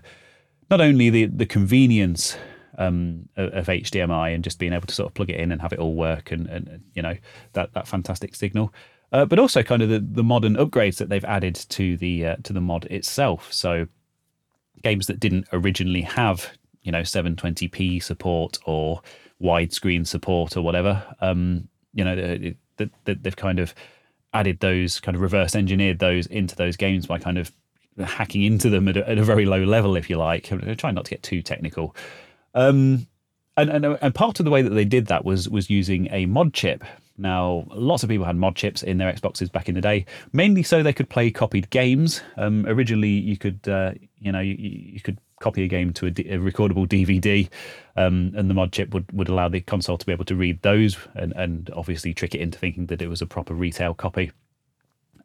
not 0.69 0.81
only 0.81 1.09
the 1.09 1.25
the 1.25 1.47
convenience 1.47 2.37
um, 2.77 3.27
of 3.35 3.67
HDMI 3.67 4.33
and 4.33 4.43
just 4.43 4.59
being 4.59 4.73
able 4.73 4.87
to 4.87 4.93
sort 4.93 5.07
of 5.07 5.13
plug 5.13 5.29
it 5.29 5.39
in 5.39 5.51
and 5.51 5.61
have 5.61 5.73
it 5.73 5.79
all 5.79 5.95
work 5.95 6.31
and, 6.31 6.47
and 6.47 6.83
you 6.93 7.01
know 7.01 7.15
that 7.53 7.73
that 7.73 7.87
fantastic 7.87 8.35
signal. 8.35 8.73
Uh, 9.11 9.25
but 9.25 9.39
also 9.39 9.61
kind 9.61 9.81
of 9.81 9.89
the, 9.89 9.99
the 9.99 10.23
modern 10.23 10.55
upgrades 10.55 10.97
that 10.97 11.09
they've 11.09 11.25
added 11.25 11.55
to 11.55 11.97
the 11.97 12.25
uh, 12.25 12.35
to 12.43 12.53
the 12.53 12.61
mod 12.61 12.85
itself. 12.85 13.51
So 13.51 13.87
games 14.83 15.07
that 15.07 15.19
didn't 15.19 15.47
originally 15.51 16.01
have 16.01 16.51
you 16.81 16.91
know 16.91 17.01
720p 17.01 18.01
support 18.01 18.57
or 18.65 19.01
widescreen 19.41 20.05
support 20.05 20.55
or 20.55 20.61
whatever, 20.61 21.03
um, 21.19 21.67
you 21.93 22.03
know, 22.03 22.15
that 22.77 23.23
they've 23.23 23.35
kind 23.35 23.59
of 23.59 23.73
added 24.33 24.59
those 24.59 24.99
kind 24.99 25.15
of 25.15 25.21
reverse 25.21 25.55
engineered 25.55 25.99
those 25.99 26.25
into 26.27 26.55
those 26.55 26.77
games 26.77 27.05
by 27.05 27.19
kind 27.19 27.37
of 27.37 27.51
hacking 28.03 28.43
into 28.43 28.69
them 28.69 28.87
at 28.87 28.97
a, 28.97 29.09
at 29.09 29.17
a 29.17 29.23
very 29.23 29.45
low 29.45 29.63
level, 29.63 29.95
if 29.95 30.09
you 30.09 30.17
like. 30.17 30.51
I'm 30.51 30.75
trying 30.77 30.95
not 30.95 31.05
to 31.05 31.11
get 31.11 31.23
too 31.23 31.41
technical. 31.41 31.95
Um, 32.53 33.07
and, 33.57 33.69
and 33.69 33.85
and 34.01 34.15
part 34.15 34.39
of 34.39 34.45
the 34.45 34.51
way 34.51 34.61
that 34.61 34.69
they 34.69 34.85
did 34.85 35.07
that 35.07 35.25
was 35.25 35.49
was 35.49 35.69
using 35.69 36.07
a 36.11 36.25
mod 36.25 36.53
chip. 36.53 36.83
Now, 37.17 37.65
lots 37.69 38.01
of 38.01 38.09
people 38.09 38.25
had 38.25 38.35
mod 38.35 38.55
chips 38.55 38.81
in 38.81 38.97
their 38.97 39.11
Xboxes 39.11 39.51
back 39.51 39.69
in 39.69 39.75
the 39.75 39.81
day, 39.81 40.05
mainly 40.33 40.63
so 40.63 40.81
they 40.81 40.93
could 40.93 41.09
play 41.09 41.29
copied 41.29 41.69
games. 41.69 42.21
Um, 42.37 42.65
originally, 42.65 43.09
you 43.09 43.37
could 43.37 43.59
uh, 43.67 43.91
you 44.17 44.31
know 44.31 44.39
you, 44.39 44.55
you 44.57 45.01
could 45.01 45.19
copy 45.41 45.63
a 45.63 45.67
game 45.67 45.91
to 45.91 46.07
a, 46.07 46.11
recordable 46.11 46.87
DVD, 46.87 47.49
um, 47.97 48.31
and 48.35 48.49
the 48.49 48.53
mod 48.53 48.71
chip 48.71 48.93
would, 48.93 49.11
would 49.11 49.27
allow 49.27 49.49
the 49.49 49.59
console 49.59 49.97
to 49.97 50.05
be 50.05 50.11
able 50.13 50.25
to 50.25 50.35
read 50.35 50.61
those 50.61 50.97
and, 51.15 51.33
and 51.35 51.69
obviously 51.75 52.13
trick 52.13 52.33
it 52.33 52.39
into 52.39 52.57
thinking 52.57 52.85
that 52.85 53.01
it 53.01 53.07
was 53.07 53.21
a 53.21 53.25
proper 53.25 53.53
retail 53.53 53.93
copy. 53.93 54.31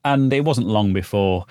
And 0.05 0.33
it 0.33 0.45
wasn't 0.45 0.67
long 0.67 0.93
before 0.93 1.47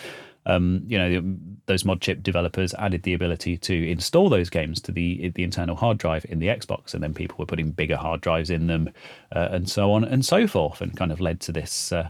um, 0.45 0.84
you 0.88 0.97
know, 0.97 1.38
those 1.65 1.86
mod 1.86 2.01
chip 2.01 2.21
developers 2.21 2.73
added 2.75 3.03
the 3.03 3.13
ability 3.13 3.58
to 3.58 3.89
install 3.89 4.29
those 4.29 4.49
games 4.49 4.79
to 4.81 4.91
the 4.91 5.29
the 5.29 5.43
internal 5.43 5.75
hard 5.75 5.97
drive 5.97 6.25
in 6.29 6.39
the 6.39 6.47
Xbox, 6.47 6.93
and 6.93 7.01
then 7.01 7.13
people 7.13 7.36
were 7.39 7.45
putting 7.45 7.71
bigger 7.71 7.97
hard 7.97 8.21
drives 8.21 8.49
in 8.49 8.67
them, 8.67 8.89
uh, 9.36 9.49
and 9.51 9.69
so 9.69 9.91
on 9.91 10.03
and 10.03 10.23
so 10.25 10.47
forth, 10.47 10.81
and 10.81 10.95
kind 10.95 11.12
of 11.12 11.19
led 11.19 11.39
to 11.41 11.51
this, 11.51 11.91
uh, 11.91 12.10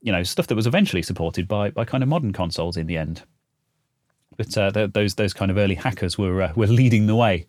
you 0.00 0.10
know, 0.10 0.22
stuff 0.22 0.48
that 0.48 0.56
was 0.56 0.66
eventually 0.66 1.02
supported 1.02 1.46
by 1.46 1.70
by 1.70 1.84
kind 1.84 2.02
of 2.02 2.08
modern 2.08 2.32
consoles 2.32 2.76
in 2.76 2.86
the 2.86 2.96
end. 2.96 3.22
But 4.36 4.58
uh, 4.58 4.88
those 4.88 5.14
those 5.14 5.32
kind 5.32 5.50
of 5.50 5.56
early 5.56 5.76
hackers 5.76 6.18
were 6.18 6.42
uh, 6.42 6.52
were 6.56 6.66
leading 6.66 7.06
the 7.06 7.16
way. 7.16 7.46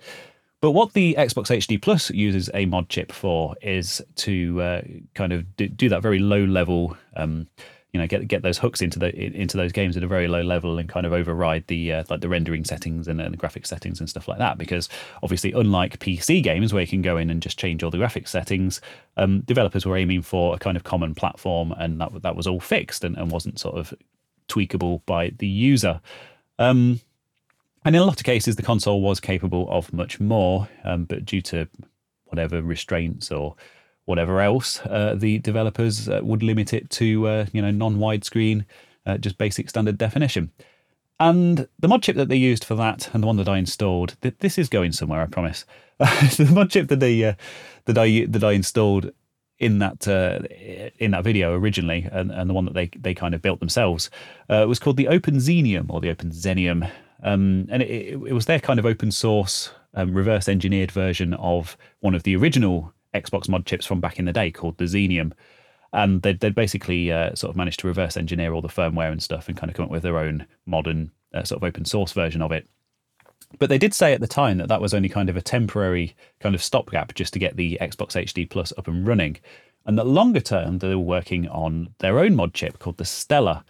But 0.61 0.71
what 0.71 0.93
the 0.93 1.15
Xbox 1.17 1.47
HD 1.49 1.81
Plus 1.81 2.09
uses 2.11 2.49
a 2.53 2.65
mod 2.65 2.87
chip 2.87 3.11
for 3.11 3.55
is 3.61 4.01
to 4.15 4.61
uh, 4.61 4.81
kind 5.13 5.33
of 5.33 5.57
do, 5.57 5.67
do, 5.67 5.89
that 5.89 6.01
very 6.01 6.19
low 6.19 6.45
level. 6.45 6.95
Um, 7.17 7.47
you 7.93 7.99
know 7.99 8.07
get 8.07 8.27
get 8.27 8.41
those 8.41 8.57
hooks 8.57 8.81
into 8.81 8.97
the 8.97 9.15
into 9.15 9.55
those 9.55 9.71
games 9.71 9.95
at 9.95 10.03
a 10.03 10.07
very 10.07 10.27
low 10.27 10.41
level 10.41 10.79
and 10.79 10.89
kind 10.89 11.05
of 11.05 11.13
override 11.13 11.65
the 11.67 11.93
uh, 11.93 12.03
like 12.09 12.21
the 12.21 12.27
rendering 12.27 12.65
settings 12.65 13.07
and, 13.07 13.21
and 13.21 13.31
the 13.31 13.37
graphics 13.37 13.67
settings 13.67 13.99
and 13.99 14.09
stuff 14.09 14.27
like 14.27 14.39
that. 14.39 14.57
Because 14.57 14.89
obviously 15.21 15.51
unlike 15.51 15.99
PC 15.99 16.41
games 16.41 16.73
where 16.73 16.81
you 16.81 16.87
can 16.87 17.03
go 17.03 17.17
in 17.17 17.29
and 17.29 17.41
just 17.41 17.59
change 17.59 17.83
all 17.83 17.91
the 17.91 17.99
graphics 17.99 18.29
settings 18.29 18.81
um, 19.15 19.41
developers 19.41 19.85
were 19.85 19.95
aiming 19.95 20.23
for 20.23 20.55
a 20.55 20.57
kind 20.57 20.75
of 20.75 20.83
common 20.83 21.13
platform 21.13 21.71
and 21.77 22.01
that 22.01 22.23
that 22.23 22.35
was 22.35 22.47
all 22.47 22.59
fixed 22.59 23.03
and, 23.03 23.15
and 23.15 23.31
wasn't 23.31 23.59
sort 23.59 23.75
of 23.75 23.93
tweakable 24.47 25.01
by 25.05 25.31
the 25.37 25.47
user. 25.47 26.01
Um, 26.57 26.99
and 27.85 27.95
in 27.95 28.01
a 28.01 28.05
lot 28.05 28.19
of 28.19 28.25
cases 28.25 28.55
the 28.55 28.63
console 28.63 29.01
was 29.01 29.19
capable 29.19 29.69
of 29.69 29.93
much 29.93 30.19
more 30.19 30.67
um, 30.83 31.05
but 31.05 31.25
due 31.25 31.41
to 31.43 31.67
whatever 32.25 32.63
restraints 32.63 33.31
or 33.31 33.55
whatever 34.05 34.41
else, 34.41 34.79
uh, 34.81 35.15
the 35.17 35.39
developers 35.39 36.09
uh, 36.09 36.19
would 36.23 36.43
limit 36.43 36.73
it 36.73 36.89
to 36.91 37.27
uh, 37.27 37.45
you 37.53 37.61
know 37.61 37.71
non 37.71 37.97
widescreen, 37.97 38.65
uh, 39.05 39.17
just 39.17 39.37
basic 39.37 39.69
standard 39.69 39.97
definition. 39.97 40.51
And 41.19 41.67
the 41.79 41.87
mod 41.87 42.03
chip 42.03 42.15
that 42.17 42.29
they 42.29 42.35
used 42.35 42.63
for 42.63 42.75
that, 42.75 43.09
and 43.13 43.23
the 43.23 43.27
one 43.27 43.37
that 43.37 43.47
I 43.47 43.57
installed, 43.57 44.15
th- 44.21 44.35
this 44.39 44.57
is 44.57 44.67
going 44.67 44.91
somewhere, 44.91 45.21
I 45.21 45.27
promise. 45.27 45.65
the 45.99 46.49
mod 46.51 46.71
chip 46.71 46.87
that 46.89 46.99
they 46.99 47.23
uh, 47.23 47.33
that 47.85 47.97
I 47.97 48.25
that 48.25 48.43
I 48.43 48.51
installed 48.51 49.11
in 49.59 49.79
that 49.79 50.07
uh, 50.07 50.39
in 50.99 51.11
that 51.11 51.23
video 51.23 51.53
originally, 51.53 52.07
and, 52.11 52.31
and 52.31 52.49
the 52.49 52.53
one 52.53 52.65
that 52.65 52.73
they 52.73 52.89
they 52.99 53.13
kind 53.13 53.33
of 53.33 53.41
built 53.41 53.59
themselves, 53.59 54.09
was 54.49 54.79
called 54.79 54.97
the 54.97 55.07
Open 55.07 55.35
Xenium 55.35 55.89
or 55.89 56.01
the 56.01 56.09
Open 56.09 56.31
Xenium, 56.31 56.89
um, 57.23 57.67
and 57.69 57.81
it, 57.81 58.13
it, 58.13 58.33
was 58.33 58.47
their 58.47 58.59
kind 58.59 58.79
of 58.79 58.85
open 58.85 59.11
source 59.11 59.71
um, 59.93 60.13
reverse 60.13 60.49
engineered 60.49 60.91
version 60.91 61.33
of 61.35 61.77
one 62.01 62.13
of 62.13 62.23
the 62.23 62.35
original 62.35 62.93
Xbox 63.13 63.47
mod 63.49 63.65
chips 63.65 63.85
from 63.85 64.01
back 64.01 64.19
in 64.19 64.25
the 64.25 64.33
day 64.33 64.51
called 64.51 64.77
the 64.77 64.85
Xenium. 64.85 65.33
And 65.91 66.21
they'd, 66.23 66.39
they'd 66.39 66.55
basically 66.55 67.11
uh, 67.11 67.35
sort 67.35 67.51
of 67.51 67.55
managed 67.55 67.79
to 67.81 67.87
reverse 67.87 68.17
engineer 68.17 68.53
all 68.53 68.61
the 68.61 68.67
firmware 68.67 69.11
and 69.11 69.21
stuff 69.21 69.47
and 69.47 69.55
kind 69.55 69.69
of 69.69 69.75
come 69.75 69.85
up 69.85 69.91
with 69.91 70.03
their 70.03 70.17
own 70.17 70.45
modern 70.65 71.11
uh, 71.33 71.43
sort 71.43 71.61
of 71.61 71.67
open 71.67 71.85
source 71.85 72.13
version 72.13 72.41
of 72.41 72.51
it. 72.51 72.67
But 73.59 73.69
they 73.69 73.77
did 73.77 73.93
say 73.93 74.13
at 74.13 74.21
the 74.21 74.27
time 74.27 74.57
that 74.57 74.69
that 74.69 74.81
was 74.81 74.93
only 74.93 75.09
kind 75.09 75.29
of 75.29 75.37
a 75.37 75.41
temporary 75.41 76.15
kind 76.39 76.55
of 76.55 76.63
stopgap 76.63 77.13
just 77.13 77.33
to 77.33 77.39
get 77.39 77.55
the 77.55 77.77
Xbox 77.81 78.15
HD 78.19 78.49
Plus 78.49 78.73
up 78.77 78.87
and 78.87 79.05
running. 79.05 79.37
And 79.85 79.97
that 79.97 80.07
longer 80.07 80.39
term, 80.39 80.79
they 80.79 80.89
were 80.89 80.97
working 80.97 81.47
on 81.49 81.89
their 81.99 82.19
own 82.19 82.35
mod 82.35 82.53
chip 82.53 82.79
called 82.79 82.97
the 82.97 83.05
Stellar. 83.05 83.63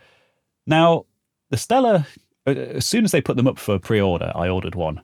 Now, 0.66 1.06
the 1.50 1.58
Stellar, 1.58 2.06
uh, 2.48 2.52
as 2.52 2.86
soon 2.86 3.04
as 3.04 3.12
they 3.12 3.22
put 3.22 3.36
them 3.36 3.48
up 3.48 3.58
for 3.58 3.80
pre 3.80 4.00
order, 4.00 4.32
I 4.34 4.48
ordered 4.48 4.76
one. 4.76 5.02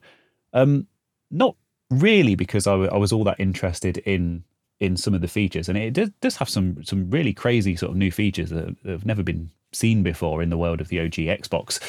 Um, 0.54 0.88
not 1.32 1.56
really 1.90 2.36
because 2.36 2.68
I, 2.68 2.72
w- 2.72 2.90
I 2.92 2.98
was 2.98 3.12
all 3.12 3.24
that 3.26 3.40
interested 3.40 3.98
in 4.00 4.44
in 4.80 4.96
some 4.96 5.14
of 5.14 5.20
the 5.22 5.28
features, 5.28 5.68
and 5.68 5.78
it 5.78 5.92
does, 5.94 6.10
does 6.22 6.38
have 6.38 6.50
some 6.50 6.84
some 6.84 7.10
really 7.10 7.34
crazy 7.34 7.76
sort 7.76 7.92
of 7.92 7.98
new 7.98 8.12
features 8.12 8.50
that 8.50 8.76
have 8.86 9.06
never 9.06 9.24
been 9.24 9.50
seen 9.72 10.04
before 10.04 10.42
in 10.42 10.50
the 10.50 10.58
world 10.58 10.82
of 10.82 10.88
the 10.88 11.00
OG 11.00 11.14
Xbox. 11.14 11.80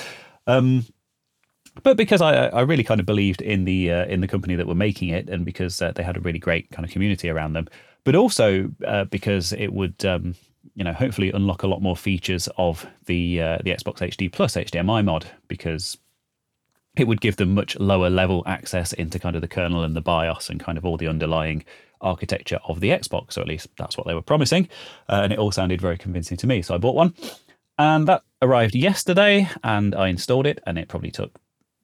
Um, 0.47 0.85
but 1.83 1.97
because 1.97 2.21
I, 2.21 2.47
I 2.47 2.63
really 2.63 2.83
kind 2.83 3.01
of 3.01 3.07
believed 3.07 3.43
in 3.43 3.65
the 3.65 3.93
uh, 3.93 4.07
in 4.07 4.21
the 4.21 4.29
company 4.29 4.57
that 4.57 4.67
were 4.67 4.75
making 4.75 5.11
it, 5.11 5.29
and 5.29 5.45
because 5.45 5.81
uh, 5.81 5.93
they 5.93 6.03
had 6.03 6.17
a 6.17 6.21
really 6.21 6.39
great 6.39 6.71
kind 6.71 6.85
of 6.85 6.91
community 6.91 7.29
around 7.29 7.53
them, 7.53 7.69
but 8.05 8.15
also 8.15 8.71
uh, 8.87 9.05
because 9.05 9.53
it 9.53 9.73
would 9.73 10.05
um, 10.05 10.35
you 10.75 10.85
know 10.85 10.93
hopefully 10.93 11.31
unlock 11.31 11.63
a 11.63 11.69
lot 11.69 11.83
more 11.83 11.97
features 11.97 12.49
of 12.59 12.87
the 13.07 13.41
uh, 13.41 13.59
the 13.65 13.71
Xbox 13.71 13.99
HD 13.99 14.31
Plus 14.31 14.55
HDMI 14.55 15.05
mod 15.05 15.27
because 15.49 15.97
it 16.97 17.07
would 17.07 17.21
give 17.21 17.37
them 17.37 17.55
much 17.55 17.79
lower 17.79 18.11
level 18.11 18.43
access 18.47 18.93
into 18.93 19.19
kind 19.19 19.37
of 19.37 19.43
the 19.43 19.49
kernel 19.49 19.85
and 19.85 19.95
the 19.95 20.01
BIOS 20.01 20.51
and 20.51 20.61
kind 20.61 20.77
of 20.77 20.85
all 20.85 20.97
the 20.97 21.09
underlying 21.09 21.65
architecture 22.01 22.59
of 22.67 22.81
the 22.81 22.91
Xbox, 22.91 23.37
or 23.37 23.43
at 23.43 23.49
least 23.49 23.69
that's 23.77 23.97
what 23.97 24.07
they 24.07 24.15
were 24.15 24.23
promising. 24.23 24.69
Uh, 25.09 25.21
and 25.23 25.33
it 25.33 25.39
all 25.39 25.53
sounded 25.53 25.81
very 25.81 25.99
convincing 25.99 26.37
to 26.39 26.47
me. 26.47 26.63
So 26.63 26.75
I 26.75 26.79
bought 26.79 26.97
one. 26.97 27.15
And 27.79 28.07
that 28.09 28.23
arrived 28.43 28.75
yesterday, 28.75 29.49
and 29.65 29.95
I 29.95 30.09
installed 30.09 30.47
it, 30.47 30.61
and 30.67 30.79
it 30.79 30.89
probably 30.89 31.11
took 31.11 31.39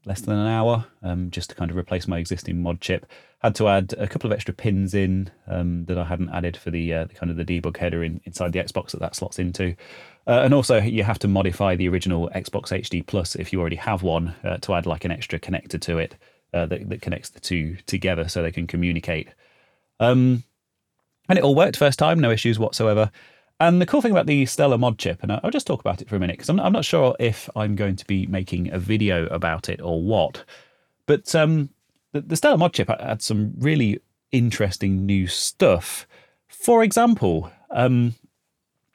less 0.04 0.20
than 0.20 0.36
an 0.38 0.46
hour 0.46 0.86
um, 1.02 1.30
just 1.30 1.50
to 1.50 1.56
kind 1.56 1.70
of 1.70 1.76
replace 1.76 2.06
my 2.06 2.18
existing 2.18 2.62
mod 2.62 2.80
chip. 2.80 3.06
Had 3.46 3.54
to 3.54 3.68
add 3.68 3.94
a 3.96 4.08
couple 4.08 4.26
of 4.26 4.34
extra 4.34 4.52
pins 4.52 4.92
in 4.92 5.30
um, 5.46 5.84
that 5.84 5.96
I 5.96 6.02
hadn't 6.02 6.30
added 6.30 6.56
for 6.56 6.72
the, 6.72 6.92
uh, 6.92 7.06
kind 7.06 7.30
of 7.30 7.36
the 7.36 7.44
debug 7.44 7.76
header 7.76 8.02
in, 8.02 8.20
inside 8.24 8.52
the 8.52 8.58
Xbox 8.58 8.90
that 8.90 8.98
that 8.98 9.14
slots 9.14 9.38
into. 9.38 9.76
Uh, 10.26 10.40
and 10.42 10.52
also, 10.52 10.80
you 10.80 11.04
have 11.04 11.20
to 11.20 11.28
modify 11.28 11.76
the 11.76 11.88
original 11.88 12.28
Xbox 12.34 12.72
HD 12.72 13.06
Plus 13.06 13.36
if 13.36 13.52
you 13.52 13.60
already 13.60 13.76
have 13.76 14.02
one 14.02 14.34
uh, 14.42 14.56
to 14.56 14.74
add 14.74 14.84
like 14.84 15.04
an 15.04 15.12
extra 15.12 15.38
connector 15.38 15.80
to 15.82 15.98
it 15.98 16.16
uh, 16.52 16.66
that, 16.66 16.88
that, 16.88 17.00
connects 17.00 17.28
the 17.28 17.38
two 17.38 17.76
together 17.86 18.28
so 18.28 18.42
they 18.42 18.50
can 18.50 18.66
communicate. 18.66 19.28
Um, 20.00 20.42
and 21.28 21.38
it 21.38 21.44
all 21.44 21.54
worked 21.54 21.76
first 21.76 22.00
time, 22.00 22.18
no 22.18 22.32
issues 22.32 22.58
whatsoever. 22.58 23.12
And 23.60 23.80
the 23.80 23.86
cool 23.86 24.02
thing 24.02 24.10
about 24.10 24.26
the 24.26 24.44
Stellar 24.46 24.76
mod 24.76 24.98
chip, 24.98 25.22
and 25.22 25.30
I'll 25.30 25.52
just 25.52 25.68
talk 25.68 25.78
about 25.78 26.02
it 26.02 26.08
for 26.08 26.16
a 26.16 26.18
minute 26.18 26.34
because 26.34 26.48
I'm, 26.48 26.58
I'm, 26.58 26.72
not 26.72 26.84
sure 26.84 27.14
if 27.20 27.48
I'm 27.54 27.76
going 27.76 27.94
to 27.94 28.06
be 28.06 28.26
making 28.26 28.72
a 28.72 28.78
video 28.80 29.26
about 29.26 29.68
it 29.68 29.80
or 29.80 30.02
what. 30.02 30.44
But 31.06 31.32
um, 31.36 31.70
the, 32.16 32.26
the 32.26 32.36
Stellar 32.36 32.58
mod 32.58 32.72
chip 32.72 32.88
had 32.88 33.22
some 33.22 33.54
really 33.58 34.00
interesting 34.32 35.06
new 35.06 35.26
stuff. 35.26 36.06
For 36.48 36.82
example, 36.82 37.50
um, 37.70 38.14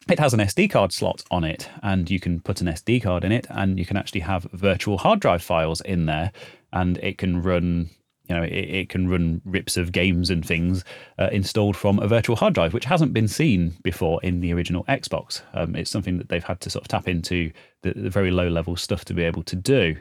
it 0.09 0.19
has 0.19 0.33
an 0.33 0.39
SD 0.39 0.71
card 0.71 0.91
slot 0.91 1.23
on 1.29 1.43
it, 1.43 1.69
and 1.83 2.09
you 2.09 2.19
can 2.19 2.39
put 2.39 2.61
an 2.61 2.67
SD 2.67 3.03
card 3.03 3.23
in 3.23 3.31
it, 3.31 3.47
and 3.49 3.77
you 3.79 3.85
can 3.85 3.97
actually 3.97 4.21
have 4.21 4.43
virtual 4.51 4.97
hard 4.97 5.19
drive 5.19 5.43
files 5.43 5.81
in 5.81 6.05
there, 6.05 6.31
and 6.73 6.97
it 6.97 7.17
can 7.17 7.41
run 7.41 7.89
you 8.29 8.37
know, 8.37 8.43
it, 8.43 8.53
it, 8.53 8.89
can 8.89 9.09
run 9.09 9.41
rips 9.43 9.75
of 9.75 9.91
games 9.91 10.29
and 10.29 10.45
things 10.45 10.85
uh, 11.19 11.27
installed 11.33 11.75
from 11.75 11.99
a 11.99 12.07
virtual 12.07 12.37
hard 12.37 12.53
drive, 12.53 12.73
which 12.73 12.85
hasn't 12.85 13.13
been 13.13 13.27
seen 13.27 13.73
before 13.83 14.23
in 14.23 14.39
the 14.39 14.53
original 14.53 14.85
Xbox. 14.85 15.41
Um, 15.53 15.75
it's 15.75 15.91
something 15.91 16.17
that 16.17 16.29
they've 16.29 16.43
had 16.43 16.61
to 16.61 16.69
sort 16.69 16.85
of 16.85 16.87
tap 16.87 17.09
into 17.09 17.51
the, 17.81 17.91
the 17.93 18.09
very 18.09 18.31
low 18.31 18.47
level 18.47 18.77
stuff 18.77 19.03
to 19.05 19.13
be 19.13 19.23
able 19.23 19.43
to 19.43 19.55
do. 19.57 19.97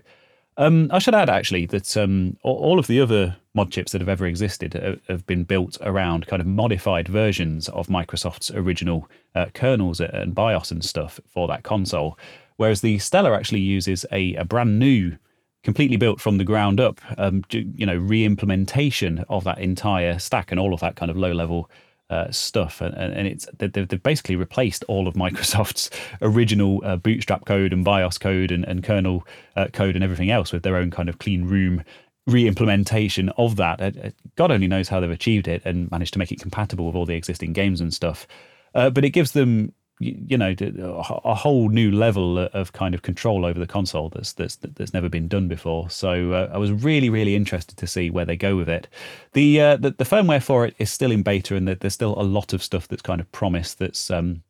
Um, 0.60 0.90
I 0.92 0.98
should 0.98 1.14
add 1.14 1.30
actually 1.30 1.64
that 1.66 1.96
um, 1.96 2.36
all 2.42 2.78
of 2.78 2.86
the 2.86 3.00
other 3.00 3.34
mod 3.54 3.72
chips 3.72 3.92
that 3.92 4.02
have 4.02 4.10
ever 4.10 4.26
existed 4.26 5.00
have 5.08 5.26
been 5.26 5.44
built 5.44 5.78
around 5.80 6.26
kind 6.26 6.42
of 6.42 6.46
modified 6.46 7.08
versions 7.08 7.70
of 7.70 7.86
Microsoft's 7.86 8.50
original 8.50 9.08
uh, 9.34 9.46
kernels 9.54 10.02
and 10.02 10.34
BIOS 10.34 10.70
and 10.70 10.84
stuff 10.84 11.18
for 11.26 11.48
that 11.48 11.62
console. 11.62 12.18
Whereas 12.58 12.82
the 12.82 12.98
Stellar 12.98 13.34
actually 13.34 13.60
uses 13.60 14.04
a, 14.12 14.34
a 14.34 14.44
brand 14.44 14.78
new, 14.78 15.16
completely 15.64 15.96
built 15.96 16.20
from 16.20 16.36
the 16.36 16.44
ground 16.44 16.78
up, 16.78 17.00
um, 17.16 17.42
you 17.52 17.86
know, 17.86 17.96
re-implementation 17.96 19.24
of 19.30 19.44
that 19.44 19.60
entire 19.60 20.18
stack 20.18 20.50
and 20.50 20.60
all 20.60 20.74
of 20.74 20.80
that 20.80 20.94
kind 20.94 21.10
of 21.10 21.16
low-level 21.16 21.70
uh, 22.10 22.30
stuff, 22.30 22.80
and, 22.80 22.94
and 22.94 23.26
it's 23.26 23.48
they've, 23.58 24.02
basically 24.02 24.36
replaced 24.36 24.84
all 24.88 25.06
of 25.06 25.14
Microsoft's 25.14 25.90
original 26.22 26.82
uh, 26.84 26.96
Bootstrap 26.96 27.46
code 27.46 27.72
and 27.72 27.84
BIOS 27.84 28.18
code 28.18 28.50
and, 28.50 28.64
and 28.64 28.82
kernel 28.82 29.26
uh, 29.56 29.68
code 29.72 29.94
and 29.94 30.04
everything 30.04 30.30
else 30.30 30.52
with 30.52 30.62
their 30.62 30.76
own 30.76 30.90
kind 30.90 31.08
of 31.08 31.18
clean 31.18 31.44
room 31.44 31.82
re-implementation 32.26 33.28
of 33.30 33.56
that. 33.56 34.14
God 34.36 34.50
only 34.50 34.66
knows 34.66 34.88
how 34.88 35.00
they've 35.00 35.10
achieved 35.10 35.48
it 35.48 35.62
and 35.64 35.90
managed 35.90 36.12
to 36.12 36.18
make 36.18 36.30
it 36.30 36.40
compatible 36.40 36.86
with 36.86 36.94
all 36.94 37.06
the 37.06 37.16
existing 37.16 37.52
games 37.52 37.80
and 37.80 37.92
stuff. 37.92 38.26
Uh, 38.74 38.90
but 38.90 39.04
it 39.04 39.10
gives 39.10 39.32
them 39.32 39.72
you 40.00 40.38
know 40.38 40.54
a 40.58 41.34
whole 41.34 41.68
new 41.68 41.90
level 41.90 42.38
of 42.38 42.72
kind 42.72 42.94
of 42.94 43.02
control 43.02 43.44
over 43.44 43.60
the 43.60 43.66
console 43.66 44.08
that's 44.08 44.32
that's 44.32 44.56
that's 44.56 44.94
never 44.94 45.10
been 45.10 45.28
done 45.28 45.46
before. 45.46 45.90
So 45.90 46.32
uh, 46.32 46.50
I 46.52 46.58
was 46.58 46.72
really 46.72 47.10
really 47.10 47.36
interested 47.36 47.76
to 47.76 47.86
see 47.86 48.08
where 48.08 48.24
they 48.24 48.36
go 48.36 48.56
with 48.56 48.68
it. 48.68 48.88
The, 49.32 49.60
uh, 49.60 49.76
the, 49.76 49.90
the 49.90 50.04
firmware 50.04 50.42
for 50.42 50.64
it 50.64 50.74
is 50.78 50.90
still 50.90 51.12
in 51.12 51.22
beta, 51.22 51.54
and 51.54 51.68
there's 51.68 51.94
still 51.94 52.18
a 52.18 52.24
lot 52.24 52.52
of 52.52 52.62
stuff 52.62 52.88
that's 52.88 53.02
kind 53.02 53.20
of 53.20 53.30
promised 53.32 53.78
that's. 53.78 54.10
Um, 54.10 54.42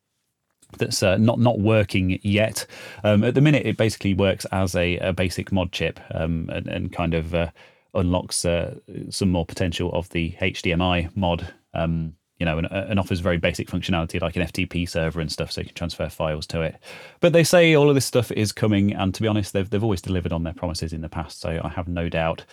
that's 0.77 1.03
uh, 1.03 1.17
not 1.17 1.37
not 1.37 1.59
working 1.59 2.17
yet. 2.23 2.65
Um, 3.03 3.25
at 3.25 3.35
the 3.35 3.41
minute, 3.41 3.65
it 3.65 3.75
basically 3.75 4.13
works 4.13 4.45
as 4.53 4.73
a, 4.73 4.95
a 4.99 5.11
basic 5.11 5.51
mod 5.51 5.73
chip 5.73 5.99
um, 6.11 6.49
and, 6.53 6.65
and, 6.67 6.93
kind 6.93 7.13
of 7.13 7.35
uh, 7.35 7.49
unlocks 7.93 8.45
uh, 8.45 8.75
some 9.09 9.31
more 9.31 9.45
potential 9.45 9.91
of 9.91 10.07
the 10.11 10.31
HDMI 10.39 11.13
mod 11.13 11.53
um, 11.73 12.15
you 12.41 12.45
know, 12.45 12.57
and, 12.57 12.65
and, 12.71 12.99
offers 12.99 13.19
very 13.19 13.37
basic 13.37 13.67
functionality 13.67 14.19
like 14.19 14.35
an 14.35 14.41
FTP 14.41 14.89
server 14.89 15.21
and 15.21 15.31
stuff, 15.31 15.51
so 15.51 15.61
you 15.61 15.67
can 15.67 15.75
transfer 15.75 16.09
files 16.09 16.47
to 16.47 16.61
it. 16.61 16.75
But 17.19 17.33
they 17.33 17.43
say 17.43 17.75
all 17.75 17.87
of 17.87 17.93
this 17.93 18.03
stuff 18.03 18.31
is 18.31 18.51
coming, 18.51 18.95
and 18.95 19.13
to 19.13 19.21
be 19.21 19.27
honest, 19.27 19.53
they've 19.53 19.69
they've 19.69 19.83
always 19.83 20.01
delivered 20.01 20.33
on 20.33 20.41
their 20.41 20.55
promises 20.55 20.91
in 20.91 21.01
the 21.01 21.07
past, 21.07 21.39
so 21.39 21.61
I 21.63 21.69
have 21.69 21.87
no 21.87 22.09
doubt. 22.09 22.43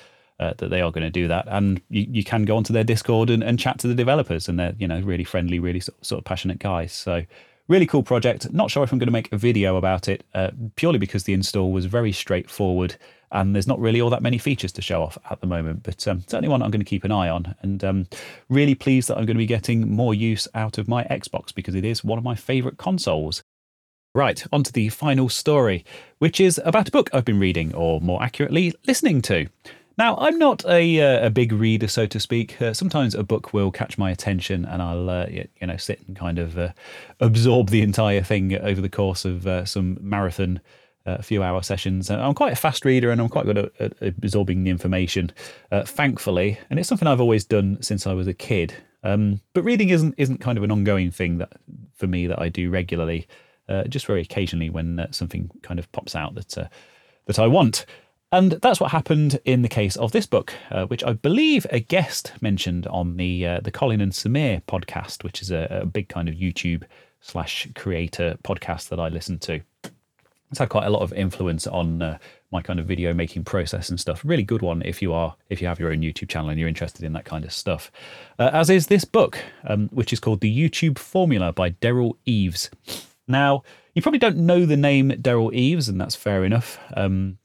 Uh, 0.40 0.54
that 0.58 0.68
they 0.68 0.80
are 0.80 0.92
going 0.92 1.02
to 1.02 1.10
do 1.10 1.26
that, 1.26 1.46
and 1.48 1.80
you, 1.88 2.06
you 2.10 2.22
can 2.22 2.44
go 2.44 2.56
onto 2.56 2.72
their 2.72 2.84
Discord 2.84 3.28
and, 3.28 3.42
and 3.42 3.58
chat 3.58 3.80
to 3.80 3.88
the 3.88 3.94
developers, 3.94 4.48
and 4.48 4.56
they're 4.56 4.74
you 4.78 4.86
know 4.86 5.00
really 5.00 5.24
friendly, 5.24 5.58
really 5.58 5.80
sort, 5.80 6.12
of 6.12 6.24
passionate 6.24 6.60
guys. 6.60 6.92
So 6.92 7.24
really 7.66 7.86
cool 7.86 8.04
project. 8.04 8.52
Not 8.52 8.70
sure 8.70 8.84
if 8.84 8.92
I'm 8.92 8.98
going 8.98 9.08
to 9.08 9.12
make 9.12 9.32
a 9.32 9.36
video 9.36 9.76
about 9.76 10.06
it, 10.06 10.22
uh, 10.34 10.50
purely 10.76 11.00
because 11.00 11.24
the 11.24 11.32
install 11.32 11.72
was 11.72 11.86
very 11.86 12.12
straightforward 12.12 12.94
and 13.32 13.54
there's 13.54 13.66
not 13.66 13.78
really 13.78 14.00
all 14.00 14.10
that 14.10 14.22
many 14.22 14.38
features 14.38 14.72
to 14.72 14.82
show 14.82 15.02
off 15.02 15.18
at 15.30 15.40
the 15.40 15.46
moment. 15.46 15.82
But 15.82 16.06
um, 16.08 16.20
certainly 16.20 16.48
one 16.48 16.62
I'm 16.62 16.70
going 16.70 16.80
to 16.80 16.84
keep 16.84 17.04
an 17.04 17.12
eye 17.12 17.28
on, 17.28 17.54
and 17.62 17.82
um, 17.84 18.06
really 18.48 18.74
pleased 18.74 19.08
that 19.08 19.18
I'm 19.18 19.26
going 19.26 19.36
to 19.36 19.38
be 19.38 19.46
getting 19.46 19.90
more 19.90 20.14
use 20.14 20.48
out 20.54 20.78
of 20.78 20.88
my 20.88 21.04
Xbox 21.04 21.54
because 21.54 21.74
it 21.74 21.84
is 21.84 22.04
one 22.04 22.18
of 22.18 22.24
my 22.24 22.34
favourite 22.34 22.78
consoles. 22.78 23.42
Right, 24.14 24.42
on 24.52 24.62
to 24.64 24.72
the 24.72 24.88
final 24.88 25.28
story, 25.28 25.84
which 26.18 26.40
is 26.40 26.60
about 26.64 26.88
a 26.88 26.90
book 26.90 27.10
I've 27.12 27.26
been 27.26 27.38
reading, 27.38 27.74
or 27.74 28.00
more 28.00 28.22
accurately, 28.22 28.74
listening 28.86 29.22
to. 29.22 29.48
Now, 29.98 30.16
I'm 30.16 30.38
not 30.38 30.64
a, 30.64 31.00
uh, 31.00 31.26
a 31.26 31.30
big 31.30 31.52
reader, 31.52 31.88
so 31.88 32.06
to 32.06 32.20
speak. 32.20 32.62
Uh, 32.62 32.72
sometimes 32.72 33.16
a 33.16 33.24
book 33.24 33.52
will 33.52 33.72
catch 33.72 33.98
my 33.98 34.12
attention, 34.12 34.64
and 34.64 34.80
I'll 34.80 35.10
uh, 35.10 35.26
you 35.28 35.66
know 35.66 35.76
sit 35.76 36.00
and 36.06 36.16
kind 36.16 36.38
of 36.38 36.56
uh, 36.56 36.68
absorb 37.18 37.70
the 37.70 37.82
entire 37.82 38.22
thing 38.22 38.56
over 38.56 38.80
the 38.80 38.88
course 38.88 39.24
of 39.24 39.46
uh, 39.46 39.64
some 39.64 39.98
marathon 40.00 40.60
a 41.18 41.22
few 41.22 41.42
hour 41.42 41.62
sessions. 41.62 42.10
I'm 42.10 42.34
quite 42.34 42.52
a 42.52 42.56
fast 42.56 42.84
reader 42.84 43.10
and 43.10 43.20
I'm 43.20 43.28
quite 43.28 43.46
good 43.46 43.58
at, 43.58 43.80
at 43.80 43.92
absorbing 44.00 44.64
the 44.64 44.70
information, 44.70 45.32
uh, 45.72 45.84
thankfully. 45.84 46.58
And 46.70 46.78
it's 46.78 46.88
something 46.88 47.08
I've 47.08 47.20
always 47.20 47.44
done 47.44 47.80
since 47.82 48.06
I 48.06 48.12
was 48.12 48.26
a 48.26 48.34
kid. 48.34 48.74
Um, 49.02 49.40
but 49.54 49.62
reading 49.62 49.90
isn't 49.90 50.14
isn't 50.18 50.38
kind 50.38 50.58
of 50.58 50.64
an 50.64 50.70
ongoing 50.70 51.10
thing 51.10 51.38
that 51.38 51.52
for 51.94 52.06
me 52.06 52.26
that 52.26 52.40
I 52.40 52.48
do 52.48 52.70
regularly. 52.70 53.26
Uh, 53.68 53.84
just 53.84 54.06
very 54.06 54.22
occasionally 54.22 54.70
when 54.70 54.98
uh, 54.98 55.06
something 55.10 55.50
kind 55.62 55.78
of 55.78 55.90
pops 55.92 56.16
out 56.16 56.34
that 56.34 56.58
uh, 56.58 56.68
that 57.26 57.38
I 57.38 57.46
want. 57.46 57.84
And 58.30 58.52
that's 58.52 58.80
what 58.80 58.90
happened 58.90 59.40
in 59.44 59.62
the 59.62 59.68
case 59.68 59.96
of 59.96 60.12
this 60.12 60.26
book, 60.26 60.52
uh, 60.70 60.84
which 60.86 61.02
I 61.02 61.14
believe 61.14 61.66
a 61.70 61.80
guest 61.80 62.32
mentioned 62.42 62.86
on 62.88 63.16
the 63.16 63.46
uh, 63.46 63.60
the 63.60 63.70
Colin 63.70 64.00
and 64.00 64.12
Samir 64.12 64.62
podcast, 64.64 65.24
which 65.24 65.40
is 65.40 65.50
a, 65.50 65.66
a 65.82 65.86
big 65.86 66.08
kind 66.08 66.28
of 66.28 66.34
YouTube 66.34 66.84
slash 67.20 67.68
creator 67.74 68.36
podcast 68.42 68.88
that 68.88 69.00
I 69.00 69.08
listen 69.08 69.38
to 69.40 69.60
it's 70.50 70.58
had 70.58 70.68
quite 70.68 70.86
a 70.86 70.90
lot 70.90 71.02
of 71.02 71.12
influence 71.12 71.66
on 71.66 72.00
uh, 72.00 72.18
my 72.50 72.62
kind 72.62 72.80
of 72.80 72.86
video 72.86 73.12
making 73.12 73.44
process 73.44 73.90
and 73.90 74.00
stuff. 74.00 74.22
Really 74.24 74.42
good 74.42 74.62
one 74.62 74.82
if 74.84 75.02
you 75.02 75.12
are 75.12 75.36
if 75.50 75.60
you 75.60 75.68
have 75.68 75.78
your 75.78 75.92
own 75.92 76.00
YouTube 76.00 76.28
channel 76.28 76.50
and 76.50 76.58
you're 76.58 76.68
interested 76.68 77.04
in 77.04 77.12
that 77.12 77.24
kind 77.24 77.44
of 77.44 77.52
stuff. 77.52 77.92
Uh, 78.38 78.50
as 78.52 78.70
is 78.70 78.86
this 78.86 79.04
book, 79.04 79.38
um, 79.64 79.88
which 79.92 80.12
is 80.12 80.20
called 80.20 80.40
The 80.40 80.70
YouTube 80.70 80.98
Formula 80.98 81.52
by 81.52 81.70
Derral 81.70 82.14
Eves. 82.24 82.70
Now, 83.26 83.62
you 83.94 84.00
probably 84.00 84.18
don't 84.18 84.38
know 84.38 84.64
the 84.64 84.76
name 84.76 85.10
Derral 85.10 85.52
Eves, 85.52 85.88
and 85.88 86.00
that's 86.00 86.16
fair 86.16 86.44
enough. 86.44 86.78
Um, 86.96 87.38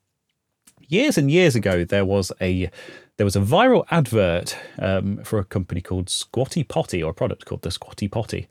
years 0.88 1.18
and 1.18 1.30
years 1.30 1.56
ago, 1.56 1.84
there 1.84 2.06
was 2.06 2.32
a 2.40 2.70
there 3.18 3.26
was 3.26 3.36
a 3.36 3.42
viral 3.42 3.86
advert 3.92 4.58
um, 4.80 5.18
for 5.24 5.40
a 5.40 5.44
company 5.44 5.82
called 5.82 6.10
Squatty 6.10 6.64
Potty, 6.64 7.04
or 7.04 7.12
a 7.12 7.14
product 7.14 7.46
called 7.46 7.64
the 7.64 7.72
Squatty 7.72 8.08
Potty, 8.08 8.48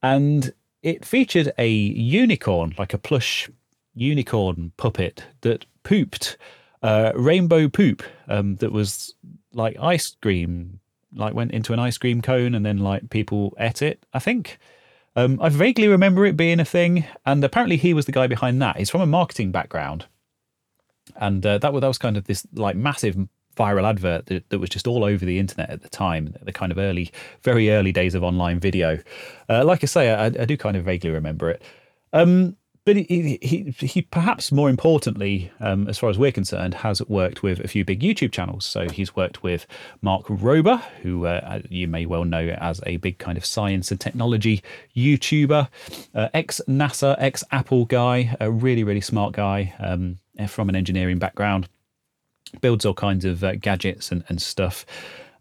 and 0.00 0.52
it 0.82 1.04
featured 1.04 1.52
a 1.58 1.68
unicorn, 1.68 2.74
like 2.78 2.94
a 2.94 2.98
plush 2.98 3.50
unicorn 3.94 4.72
puppet 4.76 5.24
that 5.42 5.64
pooped 5.82 6.36
uh, 6.82 7.12
rainbow 7.14 7.68
poop 7.68 8.02
um, 8.28 8.56
that 8.56 8.72
was 8.72 9.14
like 9.52 9.76
ice 9.80 10.16
cream, 10.22 10.80
like 11.14 11.34
went 11.34 11.52
into 11.52 11.72
an 11.72 11.78
ice 11.78 11.98
cream 11.98 12.22
cone 12.22 12.54
and 12.54 12.64
then 12.64 12.78
like 12.78 13.10
people 13.10 13.54
ate 13.58 13.82
it. 13.82 14.04
I 14.12 14.18
think. 14.18 14.58
Um, 15.16 15.40
I 15.42 15.48
vaguely 15.48 15.88
remember 15.88 16.24
it 16.24 16.36
being 16.36 16.60
a 16.60 16.64
thing, 16.64 17.04
and 17.26 17.42
apparently 17.42 17.76
he 17.76 17.92
was 17.92 18.06
the 18.06 18.12
guy 18.12 18.28
behind 18.28 18.62
that. 18.62 18.76
He's 18.76 18.90
from 18.90 19.00
a 19.00 19.06
marketing 19.06 19.50
background, 19.50 20.06
and 21.16 21.44
uh, 21.44 21.58
that 21.58 21.72
was 21.72 21.80
that 21.80 21.88
was 21.88 21.98
kind 21.98 22.16
of 22.16 22.24
this 22.24 22.46
like 22.54 22.76
massive 22.76 23.16
viral 23.56 23.88
advert 23.88 24.26
that, 24.26 24.48
that, 24.48 24.58
was 24.58 24.70
just 24.70 24.86
all 24.86 25.04
over 25.04 25.24
the 25.24 25.38
internet 25.38 25.68
at 25.68 25.82
the 25.82 25.88
time, 25.88 26.34
the 26.42 26.52
kind 26.52 26.70
of 26.72 26.78
early, 26.78 27.10
very 27.42 27.70
early 27.70 27.92
days 27.92 28.14
of 28.14 28.22
online 28.22 28.60
video. 28.60 28.98
Uh, 29.48 29.64
like 29.64 29.82
I 29.82 29.86
say, 29.86 30.10
I, 30.14 30.26
I, 30.26 30.44
do 30.46 30.56
kind 30.56 30.76
of 30.76 30.84
vaguely 30.84 31.10
remember 31.10 31.50
it. 31.50 31.62
Um, 32.12 32.56
but 32.84 32.96
he, 32.96 33.38
he, 33.42 33.74
he 33.78 34.02
perhaps 34.02 34.50
more 34.50 34.70
importantly, 34.70 35.52
um, 35.60 35.86
as 35.88 35.98
far 35.98 36.08
as 36.08 36.18
we're 36.18 36.32
concerned, 36.32 36.74
has 36.74 37.02
worked 37.08 37.42
with 37.42 37.60
a 37.60 37.68
few 37.68 37.84
big 37.84 38.00
YouTube 38.00 38.32
channels. 38.32 38.64
So 38.64 38.88
he's 38.88 39.14
worked 39.14 39.42
with 39.42 39.66
Mark 40.00 40.26
Rober, 40.26 40.80
who 41.02 41.26
uh, 41.26 41.60
you 41.68 41.86
may 41.86 42.06
well 42.06 42.24
know 42.24 42.48
as 42.60 42.80
a 42.86 42.96
big 42.96 43.18
kind 43.18 43.36
of 43.36 43.44
science 43.44 43.90
and 43.90 44.00
technology 44.00 44.62
YouTuber, 44.96 45.68
uh, 46.14 46.28
ex 46.32 46.60
NASA, 46.66 47.16
ex 47.18 47.44
Apple 47.50 47.84
guy, 47.84 48.34
a 48.40 48.50
really, 48.50 48.82
really 48.82 49.02
smart 49.02 49.34
guy 49.34 49.74
um, 49.78 50.18
from 50.48 50.68
an 50.68 50.76
engineering 50.76 51.18
background, 51.18 51.68
builds 52.60 52.86
all 52.86 52.94
kinds 52.94 53.24
of 53.24 53.44
uh, 53.44 53.56
gadgets 53.56 54.10
and, 54.10 54.24
and 54.28 54.40
stuff. 54.40 54.86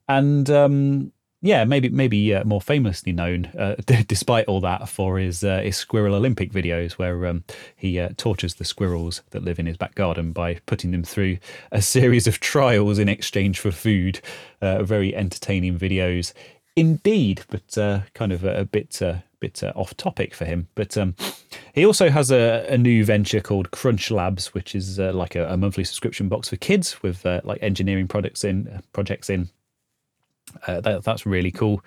And 0.10 0.50
um, 0.50 1.14
yeah, 1.42 1.64
maybe 1.64 1.88
maybe 1.90 2.36
uh, 2.36 2.44
more 2.44 2.60
famously 2.60 3.14
known, 3.14 3.46
uh, 3.58 3.76
d- 3.86 4.04
despite 4.08 4.48
all 4.48 4.60
that, 4.62 4.90
for 4.90 5.18
his 5.18 5.44
uh, 5.44 5.62
his 5.62 5.78
Squirrel 5.78 6.16
Olympic 6.16 6.52
videos, 6.52 6.94
where 6.94 7.26
um, 7.28 7.44
he 7.76 8.00
uh, 8.00 8.10
tortures 8.18 8.56
the 8.56 8.66
squirrels 8.66 9.22
that 9.32 9.44
live 9.44 9.60
in 9.60 9.66
his 9.66 9.78
back 9.78 9.96
garden 9.96 10.34
by 10.34 10.56
putting 10.66 10.92
them 10.92 11.04
through 11.04 11.38
a 11.72 11.82
series 11.96 12.28
of 12.28 12.40
trials 12.40 13.00
in 13.00 13.08
exchange 13.08 13.60
for 13.60 13.72
food. 13.72 14.20
Uh, 14.62 14.84
very 14.84 15.16
entertaining 15.16 15.80
videos, 15.80 16.34
indeed, 16.76 17.42
but 17.50 17.78
uh, 17.78 18.02
kind 18.14 18.34
of 18.34 18.44
a, 18.44 18.62
a 18.62 18.66
bit 18.66 19.02
bit 19.40 19.64
off 19.74 19.96
topic 19.96 20.36
for 20.36 20.44
him. 20.44 20.68
But 20.76 20.98
um, 20.98 21.16
he 21.74 21.86
also 21.86 22.10
has 22.10 22.30
a, 22.30 22.66
a, 22.68 22.78
new 22.78 23.06
venture 23.06 23.40
called 23.40 23.72
Crunch 23.72 24.12
Labs, 24.12 24.54
which 24.54 24.76
is 24.76 25.00
like 25.00 25.34
a, 25.36 25.48
a, 25.48 25.56
monthly 25.56 25.86
subscription 25.86 26.28
box 26.28 26.50
for 26.50 26.58
kids 26.58 27.02
with 27.02 27.24
like 27.24 27.64
engineering 27.64 28.10
products 28.10 28.44
in 28.44 28.82
projects 28.92 29.30
in 29.30 29.48
uh, 30.68 30.82
that, 30.82 31.04
that's 31.04 31.26
really 31.26 31.52
cool. 31.52 31.84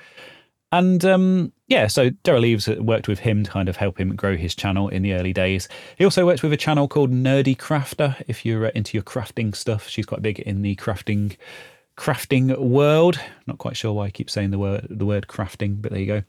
And 0.72 1.04
um, 1.04 1.52
yeah, 1.68 1.86
so 1.86 2.08
Derral 2.10 2.46
Eves 2.46 2.66
worked 2.66 3.06
with 3.06 3.18
him 3.18 3.44
to 3.44 3.50
kind 3.50 3.68
of 3.68 3.76
help 3.76 4.00
him 4.00 4.16
grow 4.16 4.36
his 4.36 4.54
channel 4.54 4.88
in 4.88 5.02
the 5.02 5.12
early 5.12 5.34
days. 5.34 5.68
He 5.98 6.04
also 6.04 6.24
worked 6.24 6.42
with 6.42 6.52
a 6.52 6.56
channel 6.56 6.88
called 6.88 7.12
Nerdy 7.12 7.54
Crafter. 7.54 8.22
If 8.26 8.46
you're 8.46 8.66
uh, 8.66 8.70
into 8.74 8.96
your 8.96 9.04
crafting 9.04 9.54
stuff, 9.54 9.86
she's 9.86 10.06
quite 10.06 10.22
big 10.22 10.40
in 10.40 10.62
the 10.62 10.74
crafting 10.76 11.36
crafting 11.98 12.58
world. 12.58 13.20
Not 13.46 13.58
quite 13.58 13.76
sure 13.76 13.92
why 13.92 14.06
I 14.06 14.10
keep 14.10 14.30
saying 14.30 14.50
the 14.50 14.58
word 14.58 14.86
the 14.88 15.04
word 15.04 15.26
crafting, 15.28 15.82
but 15.82 15.92
there 15.92 16.00
you 16.00 16.06
go. 16.06 16.22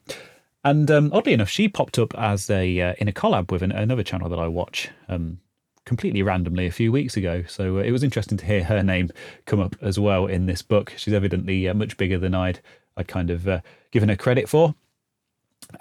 And 0.66 0.92
um, 0.92 1.12
oddly 1.14 1.34
enough, 1.34 1.50
she 1.50 1.70
popped 1.70 1.98
up 1.98 2.14
as 2.18 2.50
a 2.50 2.82
uh, 2.82 2.94
in 2.98 3.08
a 3.08 3.14
collab 3.14 3.50
with 3.50 3.64
an, 3.64 3.72
another 3.72 4.04
channel 4.04 4.28
that 4.28 4.40
I 4.40 4.50
watch. 4.50 4.90
Um, 5.08 5.40
completely 5.86 6.24
randomly 6.24 6.66
a 6.66 6.72
few 6.72 6.92
weeks 6.92 7.18
ago. 7.18 7.44
So 7.48 7.78
uh, 7.78 7.82
it 7.82 7.92
was 7.92 8.04
interesting 8.04 8.38
to 8.38 8.46
hear 8.46 8.64
her 8.64 8.84
name 8.84 9.10
come 9.46 9.60
up 9.60 9.76
as 9.82 10.00
well 10.00 10.26
in 10.26 10.46
this 10.46 10.62
book. 10.62 10.94
She's 10.98 11.14
evidently 11.14 11.68
uh, 11.68 11.74
much 11.74 11.98
bigger 11.98 12.18
than 12.18 12.36
I'd 12.36 12.60
I'd 12.96 13.08
kind 13.08 13.30
of 13.30 13.48
uh, 13.48 13.62
given 13.92 14.10
her 14.10 14.16
credit 14.16 14.48
for. 14.48 14.76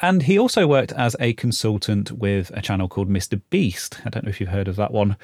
And 0.00 0.22
he 0.22 0.38
also 0.38 0.66
worked 0.66 0.92
as 0.92 1.16
a 1.20 1.34
consultant 1.34 2.12
with 2.12 2.50
a 2.54 2.62
channel 2.62 2.88
called 2.88 3.10
Mr. 3.10 3.40
Beast. 3.50 4.00
I 4.04 4.10
don't 4.10 4.24
know 4.24 4.30
if 4.30 4.40
you've 4.40 4.48
heard 4.48 4.68
of 4.68 4.76
that 4.76 4.92
one. 4.92 5.16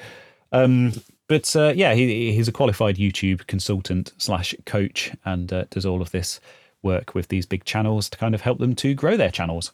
Um, 0.53 0.93
but 1.29 1.55
uh, 1.57 1.73
yeah, 1.75 1.95
he, 1.95 2.33
he's 2.33 2.49
a 2.49 2.53
qualified 2.53 2.97
YouTube 2.97 3.47
consultant 3.47 4.13
slash 4.19 4.55
coach 4.67 5.13
and 5.25 5.53
uh, 5.53 5.65
does 5.71 5.87
all 5.87 6.03
of 6.03 6.11
this 6.11 6.41
work 6.83 7.15
with 7.15 7.29
these 7.29 7.47
big 7.47 7.65
channels 7.65 8.09
to 8.11 8.19
kind 8.19 8.35
of 8.35 8.41
help 8.41 8.59
them 8.59 8.75
to 8.77 8.95
grow 8.95 9.17
their 9.17 9.31
channels. 9.31 9.73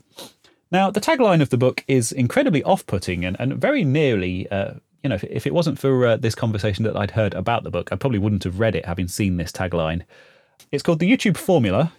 Now, 0.71 0.91
the 0.91 1.01
tagline 1.01 1.43
of 1.43 1.51
the 1.51 1.57
book 1.57 1.85
is 1.87 2.11
incredibly 2.11 2.63
off 2.65 2.87
putting 2.87 3.25
and, 3.25 3.37
and 3.39 3.55
very 3.55 3.85
nearly, 3.85 4.51
uh, 4.51 4.75
you 5.05 5.11
know, 5.11 5.17
if, 5.17 5.25
if, 5.25 5.47
it 5.47 5.53
wasn't 5.53 5.79
for 5.79 6.07
uh, 6.07 6.17
this 6.17 6.35
conversation 6.35 6.83
that 6.85 6.97
I'd 6.97 7.11
heard 7.11 7.35
about 7.35 7.63
the 7.63 7.71
book, 7.71 7.91
I 7.93 7.97
probably 7.97 8.19
wouldn't 8.19 8.45
have 8.45 8.59
read 8.59 8.75
it 8.75 8.87
having 8.87 9.07
seen 9.07 9.37
this 9.37 9.53
tagline. 9.53 10.03
It's 10.73 10.83
called 10.83 10.99
The 10.99 11.13
YouTube 11.13 11.37
Formula 11.37 11.93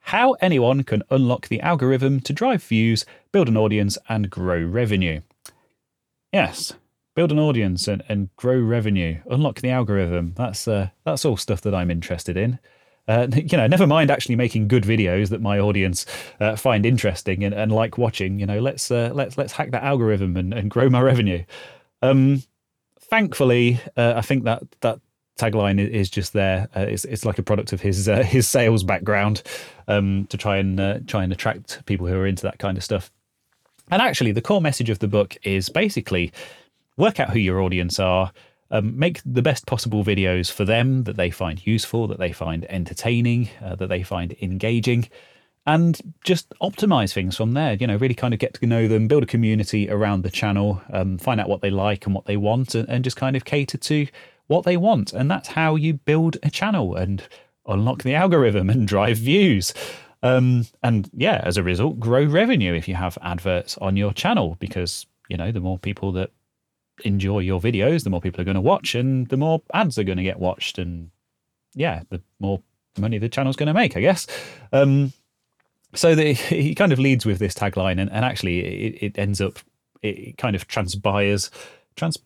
How 0.00 0.34
Anyone 0.34 0.84
Can 0.84 1.02
Unlock 1.10 1.48
the 1.48 1.60
Algorithm 1.60 2.20
to 2.20 2.32
Drive 2.32 2.62
Views, 2.62 3.04
Build 3.32 3.48
an 3.48 3.56
Audience, 3.56 3.98
and 4.08 4.30
Grow 4.30 4.62
Revenue. 4.62 5.22
Yes, 6.32 6.74
build 7.16 7.32
an 7.32 7.40
audience 7.40 7.88
and, 7.88 8.04
and 8.08 8.34
grow 8.36 8.58
revenue, 8.58 9.20
unlock 9.28 9.60
the 9.60 9.70
algorithm. 9.70 10.32
That's, 10.36 10.66
uh, 10.66 10.90
that's 11.04 11.24
all 11.24 11.36
stuff 11.36 11.60
that 11.62 11.74
I'm 11.74 11.90
interested 11.90 12.36
in. 12.36 12.60
Uh, 13.08 13.26
you 13.34 13.58
know, 13.58 13.66
never 13.66 13.88
mind 13.88 14.08
actually 14.08 14.36
making 14.36 14.68
good 14.68 14.84
videos 14.84 15.30
that 15.30 15.42
my 15.42 15.58
audience 15.58 16.06
uh, 16.38 16.54
find 16.54 16.86
interesting 16.86 17.42
and, 17.42 17.52
and 17.52 17.72
like 17.72 17.98
watching. 17.98 18.38
You 18.38 18.46
know, 18.46 18.60
let's 18.60 18.88
uh, 18.90 19.10
let's 19.12 19.36
let's 19.36 19.52
hack 19.52 19.72
that 19.72 19.82
algorithm 19.82 20.36
and, 20.36 20.54
and 20.54 20.70
grow 20.70 20.88
my 20.88 21.00
revenue. 21.00 21.44
Um, 22.00 22.42
thankfully, 23.12 23.78
uh, 23.94 24.14
I 24.16 24.22
think 24.22 24.44
that 24.44 24.62
that 24.80 24.98
tagline 25.38 25.78
is 25.78 26.08
just 26.08 26.32
there. 26.32 26.68
Uh, 26.74 26.86
it's 26.88 27.04
it's 27.04 27.26
like 27.26 27.38
a 27.38 27.42
product 27.42 27.74
of 27.74 27.82
his 27.82 28.08
uh, 28.08 28.22
his 28.36 28.48
sales 28.48 28.82
background 28.82 29.42
um, 29.86 30.26
to 30.30 30.38
try 30.38 30.56
and 30.56 31.06
try 31.06 31.22
and 31.22 31.32
attract 31.32 31.84
people 31.84 32.06
who 32.06 32.16
are 32.16 32.26
into 32.26 32.42
that 32.44 32.58
kind 32.58 32.78
of 32.78 32.82
stuff. 32.82 33.12
And 33.90 34.00
actually, 34.00 34.32
the 34.32 34.40
core 34.40 34.62
message 34.62 34.88
of 34.88 35.00
the 35.00 35.08
book 35.08 35.36
is 35.42 35.68
basically 35.68 36.32
work 36.96 37.20
out 37.20 37.30
who 37.30 37.38
your 37.38 37.60
audience 37.60 38.00
are 38.00 38.32
um, 38.72 38.98
make 38.98 39.20
the 39.26 39.42
best 39.42 39.66
possible 39.66 40.02
videos 40.02 40.50
for 40.50 40.64
them 40.64 41.04
that 41.04 41.16
they 41.16 41.30
find 41.30 41.64
useful, 41.66 42.08
that 42.08 42.18
they 42.18 42.32
find 42.32 42.64
entertaining, 42.70 43.50
uh, 43.62 43.76
that 43.76 43.88
they 43.88 44.02
find 44.02 44.34
engaging, 44.40 45.08
and 45.66 46.00
just 46.24 46.52
optimize 46.60 47.12
things 47.12 47.36
from 47.36 47.52
there. 47.52 47.74
You 47.74 47.86
know, 47.86 47.96
really 47.96 48.14
kind 48.14 48.34
of 48.34 48.40
get 48.40 48.54
to 48.54 48.66
know 48.66 48.88
them, 48.88 49.08
build 49.08 49.22
a 49.22 49.26
community 49.26 49.88
around 49.88 50.22
the 50.22 50.30
channel, 50.30 50.82
um, 50.92 51.18
find 51.18 51.40
out 51.40 51.48
what 51.48 51.60
they 51.60 51.70
like 51.70 52.06
and 52.06 52.14
what 52.14 52.26
they 52.26 52.36
want, 52.36 52.74
and, 52.74 52.88
and 52.88 53.04
just 53.04 53.16
kind 53.16 53.36
of 53.36 53.44
cater 53.44 53.78
to 53.78 54.06
what 54.46 54.64
they 54.64 54.76
want. 54.76 55.12
And 55.12 55.30
that's 55.30 55.48
how 55.48 55.76
you 55.76 55.94
build 55.94 56.36
a 56.42 56.50
channel 56.50 56.96
and 56.96 57.22
unlock 57.66 58.02
the 58.02 58.14
algorithm 58.14 58.70
and 58.70 58.88
drive 58.94 59.18
views. 59.18 59.72
Um, 60.22 60.66
and 60.82 61.10
yeah, 61.14 61.40
as 61.44 61.56
a 61.56 61.62
result, 61.62 61.98
grow 61.98 62.24
revenue 62.24 62.74
if 62.74 62.88
you 62.88 62.94
have 62.94 63.18
adverts 63.22 63.76
on 63.78 63.96
your 63.96 64.12
channel 64.12 64.56
because, 64.60 65.06
you 65.28 65.36
know, 65.36 65.50
the 65.50 65.60
more 65.60 65.78
people 65.78 66.12
that 66.12 66.30
enjoy 67.04 67.40
your 67.40 67.60
videos, 67.60 68.04
the 68.04 68.10
more 68.10 68.20
people 68.20 68.40
are 68.40 68.44
going 68.44 68.54
to 68.54 68.60
watch, 68.60 68.94
and 68.94 69.28
the 69.28 69.36
more 69.36 69.62
ads 69.74 69.98
are 69.98 70.04
going 70.04 70.18
to 70.18 70.24
get 70.24 70.38
watched, 70.38 70.78
and 70.78 71.10
yeah, 71.74 72.02
the 72.10 72.20
more 72.38 72.62
money 72.98 73.18
the 73.18 73.28
channel's 73.28 73.56
going 73.56 73.68
to 73.68 73.74
make, 73.74 73.96
I 73.96 74.00
guess. 74.00 74.26
Um, 74.72 75.12
so 75.94 76.14
the, 76.14 76.32
he 76.32 76.74
kind 76.74 76.92
of 76.92 76.98
leads 76.98 77.26
with 77.26 77.38
this 77.38 77.54
tagline, 77.54 78.00
and, 78.00 78.10
and 78.10 78.24
actually 78.24 78.60
it, 78.60 79.02
it 79.02 79.18
ends 79.18 79.40
up, 79.40 79.58
it 80.02 80.36
kind 80.38 80.56
of 80.56 80.66
transpires, 80.66 81.50
trans, 81.96 82.18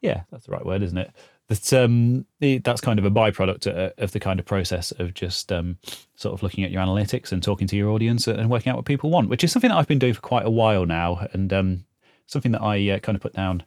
yeah, 0.00 0.22
that's 0.30 0.46
the 0.46 0.52
right 0.52 0.66
word, 0.66 0.82
isn't 0.82 0.98
it? 0.98 1.12
That 1.48 1.72
um, 1.72 2.24
that's 2.40 2.80
kind 2.80 2.98
of 2.98 3.04
a 3.04 3.10
byproduct 3.10 3.66
of, 3.66 3.76
uh, 3.76 3.90
of 3.98 4.12
the 4.12 4.20
kind 4.20 4.40
of 4.40 4.46
process 4.46 4.92
of 4.92 5.12
just 5.12 5.52
um, 5.52 5.76
sort 6.14 6.34
of 6.34 6.42
looking 6.42 6.64
at 6.64 6.70
your 6.70 6.82
analytics 6.82 7.32
and 7.32 7.42
talking 7.42 7.66
to 7.66 7.76
your 7.76 7.90
audience 7.90 8.26
and 8.26 8.48
working 8.48 8.70
out 8.70 8.76
what 8.76 8.84
people 8.84 9.10
want, 9.10 9.28
which 9.28 9.44
is 9.44 9.52
something 9.52 9.68
that 9.68 9.76
I've 9.76 9.88
been 9.88 9.98
doing 9.98 10.14
for 10.14 10.20
quite 10.20 10.46
a 10.46 10.50
while 10.50 10.86
now, 10.86 11.26
and 11.32 11.52
um, 11.52 11.84
something 12.26 12.52
that 12.52 12.62
I 12.62 12.90
uh, 12.90 12.98
kind 13.00 13.16
of 13.16 13.22
put 13.22 13.34
down 13.34 13.64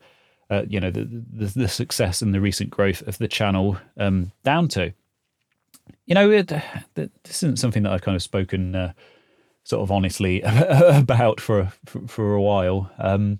uh, 0.49 0.63
you 0.67 0.79
know 0.79 0.91
the, 0.91 1.05
the, 1.05 1.45
the 1.45 1.67
success 1.67 2.21
and 2.21 2.33
the 2.33 2.41
recent 2.41 2.69
growth 2.69 3.01
of 3.07 3.17
the 3.17 3.27
channel 3.27 3.77
um, 3.97 4.31
down 4.43 4.67
to. 4.69 4.93
You 6.05 6.15
know, 6.15 6.31
it, 6.31 6.47
this 6.95 7.09
isn't 7.43 7.59
something 7.59 7.83
that 7.83 7.91
I've 7.91 8.01
kind 8.01 8.15
of 8.15 8.23
spoken 8.23 8.75
uh, 8.75 8.93
sort 9.63 9.81
of 9.81 9.91
honestly 9.91 10.41
about 10.45 11.41
for 11.41 11.71
for, 11.85 12.07
for 12.07 12.33
a 12.33 12.41
while. 12.41 12.89
Um, 12.97 13.39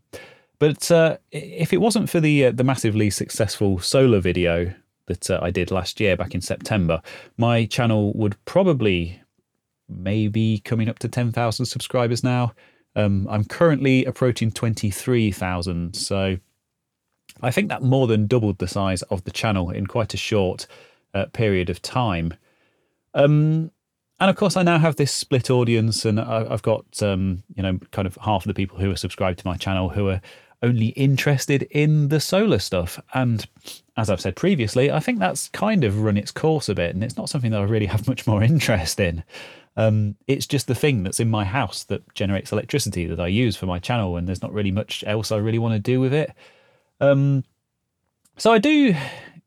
but 0.60 0.90
uh, 0.92 1.18
if 1.32 1.74
it 1.74 1.82
wasn't 1.82 2.10
for 2.10 2.20
the 2.20 2.46
uh, 2.46 2.52
the 2.52 2.64
massively 2.64 3.10
successful 3.10 3.80
solar 3.80 4.20
video 4.20 4.74
that 5.08 5.30
uh, 5.30 5.40
I 5.42 5.52
did 5.52 5.72
last 5.72 6.00
year 6.00 6.18
back 6.18 6.34
in 6.34 6.42
September, 6.42 7.02
my 7.38 7.66
channel 7.66 8.14
would 8.14 8.36
probably 8.46 9.22
maybe 9.88 10.60
coming 10.60 10.90
up 10.90 11.00
to 11.00 11.08
ten 11.08 11.32
thousand 11.32 11.66
subscribers 11.66 12.24
now. 12.24 12.54
Um, 12.96 13.28
I'm 13.30 13.44
currently 13.44 14.06
approaching 14.06 14.52
twenty 14.52 14.90
three 14.90 15.32
thousand, 15.32 15.96
so 15.96 16.38
I 17.42 17.52
think 17.52 17.70
that 17.70 17.84
more 17.84 18.08
than 18.08 18.28
doubled 18.28 18.60
the 18.60 18.68
size 18.68 19.02
of 19.04 19.24
the 19.26 19.32
channel 19.32 19.70
in 19.70 19.88
quite 19.88 20.14
a 20.14 20.18
short 20.18 20.68
uh, 21.16 21.26
period 21.28 21.70
of 21.70 21.82
time. 21.82 22.34
Um, 23.16 23.72
and 24.20 24.30
of 24.30 24.36
course, 24.36 24.56
I 24.56 24.64
now 24.64 24.78
have 24.78 24.96
this 24.96 25.12
split 25.12 25.50
audience, 25.50 26.06
and 26.06 26.20
I've 26.20 26.62
got 26.62 27.02
um, 27.02 27.44
you 27.56 27.64
know 27.64 27.80
kind 27.92 28.06
of 28.08 28.18
half 28.22 28.44
of 28.44 28.48
the 28.48 28.54
people 28.54 28.78
who 28.78 28.92
are 28.92 28.96
subscribed 28.96 29.40
to 29.40 29.48
my 29.48 29.58
channel 29.58 29.90
who 29.90 30.10
are 30.10 30.22
only 30.62 30.88
interested 30.88 31.64
in 31.72 32.08
the 32.10 32.20
solar 32.20 32.60
stuff. 32.60 33.00
And 33.14 33.46
as 33.98 34.10
I've 34.10 34.22
said 34.22 34.36
previously, 34.36 34.92
I 34.92 35.00
think 35.00 35.20
that's 35.20 35.50
kind 35.50 35.84
of 35.84 36.02
run 36.02 36.18
its 36.18 36.32
course 36.32 36.70
a 36.70 36.76
bit, 36.76 36.94
and 36.94 37.04
it's 37.04 37.18
not 37.18 37.30
something 37.30 37.52
that 37.52 37.62
I 37.62 37.66
really 37.66 37.86
have 37.88 38.08
much 38.08 38.28
more 38.28 38.44
interest 38.44 39.00
in. 39.00 39.24
Um, 39.78 40.16
it's 40.28 40.48
just 40.48 40.68
the 40.68 40.76
thing 40.76 41.04
that's 41.04 41.20
in 41.20 41.30
my 41.30 41.44
house 41.44 41.84
that 41.86 42.14
generates 42.14 42.54
electricity 42.54 43.08
that 43.08 43.20
I 43.20 43.28
use 43.28 43.58
for 43.58 43.66
my 43.66 43.80
channel, 43.80 44.16
and 44.16 44.28
there's 44.28 44.42
not 44.42 44.54
really 44.54 44.72
much 44.72 45.04
else 45.06 45.32
I 45.32 45.38
really 45.38 45.60
want 45.60 45.74
to 45.74 45.80
do 45.80 46.00
with 46.00 46.14
it. 46.14 46.32
Um, 47.02 47.44
so 48.38 48.54
I 48.54 48.58
do, 48.58 48.96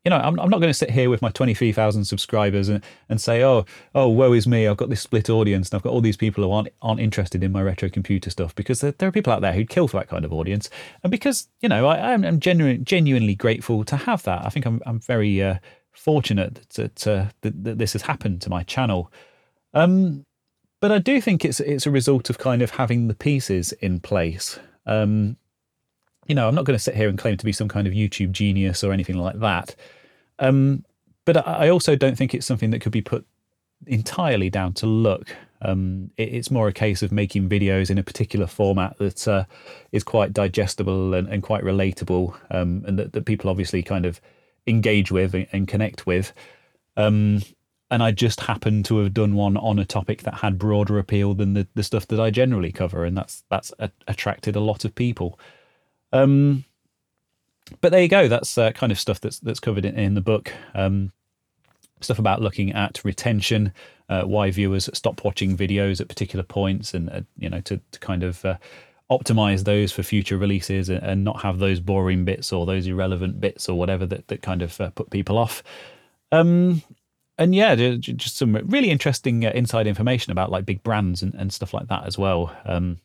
you 0.05 0.09
know, 0.09 0.17
I'm, 0.17 0.39
I'm 0.39 0.49
not 0.49 0.59
going 0.59 0.69
to 0.69 0.73
sit 0.73 0.91
here 0.91 1.09
with 1.09 1.21
my 1.21 1.29
23,000 1.29 2.05
subscribers 2.05 2.69
and, 2.69 2.83
and 3.09 3.19
say, 3.19 3.43
oh, 3.43 3.65
oh, 3.93 4.07
woe 4.07 4.33
is 4.33 4.47
me. 4.47 4.67
I've 4.67 4.77
got 4.77 4.89
this 4.89 5.01
split 5.01 5.29
audience 5.29 5.69
and 5.69 5.77
I've 5.77 5.83
got 5.83 5.91
all 5.91 6.01
these 6.01 6.17
people 6.17 6.43
who 6.43 6.51
aren't, 6.51 6.69
aren't 6.81 7.01
interested 7.01 7.43
in 7.43 7.51
my 7.51 7.61
retro 7.61 7.89
computer 7.89 8.29
stuff 8.29 8.55
because 8.55 8.81
there, 8.81 8.93
there 8.93 9.09
are 9.09 9.11
people 9.11 9.33
out 9.33 9.41
there 9.41 9.53
who'd 9.53 9.69
kill 9.69 9.87
for 9.87 9.97
that 9.97 10.07
kind 10.07 10.23
of 10.23 10.31
audience. 10.31 10.69
And 11.03 11.11
because, 11.11 11.49
you 11.59 11.67
know, 11.67 11.87
I, 11.87 12.13
I'm 12.13 12.39
genuine, 12.39 12.85
genuinely 12.85 13.35
grateful 13.35 13.83
to 13.85 13.97
have 13.97 14.23
that. 14.23 14.45
I 14.45 14.49
think 14.49 14.65
I'm, 14.65 14.81
I'm 14.85 15.01
very 15.01 15.43
uh, 15.43 15.55
fortunate 15.91 16.67
that, 16.75 17.05
uh, 17.05 17.25
that, 17.41 17.63
that 17.63 17.77
this 17.77 17.93
has 17.93 18.03
happened 18.03 18.41
to 18.43 18.49
my 18.49 18.63
channel. 18.63 19.11
Um, 19.73 20.25
but 20.81 20.91
I 20.91 20.99
do 20.99 21.19
think 21.19 21.43
it's 21.43 21.59
it's 21.59 21.85
a 21.85 21.91
result 21.91 22.29
of 22.29 22.37
kind 22.37 22.61
of 22.61 22.71
having 22.71 23.07
the 23.07 23.13
pieces 23.13 23.73
in 23.73 23.99
place. 23.99 24.59
Um, 24.85 25.37
you 26.29 26.35
know, 26.35 26.47
I'm 26.47 26.55
not 26.55 26.63
going 26.63 26.77
to 26.77 26.83
sit 26.83 26.95
here 26.95 27.09
and 27.09 27.17
claim 27.17 27.35
to 27.37 27.45
be 27.45 27.51
some 27.51 27.67
kind 27.67 27.87
of 27.87 27.93
YouTube 27.93 28.31
genius 28.31 28.83
or 28.83 28.93
anything 28.93 29.17
like 29.17 29.39
that. 29.39 29.75
Um, 30.37 30.85
but 31.25 31.45
I 31.45 31.69
also 31.69 31.95
don't 31.95 32.15
think 32.15 32.33
it's 32.33 32.45
something 32.45 32.69
that 32.69 32.79
could 32.79 32.91
be 32.91 33.01
put 33.01 33.25
entirely 33.87 34.49
down 34.49 34.73
to 34.73 34.85
luck. 34.85 35.35
Um, 35.63 36.11
it, 36.17 36.33
it's 36.33 36.51
more 36.51 36.67
a 36.67 36.73
case 36.73 37.01
of 37.01 37.11
making 37.11 37.49
videos 37.49 37.89
in 37.89 37.97
a 37.97 38.03
particular 38.03 38.45
format 38.45 38.97
that 38.99 39.27
uh, 39.27 39.45
is 39.91 40.03
quite 40.03 40.31
digestible 40.31 41.15
and, 41.15 41.27
and 41.27 41.41
quite 41.41 41.63
relatable, 41.63 42.35
um, 42.51 42.83
and 42.87 42.97
that, 42.99 43.13
that, 43.13 43.25
people 43.25 43.49
obviously 43.49 43.83
kind 43.83 44.05
of 44.05 44.21
engage 44.67 45.11
with 45.11 45.33
and, 45.33 45.47
and 45.51 45.67
connect 45.67 46.05
with. 46.05 46.31
Um, 46.95 47.41
and 47.91 48.03
I 48.03 48.11
just 48.11 48.41
happened 48.41 48.85
to 48.85 48.99
have 48.99 49.15
done 49.15 49.33
one 49.33 49.57
on 49.57 49.79
a 49.79 49.85
topic 49.85 50.21
that 50.23 50.35
had 50.35 50.59
broader 50.59 50.99
appeal 50.99 51.33
than 51.33 51.55
the, 51.55 51.67
the 51.73 51.83
stuff 51.83 52.07
that 52.07 52.19
I 52.19 52.29
generally 52.29 52.71
cover, 52.71 53.03
and 53.03 53.17
that's 53.17 53.43
that's 53.49 53.73
a, 53.79 53.89
attracted 54.07 54.55
a 54.55 54.61
lot 54.61 54.85
of 54.85 54.93
people. 54.93 55.39
Um, 56.11 56.65
but 57.81 57.91
there 57.91 58.01
you 58.01 58.07
go. 58.07 58.27
That's 58.27 58.57
uh, 58.57 58.71
kind 58.71 58.91
of 58.91 58.99
stuff 58.99 59.21
that's 59.21 59.39
that's 59.39 59.59
covered 59.59 59.85
in, 59.85 59.97
in 59.97 60.13
the 60.15 60.21
book. 60.21 60.51
Um, 60.73 61.11
stuff 62.01 62.19
about 62.19 62.41
looking 62.41 62.71
at 62.71 63.03
retention, 63.03 63.73
uh, 64.07 64.23
why 64.23 64.51
viewers 64.51 64.89
stop 64.93 65.23
watching 65.23 65.57
videos 65.57 65.99
at 65.99 66.07
particular 66.07 66.43
points, 66.43 66.93
and 66.93 67.09
uh, 67.09 67.21
you 67.37 67.49
know 67.49 67.61
to, 67.61 67.79
to 67.91 67.99
kind 67.99 68.23
of 68.23 68.43
uh, 68.45 68.57
optimize 69.11 69.63
those 69.63 69.91
for 69.91 70.03
future 70.03 70.37
releases 70.37 70.89
and, 70.89 71.01
and, 71.03 71.23
not 71.23 71.41
have 71.41 71.57
those 71.59 71.79
boring 71.79 72.25
bits 72.25 72.53
or 72.53 72.65
those 72.65 72.85
irrelevant 72.85 73.39
bits 73.41 73.67
or 73.67 73.77
whatever 73.77 74.05
that 74.05 74.27
that 74.27 74.41
kind 74.41 74.61
of 74.61 74.79
uh, 74.81 74.89
put 74.91 75.09
people 75.09 75.37
off. 75.37 75.63
Um, 76.31 76.83
and 77.37 77.55
yeah, 77.55 77.73
just 77.75 78.37
some 78.37 78.53
really 78.65 78.89
interesting 78.89 79.45
uh, 79.45 79.51
inside 79.51 79.87
information 79.87 80.31
about 80.31 80.51
like 80.51 80.65
big 80.65 80.83
brands 80.83 81.23
and, 81.23 81.33
and 81.35 81.53
stuff 81.53 81.73
like 81.73 81.87
that 81.87 82.05
as 82.05 82.17
well. 82.17 82.55
Um, 82.65 82.97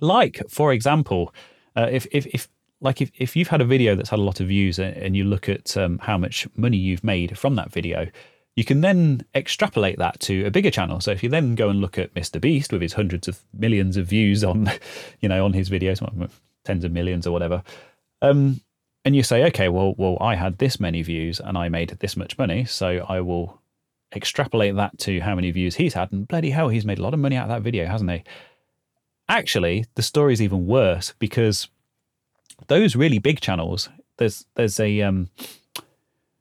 like, 0.00 0.40
for 0.48 0.72
example, 0.72 1.34
uh, 1.78 1.88
if, 1.90 2.06
if, 2.10 2.26
if 2.26 2.48
like 2.80 3.00
if, 3.00 3.10
if 3.14 3.36
you've 3.36 3.48
had 3.48 3.60
a 3.60 3.64
video 3.64 3.94
that's 3.94 4.10
had 4.10 4.18
a 4.18 4.22
lot 4.22 4.40
of 4.40 4.48
views 4.48 4.78
and 4.78 5.16
you 5.16 5.24
look 5.24 5.48
at 5.48 5.76
um, 5.76 5.98
how 5.98 6.18
much 6.18 6.46
money 6.56 6.76
you've 6.76 7.04
made 7.04 7.38
from 7.38 7.54
that 7.54 7.72
video, 7.72 8.08
you 8.56 8.64
can 8.64 8.80
then 8.80 9.24
extrapolate 9.34 9.98
that 9.98 10.18
to 10.20 10.44
a 10.44 10.50
bigger 10.50 10.70
channel. 10.70 11.00
So 11.00 11.12
if 11.12 11.22
you 11.22 11.28
then 11.28 11.54
go 11.54 11.68
and 11.68 11.80
look 11.80 11.98
at 11.98 12.14
Mr. 12.14 12.40
Beast 12.40 12.72
with 12.72 12.82
his 12.82 12.94
hundreds 12.94 13.28
of 13.28 13.40
millions 13.52 13.96
of 13.96 14.06
views 14.06 14.42
on, 14.42 14.70
you 15.20 15.28
know, 15.28 15.44
on 15.44 15.52
his 15.52 15.70
videos, 15.70 16.30
tens 16.64 16.84
of 16.84 16.90
millions 16.90 17.26
or 17.26 17.30
whatever, 17.30 17.62
um, 18.22 18.60
and 19.04 19.14
you 19.14 19.22
say, 19.22 19.44
okay, 19.44 19.68
well, 19.68 19.94
well, 19.96 20.18
I 20.20 20.34
had 20.34 20.58
this 20.58 20.80
many 20.80 21.02
views 21.02 21.38
and 21.40 21.56
I 21.56 21.68
made 21.68 21.90
this 22.00 22.16
much 22.16 22.36
money, 22.36 22.64
so 22.64 23.06
I 23.08 23.20
will 23.20 23.60
extrapolate 24.14 24.74
that 24.74 24.98
to 24.98 25.20
how 25.20 25.36
many 25.36 25.52
views 25.52 25.76
he's 25.76 25.94
had, 25.94 26.12
and 26.12 26.26
bloody 26.26 26.50
hell, 26.50 26.68
he's 26.68 26.84
made 26.84 26.98
a 26.98 27.02
lot 27.02 27.14
of 27.14 27.20
money 27.20 27.36
out 27.36 27.44
of 27.44 27.50
that 27.50 27.62
video, 27.62 27.86
hasn't 27.86 28.10
he? 28.10 28.24
Actually, 29.28 29.84
the 29.94 30.02
story 30.02 30.32
is 30.32 30.42
even 30.42 30.66
worse 30.66 31.14
because 31.18 31.68
those 32.66 32.96
really 32.96 33.18
big 33.18 33.40
channels 33.40 33.88
there's 34.18 34.44
there's 34.54 34.78
a 34.78 35.00
um, 35.00 35.30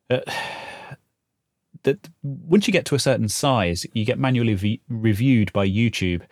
uh, 0.09 0.19
that 1.83 2.09
once 2.21 2.67
you 2.67 2.73
get 2.73 2.85
to 2.85 2.95
a 2.95 2.99
certain 2.99 3.29
size, 3.29 3.85
you 3.93 4.03
get 4.03 4.19
manually 4.19 4.55
v- 4.55 4.81
reviewed 4.89 5.53
by 5.53 5.65
YouTube 5.65 6.23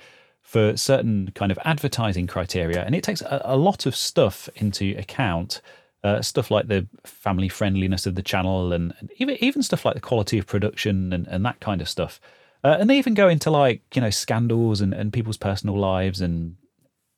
for 0.42 0.76
certain 0.76 1.32
kind 1.34 1.52
of 1.52 1.58
advertising 1.64 2.28
criteria, 2.28 2.84
and 2.84 2.94
it 2.94 3.04
takes 3.04 3.22
a, 3.22 3.42
a 3.46 3.56
lot 3.56 3.86
of 3.86 3.96
stuff 3.96 4.50
into 4.56 4.96
account. 4.98 5.62
Uh, 6.04 6.22
stuff 6.22 6.52
like 6.52 6.68
the 6.68 6.88
family 7.04 7.50
friendliness 7.50 8.06
of 8.06 8.14
the 8.14 8.22
channel, 8.22 8.72
and, 8.72 8.94
and, 9.00 9.12
even 9.18 9.36
even 9.44 9.64
stuff 9.64 9.86
like 9.86 9.96
the 9.96 10.00
quality 10.00 10.38
of 10.38 10.46
production 10.46 11.12
and, 11.12 11.26
and 11.28 11.44
that 11.44 11.60
kind 11.60 11.82
of 11.82 11.90
stuff. 11.90 12.22
Uh, 12.66 12.78
and 12.80 12.90
they 12.90 12.98
even 12.98 13.14
go 13.14 13.30
into 13.30 13.52
like 13.52 13.84
you 13.94 14.02
know 14.02 14.10
scandals 14.10 14.82
and, 14.82 14.92
and 14.92 15.14
people's 15.14 15.38
personal 15.38 15.78
lives 15.78 16.20
and 16.20 16.56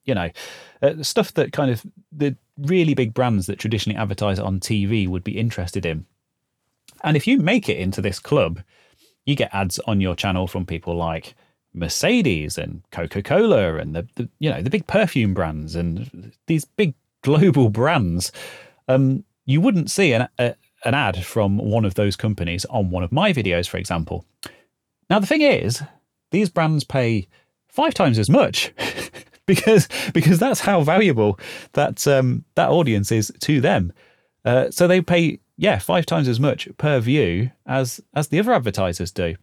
you 0.04 0.14
know 0.14 0.30
uh, 0.82 1.02
stuff 1.02 1.34
that 1.36 1.54
kind 1.54 1.72
of 1.72 1.86
the 2.12 2.36
really 2.58 2.94
big 2.94 3.14
brands 3.14 3.48
that 3.48 3.58
traditionally 3.58 3.98
advertise 3.98 4.40
on 4.40 4.60
TV 4.60 5.08
would 5.08 5.24
be 5.24 5.38
interested 5.40 5.86
in. 5.86 6.06
And 7.02 7.16
if 7.16 7.26
you 7.28 7.38
make 7.38 7.70
it 7.70 7.78
into 7.78 8.02
this 8.02 8.20
club, 8.20 8.62
you 9.26 9.36
get 9.36 9.54
ads 9.54 9.80
on 9.88 10.02
your 10.02 10.16
channel 10.18 10.48
from 10.48 10.66
people 10.66 10.98
like 10.98 11.34
Mercedes 11.74 12.58
and 12.58 12.82
Coca 12.92 13.24
Cola 13.24 13.76
and 13.76 13.96
the, 13.96 14.06
the, 14.16 14.28
you 14.40 14.50
know 14.50 14.62
the 14.62 14.70
big 14.70 14.86
perfume 14.86 15.34
brands 15.34 15.78
and 15.78 16.34
these 16.48 16.66
big 16.66 16.94
global 17.22 17.70
brands. 17.70 18.34
Um, 18.90 19.24
you 19.46 19.62
wouldn't 19.62 19.92
see 19.92 20.12
an 20.12 20.28
a, 20.40 20.56
an 20.84 20.94
ad 20.94 21.24
from 21.24 21.58
one 21.58 21.86
of 21.86 21.94
those 21.96 22.18
companies 22.18 22.66
on 22.66 22.90
one 22.90 23.04
of 23.04 23.14
my 23.14 23.32
videos, 23.32 23.66
for 23.66 23.78
example. 23.78 24.26
Now 25.10 25.20
the 25.20 25.28
thing 25.28 25.42
is, 25.42 25.82
these 26.32 26.50
brands 26.50 26.84
pay 26.84 27.28
five 27.68 27.94
times 27.94 28.20
as 28.20 28.30
much 28.30 28.74
because 29.46 29.88
because 30.14 30.40
that's 30.40 30.60
how 30.60 30.82
valuable 30.82 31.40
that 31.74 32.06
um, 32.08 32.44
that 32.56 32.70
audience 32.70 33.12
is 33.12 33.32
to 33.42 33.62
them. 33.62 33.94
Uh, 34.46 34.70
so 34.70 34.88
they 34.88 35.02
pay 35.02 35.40
yeah 35.58 35.80
five 35.80 36.06
times 36.06 36.28
as 36.28 36.40
much 36.40 36.68
per 36.78 37.00
view 37.00 37.52
as 37.66 38.02
as 38.14 38.28
the 38.28 38.40
other 38.40 38.54
advertisers 38.54 39.12
do. 39.12 39.36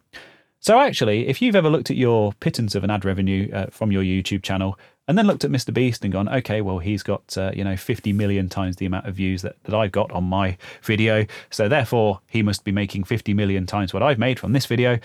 So 0.61 0.79
actually, 0.79 1.29
if 1.29 1.43
you've 1.43 1.57
ever 1.57 1.69
looked 1.69 1.91
at 1.91 1.97
your 1.97 2.33
pittance 2.41 2.75
of 2.75 2.85
an 2.85 2.91
ad 2.91 3.05
revenue 3.05 3.53
uh, 3.53 3.67
from 3.71 3.93
your 3.93 4.03
YouTube 4.03 4.43
channel 4.43 4.79
and 5.07 5.19
then 5.19 5.27
looked 5.27 5.45
at 5.45 5.51
Mr. 5.51 5.75
Beast 5.75 6.05
and 6.05 6.13
gone, 6.13 6.27
okay, 6.27 6.63
well 6.63 6.79
he's 6.79 7.03
got 7.03 7.37
uh, 7.37 7.51
you 7.55 7.65
know 7.65 7.77
50 7.77 8.13
million 8.13 8.49
times 8.49 8.77
the 8.77 8.87
amount 8.87 9.07
of 9.07 9.15
views 9.15 9.43
that, 9.43 9.63
that 9.65 9.75
I've 9.75 9.93
got 9.93 10.11
on 10.13 10.25
my 10.25 10.57
video, 10.83 11.27
so 11.51 11.69
therefore 11.69 12.21
he 12.29 12.43
must 12.43 12.65
be 12.65 12.73
making 12.73 13.05
50 13.05 13.35
million 13.35 13.67
times 13.67 13.93
what 13.93 14.03
I've 14.03 14.19
made 14.19 14.39
from 14.39 14.53
this 14.53 14.67
video. 14.67 14.99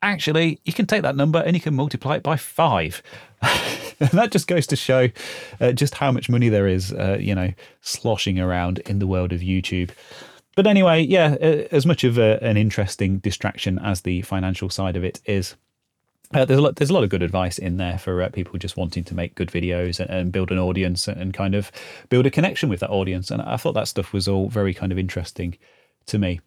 Actually, 0.00 0.60
you 0.64 0.72
can 0.72 0.86
take 0.86 1.02
that 1.02 1.16
number 1.16 1.40
and 1.40 1.56
you 1.56 1.60
can 1.60 1.74
multiply 1.74 2.16
it 2.16 2.22
by 2.22 2.36
five. 2.36 3.02
and 3.42 4.10
that 4.10 4.30
just 4.30 4.46
goes 4.46 4.66
to 4.68 4.76
show 4.76 5.08
uh, 5.60 5.72
just 5.72 5.94
how 5.94 6.12
much 6.12 6.28
money 6.28 6.48
there 6.48 6.68
is, 6.68 6.92
uh, 6.92 7.16
you 7.20 7.34
know, 7.34 7.52
sloshing 7.80 8.38
around 8.38 8.78
in 8.80 9.00
the 9.00 9.06
world 9.06 9.32
of 9.32 9.40
YouTube. 9.40 9.90
But 10.54 10.66
anyway, 10.66 11.02
yeah, 11.02 11.36
as 11.70 11.86
much 11.86 12.04
of 12.04 12.18
a, 12.18 12.42
an 12.42 12.56
interesting 12.56 13.18
distraction 13.18 13.78
as 13.78 14.02
the 14.02 14.22
financial 14.22 14.70
side 14.70 14.96
of 14.96 15.04
it 15.04 15.20
is, 15.24 15.54
uh, 16.34 16.44
there's 16.44 16.58
a 16.58 16.62
lot. 16.62 16.76
There's 16.76 16.90
a 16.90 16.94
lot 16.94 17.04
of 17.04 17.10
good 17.10 17.22
advice 17.22 17.58
in 17.58 17.78
there 17.78 17.98
for 17.98 18.20
uh, 18.20 18.28
people 18.28 18.58
just 18.58 18.76
wanting 18.76 19.02
to 19.04 19.14
make 19.14 19.34
good 19.34 19.48
videos 19.48 19.98
and, 19.98 20.10
and, 20.10 20.32
build 20.32 20.50
an 20.50 20.58
audience 20.58 21.08
and 21.08 21.32
kind 21.32 21.54
of 21.54 21.72
build 22.10 22.26
a 22.26 22.30
connection 22.30 22.68
with 22.68 22.80
that 22.80 22.90
audience. 22.90 23.30
And 23.30 23.40
I 23.40 23.56
thought 23.56 23.72
that 23.72 23.88
stuff 23.88 24.12
was 24.12 24.28
all 24.28 24.48
very 24.48 24.74
kind 24.74 24.92
of 24.92 24.98
interesting 24.98 25.56
to 26.06 26.18
me. 26.18 26.40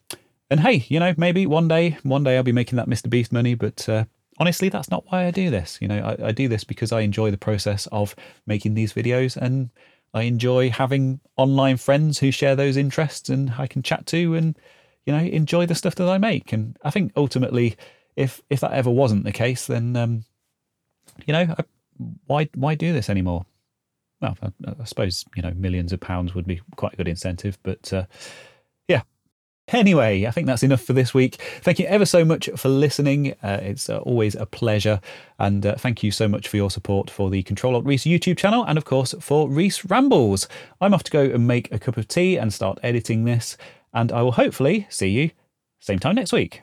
And 0.52 0.60
hey, 0.60 0.86
you 0.89 0.99
know, 0.99 1.14
maybe 1.16 1.45
one 1.45 1.70
day, 1.70 1.97
one 2.04 2.26
day 2.26 2.36
I'll 2.36 2.43
be 2.43 2.52
making 2.52 2.76
that 2.76 2.89
Mr. 2.89 3.10
Beast 3.10 3.32
money. 3.32 3.56
But 3.56 3.88
uh, 3.88 4.04
honestly, 4.38 4.68
that's 4.68 4.91
not 4.91 5.06
why 5.08 5.26
I 5.26 5.32
do 5.32 5.49
this. 5.49 5.80
You 5.82 5.88
know, 5.88 5.99
I, 5.99 6.28
I 6.28 6.32
do 6.34 6.49
this 6.49 6.66
because 6.66 6.91
I 6.91 6.99
enjoy 6.99 7.32
the 7.32 7.38
process 7.38 7.88
of 7.93 8.18
making 8.45 8.74
these 8.74 8.91
videos 8.91 9.38
and 9.38 9.70
I 10.14 10.24
enjoy 10.24 10.70
having 10.70 11.22
online 11.38 11.78
friends 11.78 12.20
who 12.20 12.32
share 12.32 12.58
those 12.58 12.76
interests 12.76 13.30
and 13.30 13.54
I 13.58 13.66
can 13.66 13.82
chat 13.82 14.06
to 14.08 14.36
and 14.36 14.60
you 15.06 15.14
know 15.14 15.20
enjoy 15.20 15.68
the 15.68 15.76
stuff 15.76 15.95
that 15.95 16.10
I 16.10 16.18
make. 16.18 16.52
And 16.52 16.78
I 16.84 16.91
think 16.91 17.14
ultimately, 17.16 17.78
if 18.18 18.41
if 18.49 18.60
that 18.60 18.74
ever 18.74 18.89
wasn't 18.89 19.24
the 19.24 19.32
case, 19.32 19.68
then 19.68 19.95
um, 19.95 20.26
you 21.26 21.32
know 21.32 21.56
I, 21.58 21.64
why 22.28 22.49
why 22.56 22.76
do 22.76 22.91
this 22.91 23.10
anymore? 23.10 23.45
Well, 24.22 24.38
I, 24.43 24.52
I, 24.82 24.84
suppose 24.84 25.24
you 25.36 25.43
know 25.43 25.54
millions 25.56 25.93
of 25.93 26.02
pounds 26.02 26.36
would 26.36 26.45
be 26.45 26.60
quite 26.76 26.93
a 26.93 26.97
good 26.97 27.08
incentive, 27.08 27.58
but 27.64 27.93
uh, 27.93 28.06
Anyway, 29.72 30.26
I 30.26 30.32
think 30.32 30.47
that's 30.47 30.63
enough 30.63 30.82
for 30.82 30.93
this 30.93 31.13
week. 31.13 31.36
Thank 31.61 31.80
you 31.80 31.86
ever 31.86 32.05
so 32.05 32.26
much 32.26 32.49
for 32.55 32.69
listening. 32.69 33.34
Uh, 33.41 33.59
it's 33.61 33.89
uh, 33.89 33.99
always 33.99 34.36
a 34.36 34.45
pleasure. 34.45 34.99
And 35.39 35.65
uh, 35.65 35.76
thank 35.76 36.03
you 36.03 36.11
so 36.11 36.28
much 36.28 36.47
for 36.47 36.57
your 36.57 36.69
support 36.69 37.09
for 37.09 37.30
the 37.30 37.43
Control 37.43 37.76
Alt 37.76 37.86
Rees 37.86 38.03
YouTube 38.03 38.38
channel 38.38 38.65
and, 38.65 38.78
of 38.78 38.86
course, 38.86 39.15
for 39.19 39.49
Rees 39.49 39.86
Rambles. 39.86 40.47
I'm 40.82 40.93
off 40.93 41.03
to 41.03 41.11
go 41.11 41.24
and 41.24 41.47
make 41.47 41.72
a 41.72 41.80
cup 41.80 41.97
of 41.97 42.07
tea 42.07 42.38
and 42.38 42.53
start 42.53 42.80
editing 42.84 43.24
this. 43.24 43.57
And 43.93 44.11
I 44.11 44.22
will 44.22 44.34
hopefully 44.34 44.88
see 44.89 45.09
you 45.09 45.32
same 45.80 45.99
time 45.99 46.15
next 46.15 46.32
week. 46.32 46.61